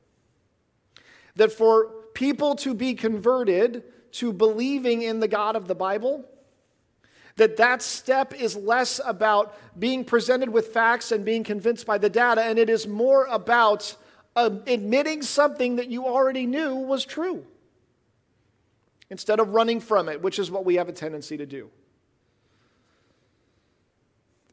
That 1.35 1.51
for 1.51 1.91
people 2.13 2.55
to 2.55 2.73
be 2.73 2.95
converted 2.95 3.83
to 4.13 4.33
believing 4.33 5.01
in 5.01 5.19
the 5.19 5.27
God 5.27 5.55
of 5.55 5.67
the 5.67 5.75
Bible, 5.75 6.25
that 7.39 7.57
that 7.57 7.81
step 7.81 8.33
is 8.33 8.55
less 8.55 9.01
about 9.05 9.57
being 9.79 10.05
presented 10.05 10.49
with 10.49 10.67
facts 10.67 11.11
and 11.11 11.25
being 11.25 11.43
convinced 11.43 11.85
by 11.85 11.97
the 11.97 12.09
data, 12.09 12.41
and 12.41 12.59
it 12.59 12.69
is 12.69 12.87
more 12.87 13.25
about 13.25 13.95
uh, 14.35 14.49
admitting 14.67 15.21
something 15.21 15.77
that 15.77 15.87
you 15.87 16.05
already 16.05 16.45
knew 16.45 16.75
was 16.75 17.03
true 17.03 17.45
instead 19.09 19.39
of 19.39 19.51
running 19.51 19.79
from 19.79 20.07
it, 20.07 20.21
which 20.21 20.37
is 20.37 20.51
what 20.51 20.63
we 20.63 20.75
have 20.75 20.87
a 20.87 20.93
tendency 20.93 21.35
to 21.35 21.45
do. 21.45 21.69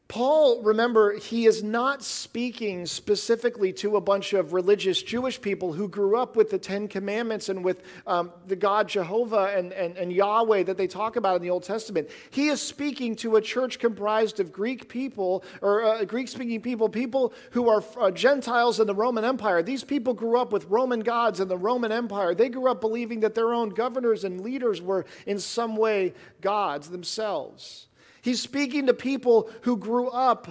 Paul, 0.07 0.61
remember, 0.61 1.17
he 1.17 1.47
is 1.47 1.63
not 1.63 2.01
speaking 2.01 2.85
specifically 2.85 3.73
to 3.73 3.97
a 3.97 4.01
bunch 4.01 4.31
of 4.31 4.53
religious 4.53 5.01
Jewish 5.03 5.41
people 5.41 5.73
who 5.73 5.89
grew 5.89 6.17
up 6.17 6.37
with 6.37 6.49
the 6.49 6.57
Ten 6.57 6.87
Commandments 6.87 7.49
and 7.49 7.61
with 7.61 7.83
um, 8.05 8.31
the 8.45 8.55
God 8.55 8.87
Jehovah 8.87 9.53
and, 9.53 9.73
and, 9.73 9.97
and 9.97 10.13
Yahweh 10.13 10.63
that 10.63 10.77
they 10.77 10.87
talk 10.87 11.17
about 11.17 11.35
in 11.35 11.41
the 11.41 11.49
Old 11.49 11.63
Testament. 11.63 12.09
He 12.29 12.47
is 12.47 12.61
speaking 12.61 13.17
to 13.17 13.35
a 13.35 13.41
church 13.41 13.79
comprised 13.79 14.39
of 14.39 14.53
Greek 14.53 14.87
people, 14.87 15.43
or 15.61 15.83
uh, 15.83 16.05
Greek 16.05 16.29
speaking 16.29 16.61
people, 16.61 16.87
people 16.87 17.33
who 17.51 17.67
are 17.67 17.83
uh, 17.99 18.09
Gentiles 18.09 18.79
in 18.79 18.87
the 18.87 18.95
Roman 18.95 19.25
Empire. 19.25 19.61
These 19.61 19.83
people 19.83 20.13
grew 20.13 20.39
up 20.39 20.53
with 20.53 20.63
Roman 20.69 21.01
gods 21.01 21.41
in 21.41 21.49
the 21.49 21.57
Roman 21.57 21.91
Empire. 21.91 22.33
They 22.33 22.47
grew 22.47 22.71
up 22.71 22.79
believing 22.79 23.19
that 23.21 23.35
their 23.35 23.53
own 23.53 23.69
governors 23.69 24.23
and 24.23 24.39
leaders 24.39 24.81
were 24.81 25.05
in 25.25 25.37
some 25.37 25.75
way 25.75 26.13
gods 26.39 26.89
themselves. 26.89 27.86
He's 28.27 28.41
speaking 28.41 28.87
to 28.87 28.93
people 28.93 29.49
who 29.61 29.77
grew 29.77 30.09
up 30.09 30.49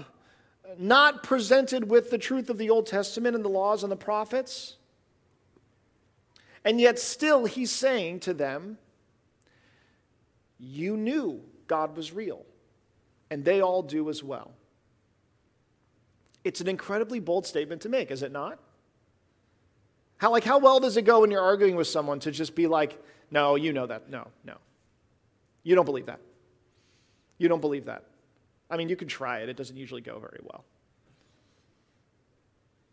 not 0.79 1.23
presented 1.23 1.91
with 1.91 2.11
the 2.11 2.17
truth 2.17 2.49
of 2.49 2.57
the 2.57 2.71
Old 2.71 2.87
Testament 2.87 3.37
and 3.37 3.45
the 3.45 3.51
laws 3.51 3.83
and 3.83 3.93
the 3.93 3.97
prophets. 3.97 4.77
And 6.65 6.81
yet, 6.81 6.99
still, 6.99 7.45
he's 7.45 7.71
saying 7.71 8.21
to 8.21 8.33
them, 8.33 8.79
You 10.59 10.97
knew 10.97 11.43
God 11.67 11.99
was 11.99 12.15
real, 12.15 12.47
and 13.31 13.45
they 13.45 13.61
all 13.61 13.83
do 13.83 14.09
as 14.09 14.25
well. 14.25 14.53
It's 16.45 16.63
an 16.63 16.69
incredibly 16.69 17.21
bold 17.21 17.45
statement 17.45 17.83
to 17.83 17.91
make, 17.91 18.11
is 18.11 18.23
it 18.23 18.33
not? 18.33 18.59
How, 20.17 20.31
like, 20.31 20.45
how 20.45 20.57
well 20.57 20.81
does 20.81 20.97
it 20.97 21.03
go 21.03 21.21
when 21.21 21.31
you're 21.31 21.43
arguing 21.43 21.77
with 21.77 21.89
someone 21.89 22.21
to 22.21 22.31
just 22.31 22.55
be 22.55 22.69
like, 22.69 22.99
No, 23.31 23.55
you 23.57 23.75
know 23.75 23.87
that. 23.87 24.09
No, 24.09 24.29
no. 24.45 24.55
You 25.63 25.75
don't 25.75 25.85
believe 25.85 26.07
that. 26.07 26.21
You 27.39 27.49
don't 27.49 27.61
believe 27.61 27.87
that. 27.87 28.05
I 28.71 28.77
mean, 28.77 28.89
you 28.89 28.97
can 28.97 29.09
try 29.09 29.41
it, 29.41 29.49
it 29.49 29.57
doesn't 29.57 29.77
usually 29.77 30.01
go 30.01 30.19
very 30.19 30.41
well. 30.43 30.65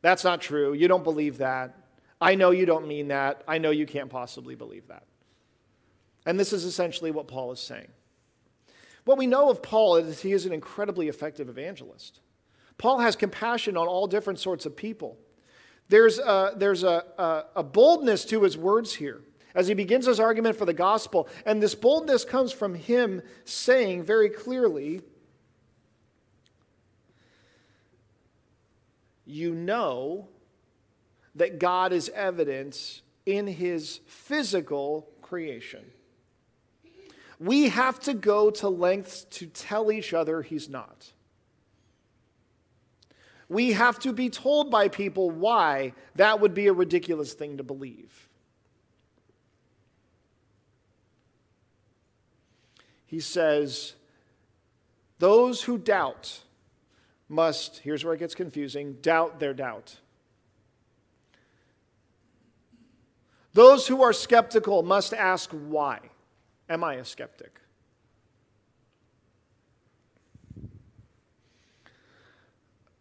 That's 0.02 0.24
not 0.24 0.42
true. 0.42 0.74
You 0.74 0.88
don't 0.88 1.04
believe 1.04 1.38
that. 1.38 1.76
I 2.20 2.36
know 2.36 2.52
you 2.52 2.66
don't 2.66 2.88
mean 2.88 3.08
that. 3.08 3.44
I 3.48 3.58
know 3.58 3.72
you 3.72 3.86
can't 3.86 4.10
possibly 4.10 4.56
believe 4.56 4.88
that. 4.88 5.04
And 6.26 6.40
this 6.40 6.54
is 6.54 6.66
essentially 6.66 7.12
what 7.12 7.28
Paul 7.28 7.52
is 7.52 7.60
saying. 7.60 7.88
What 9.06 9.18
we 9.18 9.28
know 9.28 9.50
of 9.50 9.62
Paul 9.62 9.98
is 9.98 10.22
he 10.22 10.32
is 10.32 10.46
an 10.46 10.54
incredibly 10.54 11.10
effective 11.10 11.50
evangelist. 11.50 12.22
Paul 12.78 13.00
has 13.00 13.16
compassion 13.16 13.76
on 13.76 13.88
all 13.88 14.08
different 14.08 14.40
sorts 14.40 14.66
of 14.66 14.76
people. 14.76 15.18
There's 15.90 16.20
a, 16.20 16.54
there's 16.56 16.84
a, 16.84 17.04
a, 17.18 17.44
a 17.58 17.64
boldness 17.64 18.26
to 18.26 18.44
his 18.44 18.58
words 18.58 18.96
here 18.96 19.22
as 19.56 19.68
he 19.68 19.74
begins 19.74 20.06
his 20.06 20.20
argument 20.20 20.56
for 20.56 20.66
the 20.66 20.74
gospel. 20.74 21.28
And 21.46 21.62
this 21.62 21.76
boldness 21.76 22.26
comes 22.26 22.52
from 22.52 22.76
him 22.76 23.22
saying 23.46 24.04
very 24.04 24.30
clearly, 24.30 25.02
You 29.26 29.56
know 29.56 30.28
that 31.36 31.60
God 31.60 31.94
is 31.94 32.10
evidence 32.10 33.02
in 33.26 33.48
his 33.48 34.02
physical 34.06 35.08
creation. 35.22 35.84
We 37.40 37.70
have 37.70 38.00
to 38.02 38.14
go 38.14 38.52
to 38.52 38.70
lengths 38.70 39.26
to 39.32 39.48
tell 39.48 39.92
each 39.92 40.14
other 40.14 40.42
he's 40.42 40.70
not. 40.70 41.12
We 43.50 43.74
have 43.74 44.00
to 44.00 44.14
be 44.14 44.30
told 44.30 44.72
by 44.72 44.88
people 44.88 45.30
why 45.30 45.94
that 46.16 46.40
would 46.40 46.54
be 46.54 46.68
a 46.68 46.74
ridiculous 46.74 47.34
thing 47.34 47.58
to 47.58 47.64
believe. 47.64 48.30
He 53.14 53.20
says, 53.20 53.94
Those 55.20 55.62
who 55.62 55.78
doubt 55.78 56.40
must, 57.30 57.78
here's 57.78 58.04
where 58.04 58.16
it 58.16 58.18
gets 58.18 58.34
confusing, 58.34 58.94
doubt 59.04 59.40
their 59.40 59.54
doubt. 59.54 60.00
Those 63.54 63.86
who 63.86 64.02
are 64.02 64.14
skeptical 64.14 64.82
must 64.82 65.14
ask 65.14 65.52
why. 65.52 66.00
Am 66.68 66.84
I 66.84 66.96
a 66.96 67.06
skeptic? 67.06 67.60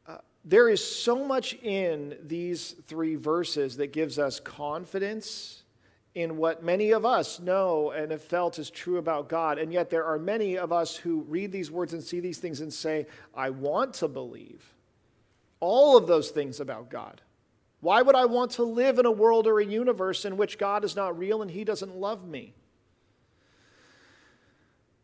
Uh, 0.07 0.19
there 0.45 0.69
is 0.69 0.85
so 0.87 1.25
much 1.25 1.55
in 1.55 2.19
these 2.23 2.73
three 2.87 3.15
verses 3.15 3.79
that 3.79 3.95
gives 3.95 4.19
us 4.19 4.41
confidence 4.41 5.62
in 6.15 6.37
what 6.37 6.63
many 6.63 6.91
of 6.91 7.07
us 7.07 7.41
know 7.41 7.91
and 7.91 8.11
have 8.11 8.23
felt 8.23 8.59
is 8.59 8.71
true 8.71 8.99
about 8.99 9.29
God. 9.29 9.59
And 9.59 9.73
yet, 9.73 9.89
there 9.89 10.05
are 10.05 10.19
many 10.19 10.59
of 10.59 10.73
us 10.73 10.95
who 10.95 11.23
read 11.23 11.53
these 11.53 11.71
words 11.71 11.93
and 11.93 12.03
see 12.03 12.21
these 12.21 12.39
things 12.39 12.61
and 12.61 12.73
say, 12.73 13.07
I 13.35 13.51
want 13.51 13.95
to 13.95 14.09
believe 14.09 14.75
all 15.61 15.97
of 15.97 16.07
those 16.07 16.31
things 16.31 16.61
about 16.61 16.91
God. 16.91 17.23
Why 17.81 18.03
would 18.03 18.15
I 18.15 18.27
want 18.27 18.53
to 18.53 18.63
live 18.63 18.99
in 18.99 19.07
a 19.07 19.11
world 19.11 19.47
or 19.47 19.59
a 19.59 19.65
universe 19.65 20.25
in 20.25 20.37
which 20.37 20.59
God 20.59 20.85
is 20.85 20.95
not 20.95 21.19
real 21.19 21.43
and 21.43 21.51
He 21.51 21.65
doesn't 21.65 21.97
love 21.97 22.27
me? 22.27 22.55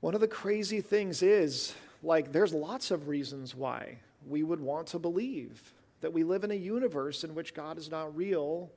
One 0.00 0.14
of 0.14 0.20
the 0.20 0.28
crazy 0.28 0.80
things 0.80 1.22
is, 1.22 1.74
like, 2.02 2.30
there's 2.30 2.52
lots 2.52 2.90
of 2.90 3.08
reasons 3.08 3.54
why 3.54 3.98
we 4.26 4.42
would 4.42 4.60
want 4.60 4.88
to 4.88 4.98
believe 4.98 5.72
that 6.00 6.12
we 6.12 6.22
live 6.22 6.44
in 6.44 6.50
a 6.50 6.54
universe 6.54 7.24
in 7.24 7.34
which 7.34 7.54
God 7.54 7.78
is 7.78 7.90
not 7.90 8.14
real. 8.16 8.70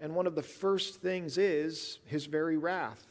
And 0.00 0.14
one 0.14 0.26
of 0.26 0.34
the 0.34 0.42
first 0.42 1.02
things 1.02 1.38
is 1.38 1.98
His 2.06 2.26
very 2.26 2.56
wrath. 2.56 3.06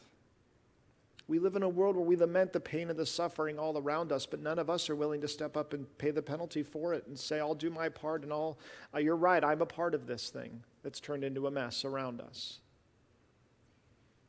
We 1.28 1.38
live 1.38 1.56
in 1.56 1.62
a 1.62 1.70
world 1.70 1.96
where 1.96 2.06
we 2.06 2.16
lament 2.16 2.54
the 2.54 2.60
pain 2.60 2.90
and 2.90 2.98
the 2.98 3.06
suffering 3.06 3.60
all 3.60 3.78
around 3.78 4.12
us, 4.12 4.26
but 4.26 4.42
none 4.42 4.58
of 4.58 4.68
us 4.68 4.90
are 4.90 4.96
willing 4.96 5.22
to 5.22 5.28
step 5.28 5.56
up 5.56 5.74
and 5.74 5.86
pay 6.00 6.10
the 6.10 6.24
penalty 6.24 6.64
for 6.64 6.96
it 6.96 7.06
and 7.06 7.18
say, 7.18 7.40
I'll 7.40 7.54
do 7.54 7.70
my 7.70 7.88
part 7.88 8.24
and 8.24 8.34
I'll, 8.34 8.58
uh, 8.96 8.98
you're 8.98 9.16
right, 9.16 9.44
I'm 9.44 9.62
a 9.62 9.66
part 9.68 9.94
of 9.94 10.08
this 10.08 10.30
thing 10.32 10.64
that's 10.82 11.00
turned 11.00 11.24
into 11.24 11.46
a 11.46 11.52
mess 11.52 11.86
around 11.86 12.20
us. 12.20 12.62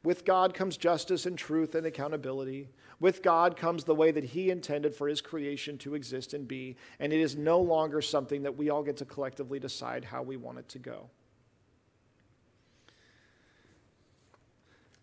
With 0.03 0.27
God 0.27 0.53
comes 0.53 0.77
justice 0.77 1.25
and 1.25 1.39
truth 1.39 1.75
and 1.75 1.87
accountability. 1.87 2.69
With 3.01 3.23
God 3.23 3.57
comes 3.57 3.85
the 3.85 3.95
way 3.95 4.11
that 4.11 4.25
He 4.25 4.51
intended 4.51 4.95
for 4.95 5.09
His 5.09 5.23
creation 5.23 5.79
to 5.79 5.95
exist 5.95 6.35
and 6.35 6.47
be, 6.47 6.77
and 6.99 7.15
it 7.15 7.21
is 7.21 7.35
no 7.35 7.61
longer 7.61 8.03
something 8.03 8.43
that 8.43 8.59
we 8.59 8.69
all 8.69 8.83
get 8.83 8.99
to 8.99 9.07
collectively 9.07 9.59
decide 9.59 10.05
how 10.05 10.23
we 10.23 10.37
want 10.37 10.59
it 10.59 10.69
to 10.69 10.79
go. 10.79 11.09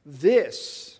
This 0.09 0.99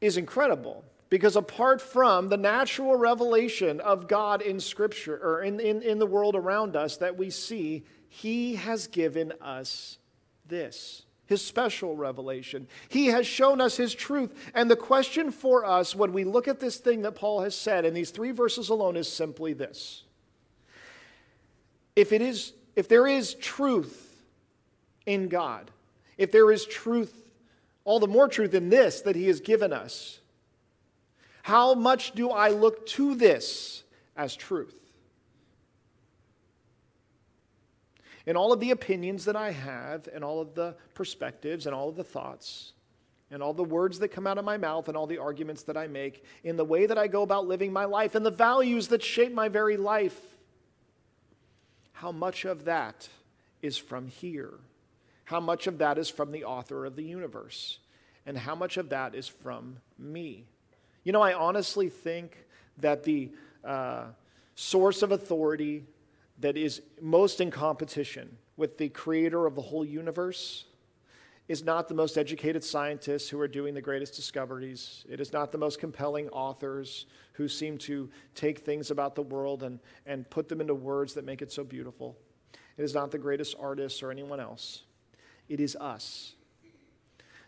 is 0.00 0.16
incredible 0.16 0.84
because 1.08 1.36
apart 1.36 1.80
from 1.80 2.28
the 2.28 2.36
natural 2.36 2.96
revelation 2.96 3.80
of 3.80 4.08
God 4.08 4.42
in 4.42 4.58
Scripture 4.58 5.16
or 5.22 5.42
in, 5.42 5.60
in, 5.60 5.82
in 5.82 6.00
the 6.00 6.06
world 6.06 6.34
around 6.34 6.74
us 6.74 6.96
that 6.96 7.16
we 7.16 7.30
see, 7.30 7.84
He 8.08 8.56
has 8.56 8.88
given 8.88 9.32
us 9.40 9.98
this. 10.48 11.04
His 11.26 11.44
special 11.44 11.96
revelation. 11.96 12.66
He 12.88 13.06
has 13.06 13.24
shown 13.24 13.60
us 13.60 13.76
His 13.76 13.94
truth. 13.94 14.50
And 14.52 14.68
the 14.68 14.76
question 14.76 15.30
for 15.30 15.64
us 15.64 15.94
when 15.94 16.12
we 16.12 16.24
look 16.24 16.48
at 16.48 16.58
this 16.58 16.78
thing 16.78 17.02
that 17.02 17.12
Paul 17.12 17.42
has 17.42 17.54
said 17.54 17.84
in 17.84 17.94
these 17.94 18.10
three 18.10 18.32
verses 18.32 18.68
alone 18.68 18.96
is 18.96 19.10
simply 19.12 19.52
this. 19.52 20.02
If, 21.94 22.12
it 22.12 22.20
is, 22.20 22.52
if 22.74 22.88
there 22.88 23.06
is 23.06 23.34
truth 23.34 24.24
in 25.06 25.28
God, 25.28 25.70
if 26.16 26.32
there 26.32 26.50
is 26.50 26.64
truth 26.64 27.26
all 27.86 28.00
the 28.00 28.08
more 28.08 28.28
truth 28.28 28.52
in 28.52 28.68
this 28.68 29.00
that 29.02 29.16
he 29.16 29.28
has 29.28 29.40
given 29.40 29.72
us. 29.72 30.18
How 31.42 31.72
much 31.74 32.12
do 32.12 32.30
I 32.30 32.50
look 32.50 32.84
to 32.88 33.14
this 33.14 33.84
as 34.16 34.34
truth? 34.34 34.74
In 38.26 38.36
all 38.36 38.52
of 38.52 38.58
the 38.58 38.72
opinions 38.72 39.24
that 39.26 39.36
I 39.36 39.52
have, 39.52 40.08
and 40.12 40.24
all 40.24 40.40
of 40.40 40.56
the 40.56 40.74
perspectives, 40.94 41.66
and 41.66 41.74
all 41.74 41.88
of 41.88 41.94
the 41.94 42.02
thoughts, 42.02 42.72
and 43.30 43.40
all 43.40 43.54
the 43.54 43.62
words 43.62 44.00
that 44.00 44.08
come 44.08 44.26
out 44.26 44.36
of 44.36 44.44
my 44.44 44.56
mouth, 44.56 44.88
and 44.88 44.96
all 44.96 45.06
the 45.06 45.18
arguments 45.18 45.62
that 45.62 45.76
I 45.76 45.86
make, 45.86 46.24
in 46.42 46.56
the 46.56 46.64
way 46.64 46.86
that 46.86 46.98
I 46.98 47.06
go 47.06 47.22
about 47.22 47.46
living 47.46 47.72
my 47.72 47.84
life, 47.84 48.16
and 48.16 48.26
the 48.26 48.32
values 48.32 48.88
that 48.88 49.04
shape 49.04 49.32
my 49.32 49.48
very 49.48 49.76
life, 49.76 50.20
how 51.92 52.10
much 52.10 52.44
of 52.44 52.64
that 52.64 53.08
is 53.62 53.78
from 53.78 54.08
here? 54.08 54.54
How 55.26 55.40
much 55.40 55.66
of 55.66 55.78
that 55.78 55.98
is 55.98 56.08
from 56.08 56.32
the 56.32 56.44
author 56.44 56.86
of 56.86 56.96
the 56.96 57.02
universe, 57.02 57.80
and 58.24 58.38
how 58.38 58.54
much 58.54 58.76
of 58.76 58.88
that 58.88 59.14
is 59.14 59.28
from 59.28 59.76
me. 59.98 60.46
You 61.04 61.12
know, 61.12 61.20
I 61.20 61.34
honestly 61.34 61.88
think 61.88 62.46
that 62.78 63.02
the 63.02 63.30
uh, 63.64 64.04
source 64.54 65.02
of 65.02 65.12
authority 65.12 65.84
that 66.38 66.56
is 66.56 66.80
most 67.00 67.40
in 67.40 67.50
competition 67.50 68.36
with 68.56 68.78
the 68.78 68.88
creator 68.88 69.46
of 69.46 69.54
the 69.54 69.62
whole 69.62 69.84
universe 69.84 70.64
is 71.48 71.62
not 71.62 71.88
the 71.88 71.94
most 71.94 72.18
educated 72.18 72.62
scientists 72.62 73.28
who 73.28 73.40
are 73.40 73.48
doing 73.48 73.74
the 73.74 73.80
greatest 73.80 74.14
discoveries. 74.14 75.04
It 75.08 75.20
is 75.20 75.32
not 75.32 75.52
the 75.52 75.58
most 75.58 75.78
compelling 75.78 76.28
authors 76.30 77.06
who 77.32 77.48
seem 77.48 77.78
to 77.78 78.10
take 78.34 78.60
things 78.60 78.90
about 78.90 79.14
the 79.14 79.22
world 79.22 79.62
and, 79.62 79.78
and 80.06 80.28
put 80.28 80.48
them 80.48 80.60
into 80.60 80.74
words 80.74 81.14
that 81.14 81.24
make 81.24 81.42
it 81.42 81.52
so 81.52 81.64
beautiful. 81.64 82.16
It 82.76 82.82
is 82.82 82.94
not 82.94 83.10
the 83.10 83.18
greatest 83.18 83.54
artists 83.58 84.02
or 84.02 84.10
anyone 84.10 84.40
else. 84.40 84.82
It 85.48 85.60
is 85.60 85.76
us. 85.76 86.34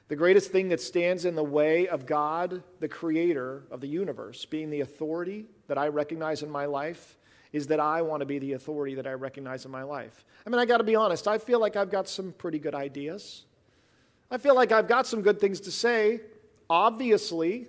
The 0.09 0.17
greatest 0.17 0.51
thing 0.51 0.71
that 0.71 0.81
stands 0.81 1.27
in 1.27 1.35
the 1.35 1.45
way 1.45 1.87
of 1.87 2.07
God, 2.07 2.63
the 2.81 2.89
creator 2.89 3.65
of 3.71 3.81
the 3.81 3.89
universe, 3.89 4.47
being 4.47 4.71
the 4.71 4.81
authority 4.81 5.47
that 5.67 5.77
I 5.77 5.89
recognize 5.89 6.43
in 6.43 6.51
my 6.51 6.65
life, 6.65 7.19
is 7.53 7.67
that 7.67 7.81
I 7.81 8.03
want 8.03 8.21
to 8.21 8.27
be 8.27 8.39
the 8.39 8.55
authority 8.55 8.95
that 8.95 9.07
I 9.07 9.13
recognize 9.13 9.65
in 9.65 9.71
my 9.71 9.83
life. 9.83 10.25
I 10.47 10.51
mean, 10.51 10.59
I 10.59 10.65
got 10.65 10.79
to 10.79 10.85
be 10.85 10.97
honest, 10.97 11.29
I 11.29 11.39
feel 11.39 11.61
like 11.61 11.77
I've 11.77 11.91
got 11.91 12.09
some 12.09 12.33
pretty 12.33 12.59
good 12.59 12.75
ideas. 12.75 13.45
I 14.31 14.39
feel 14.39 14.55
like 14.55 14.73
I've 14.73 14.89
got 14.89 15.07
some 15.07 15.23
good 15.23 15.41
things 15.41 15.61
to 15.61 15.71
say, 15.71 16.21
obviously. 16.69 17.69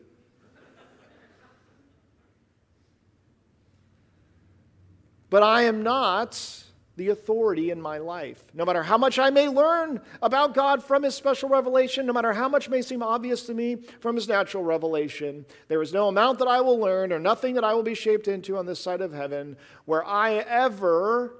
But 5.29 5.43
I 5.43 5.63
am 5.63 5.83
not 5.83 6.63
the 6.99 7.09
authority 7.09 7.71
in 7.71 7.81
my 7.81 7.97
life. 7.97 8.43
No 8.53 8.65
matter 8.65 8.83
how 8.83 8.97
much 8.97 9.17
I 9.17 9.29
may 9.29 9.47
learn 9.47 10.01
about 10.21 10.53
God 10.53 10.83
from 10.83 11.03
His 11.03 11.15
special 11.15 11.47
revelation, 11.47 12.05
no 12.05 12.11
matter 12.11 12.33
how 12.33 12.49
much 12.49 12.67
may 12.67 12.81
seem 12.81 13.01
obvious 13.01 13.45
to 13.45 13.53
me 13.53 13.77
from 14.01 14.15
His 14.15 14.27
natural 14.27 14.65
revelation, 14.65 15.45
there 15.69 15.81
is 15.81 15.93
no 15.93 16.09
amount 16.09 16.39
that 16.39 16.49
I 16.49 16.59
will 16.59 16.77
learn 16.77 17.13
or 17.13 17.17
nothing 17.17 17.55
that 17.55 17.63
I 17.63 17.73
will 17.73 17.83
be 17.83 17.95
shaped 17.95 18.27
into 18.27 18.57
on 18.57 18.65
this 18.65 18.81
side 18.81 18.99
of 18.99 19.13
heaven 19.13 19.55
where 19.85 20.05
I 20.05 20.33
ever 20.33 21.35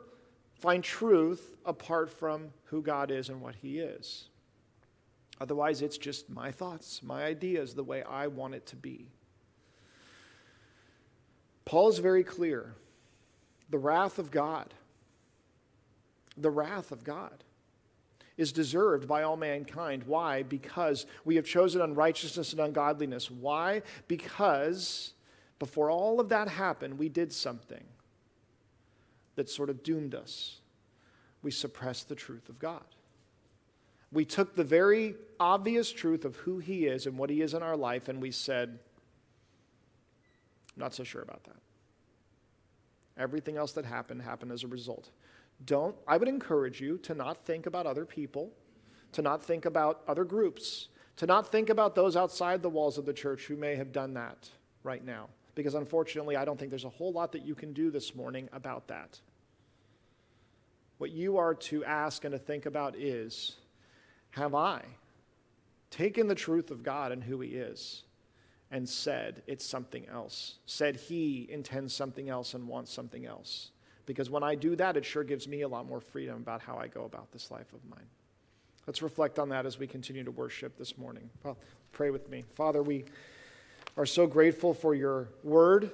find 0.54 0.82
truth 0.82 1.58
apart 1.66 2.10
from 2.10 2.54
who 2.66 2.82
God 2.82 3.12
is 3.12 3.28
and 3.28 3.42
what 3.42 3.56
He 3.56 3.80
is. 3.80 4.30
Otherwise, 5.42 5.82
it's 5.82 5.98
just 5.98 6.30
my 6.30 6.52
thoughts, 6.52 7.04
my 7.04 7.26
ideas, 7.26 7.74
the 7.74 7.84
way 7.84 8.02
I 8.02 8.28
want 8.28 8.56
it 8.56 8.66
to 8.68 8.78
be. 8.78 9.08
Paul 11.66 11.90
is 11.90 12.00
very 12.00 12.24
clear. 12.24 12.76
The 13.70 13.78
wrath 13.78 14.20
of 14.20 14.32
God 14.32 14.74
the 16.42 16.50
wrath 16.50 16.92
of 16.92 17.04
God 17.04 17.44
is 18.38 18.52
deserved 18.54 19.08
by 19.08 19.24
all 19.24 19.36
mankind. 19.36 20.04
Why? 20.04 20.44
Because 20.44 21.06
we 21.26 21.36
have 21.36 21.46
chosen 21.46 21.82
unrighteousness 21.82 22.54
and 22.54 22.62
ungodliness. 22.62 23.30
Why? 23.30 23.82
Because 24.08 25.14
before 25.60 25.92
all 25.92 26.22
of 26.22 26.30
that 26.30 26.48
happened, 26.48 26.98
we 26.98 27.10
did 27.10 27.34
something 27.34 27.84
that 29.36 29.50
sort 29.50 29.70
of 29.70 29.84
doomed 29.84 30.16
us. 30.16 30.60
We 31.42 31.52
suppressed 31.52 32.08
the 32.08 32.16
truth 32.16 32.48
of 32.50 32.60
God. 32.60 32.84
We 34.12 34.26
took 34.26 34.56
the 34.56 34.64
very 34.64 35.16
obvious 35.40 35.92
truth 35.92 36.26
of 36.26 36.36
who 36.38 36.60
He 36.60 36.88
is 36.88 37.06
and 37.06 37.18
what 37.18 37.30
He 37.30 37.42
is 37.42 37.54
in 37.54 37.62
our 37.62 37.78
life, 37.78 38.08
and 38.08 38.22
we 38.22 38.32
said, 38.32 38.80
I'm 40.76 40.82
not 40.82 40.94
so 40.94 41.04
sure 41.04 41.22
about 41.22 41.44
that. 41.44 41.58
Everything 43.18 43.58
else 43.58 43.74
that 43.74 43.86
happened 43.86 44.22
happened 44.22 44.52
as 44.52 44.64
a 44.64 44.68
result. 44.68 45.10
Don't, 45.66 45.96
I 46.08 46.18
would 46.18 46.28
encourage 46.28 46.80
you 46.80 46.98
to 47.00 47.14
not 47.14 47.46
think 47.46 47.66
about 47.66 47.86
other 47.86 48.06
people, 48.06 48.52
to 49.12 49.22
not 49.22 49.44
think 49.44 49.66
about 49.66 50.02
other 50.08 50.24
groups, 50.24 50.88
to 51.18 51.26
not 51.26 51.52
think 51.52 51.70
about 51.70 51.96
those 51.96 52.16
outside 52.16 52.62
the 52.62 52.70
walls 52.70 52.98
of 52.98 53.06
the 53.06 53.14
church 53.14 53.46
who 53.46 53.56
may 53.56 53.76
have 53.76 53.92
done 53.92 54.14
that 54.14 54.50
right 54.84 55.04
now. 55.04 55.28
Because 55.56 55.76
unfortunately, 55.76 56.38
I 56.38 56.46
don't 56.46 56.58
think 56.58 56.70
there's 56.70 56.86
a 56.86 56.90
whole 56.90 57.12
lot 57.12 57.34
that 57.34 57.46
you 57.46 57.56
can 57.56 57.74
do 57.74 57.92
this 57.92 58.16
morning 58.16 58.48
about 58.54 58.88
that. 58.88 59.20
What 60.98 61.12
you 61.12 61.38
are 61.38 61.54
to 61.56 61.84
ask 61.84 62.24
and 62.24 62.32
to 62.32 62.40
think 62.40 62.66
about 62.66 62.96
is 62.96 63.58
Have 64.32 64.56
I 64.56 64.84
taken 65.90 66.28
the 66.28 66.36
truth 66.36 66.72
of 66.72 66.84
God 66.84 67.12
and 67.12 67.24
who 67.24 67.42
He 67.42 67.50
is 67.50 68.04
and 68.72 68.88
said 68.88 69.42
it's 69.48 69.66
something 69.66 70.08
else? 70.08 70.56
Said 70.66 70.96
He 70.96 71.48
intends 71.50 71.94
something 71.94 72.30
else 72.30 72.54
and 72.54 72.68
wants 72.68 72.94
something 72.94 73.26
else? 73.26 73.72
Because 74.10 74.32
when 74.32 74.42
I 74.42 74.56
do 74.56 74.76
that, 74.78 74.98
it 74.98 75.06
sure 75.06 75.24
gives 75.24 75.48
me 75.48 75.62
a 75.62 75.68
lot 75.68 75.88
more 75.88 76.02
freedom 76.02 76.38
about 76.38 76.62
how 76.62 76.78
I 76.78 76.88
go 76.88 77.04
about 77.04 77.32
this 77.32 77.52
life 77.52 77.72
of 77.74 77.86
mine. 77.88 78.08
Let's 78.88 79.04
reflect 79.04 79.38
on 79.38 79.50
that 79.50 79.68
as 79.68 79.78
we 79.78 79.86
continue 79.86 80.24
to 80.24 80.32
worship 80.32 80.76
this 80.80 80.98
morning. 80.98 81.30
Well, 81.44 81.60
pray 81.92 82.10
with 82.10 82.28
me. 82.28 82.44
Father, 82.56 82.82
we 82.82 83.06
are 83.98 84.08
so 84.08 84.26
grateful 84.26 84.74
for 84.74 84.96
your 84.96 85.30
word. 85.44 85.92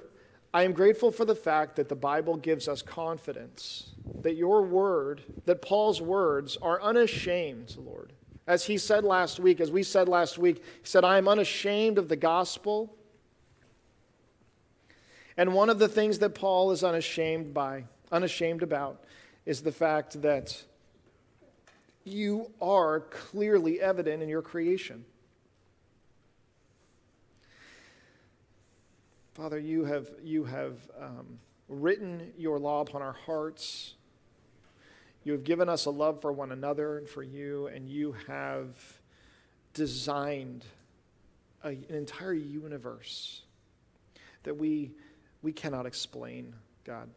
I 0.54 0.62
am 0.62 0.72
grateful 0.72 1.10
for 1.10 1.26
the 1.26 1.34
fact 1.34 1.76
that 1.76 1.90
the 1.90 1.94
Bible 1.94 2.38
gives 2.38 2.68
us 2.68 2.80
confidence 2.80 3.90
that 4.22 4.34
your 4.34 4.62
word, 4.62 5.20
that 5.44 5.60
Paul's 5.60 6.00
words 6.00 6.56
are 6.62 6.80
unashamed, 6.80 7.76
Lord. 7.78 8.14
As 8.46 8.64
he 8.64 8.78
said 8.78 9.04
last 9.04 9.38
week, 9.38 9.60
as 9.60 9.70
we 9.70 9.82
said 9.82 10.08
last 10.08 10.38
week, 10.38 10.56
he 10.56 10.86
said, 10.86 11.04
I 11.04 11.18
am 11.18 11.28
unashamed 11.28 11.98
of 11.98 12.08
the 12.08 12.16
gospel. 12.16 12.96
And 15.36 15.52
one 15.52 15.68
of 15.68 15.78
the 15.78 15.88
things 15.88 16.20
that 16.20 16.34
Paul 16.34 16.70
is 16.70 16.82
unashamed 16.82 17.52
by, 17.52 17.84
unashamed 18.12 18.62
about, 18.62 19.04
is 19.44 19.62
the 19.62 19.72
fact 19.72 20.22
that 20.22 20.62
you 22.04 22.50
are 22.60 23.00
clearly 23.00 23.80
evident 23.80 24.22
in 24.22 24.28
your 24.28 24.42
creation. 24.42 25.04
Father, 29.34 29.58
you 29.58 29.84
have, 29.84 30.08
you 30.22 30.44
have 30.44 30.78
um, 31.00 31.38
written 31.68 32.32
your 32.38 32.58
law 32.58 32.80
upon 32.80 33.02
our 33.02 33.12
hearts. 33.12 33.94
You 35.24 35.32
have 35.32 35.44
given 35.44 35.68
us 35.68 35.86
a 35.86 35.90
love 35.90 36.22
for 36.22 36.32
one 36.32 36.52
another 36.52 36.98
and 36.98 37.08
for 37.08 37.22
you, 37.22 37.66
and 37.66 37.88
you 37.88 38.14
have 38.28 38.76
designed 39.74 40.64
a, 41.64 41.68
an 41.68 41.84
entire 41.90 42.32
universe 42.32 43.42
that 44.44 44.56
we, 44.56 44.92
we 45.42 45.52
cannot 45.52 45.86
explain, 45.86 46.54
God. 46.84 47.10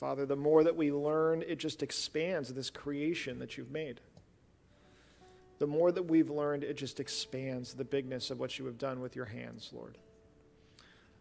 Father, 0.00 0.26
the 0.26 0.34
more 0.34 0.64
that 0.64 0.74
we 0.74 0.90
learn, 0.90 1.44
it 1.46 1.58
just 1.58 1.82
expands 1.82 2.52
this 2.52 2.70
creation 2.70 3.38
that 3.38 3.56
you've 3.56 3.70
made 3.70 4.00
the 5.60 5.66
more 5.66 5.92
that 5.92 6.02
we've 6.02 6.30
learned, 6.30 6.64
it 6.64 6.78
just 6.78 7.00
expands 7.00 7.74
the 7.74 7.84
bigness 7.84 8.30
of 8.30 8.40
what 8.40 8.58
you 8.58 8.64
have 8.64 8.78
done 8.78 9.00
with 9.00 9.14
your 9.14 9.26
hands, 9.26 9.70
Lord. 9.74 9.98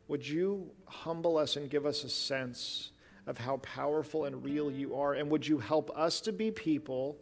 Would 0.07 0.27
you 0.27 0.71
humble 0.85 1.37
us 1.37 1.57
and 1.57 1.69
give 1.69 1.85
us 1.85 2.05
a 2.05 2.09
sense 2.09 2.91
of 3.27 3.37
how 3.37 3.57
powerful 3.57 4.23
and 4.23 4.43
real 4.43 4.71
you 4.71 4.95
are? 4.95 5.13
And 5.13 5.29
would 5.29 5.45
you 5.45 5.59
help 5.59 5.91
us 5.95 6.21
to 6.21 6.31
be 6.31 6.51
people 6.51 7.17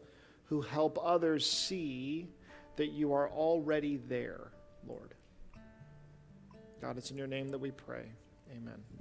who 0.46 0.62
help 0.62 1.00
others 1.02 1.50
see 1.50 2.30
that 2.76 2.92
you 2.92 3.14
are 3.14 3.30
already 3.30 3.98
there, 4.08 4.52
Lord? 4.88 5.16
God, 6.80 7.00
it's 7.00 7.10
in 7.10 7.18
your 7.18 7.26
name 7.26 7.50
that 7.50 7.58
we 7.58 7.72
pray. 7.72 8.06
Amen. 8.56 8.98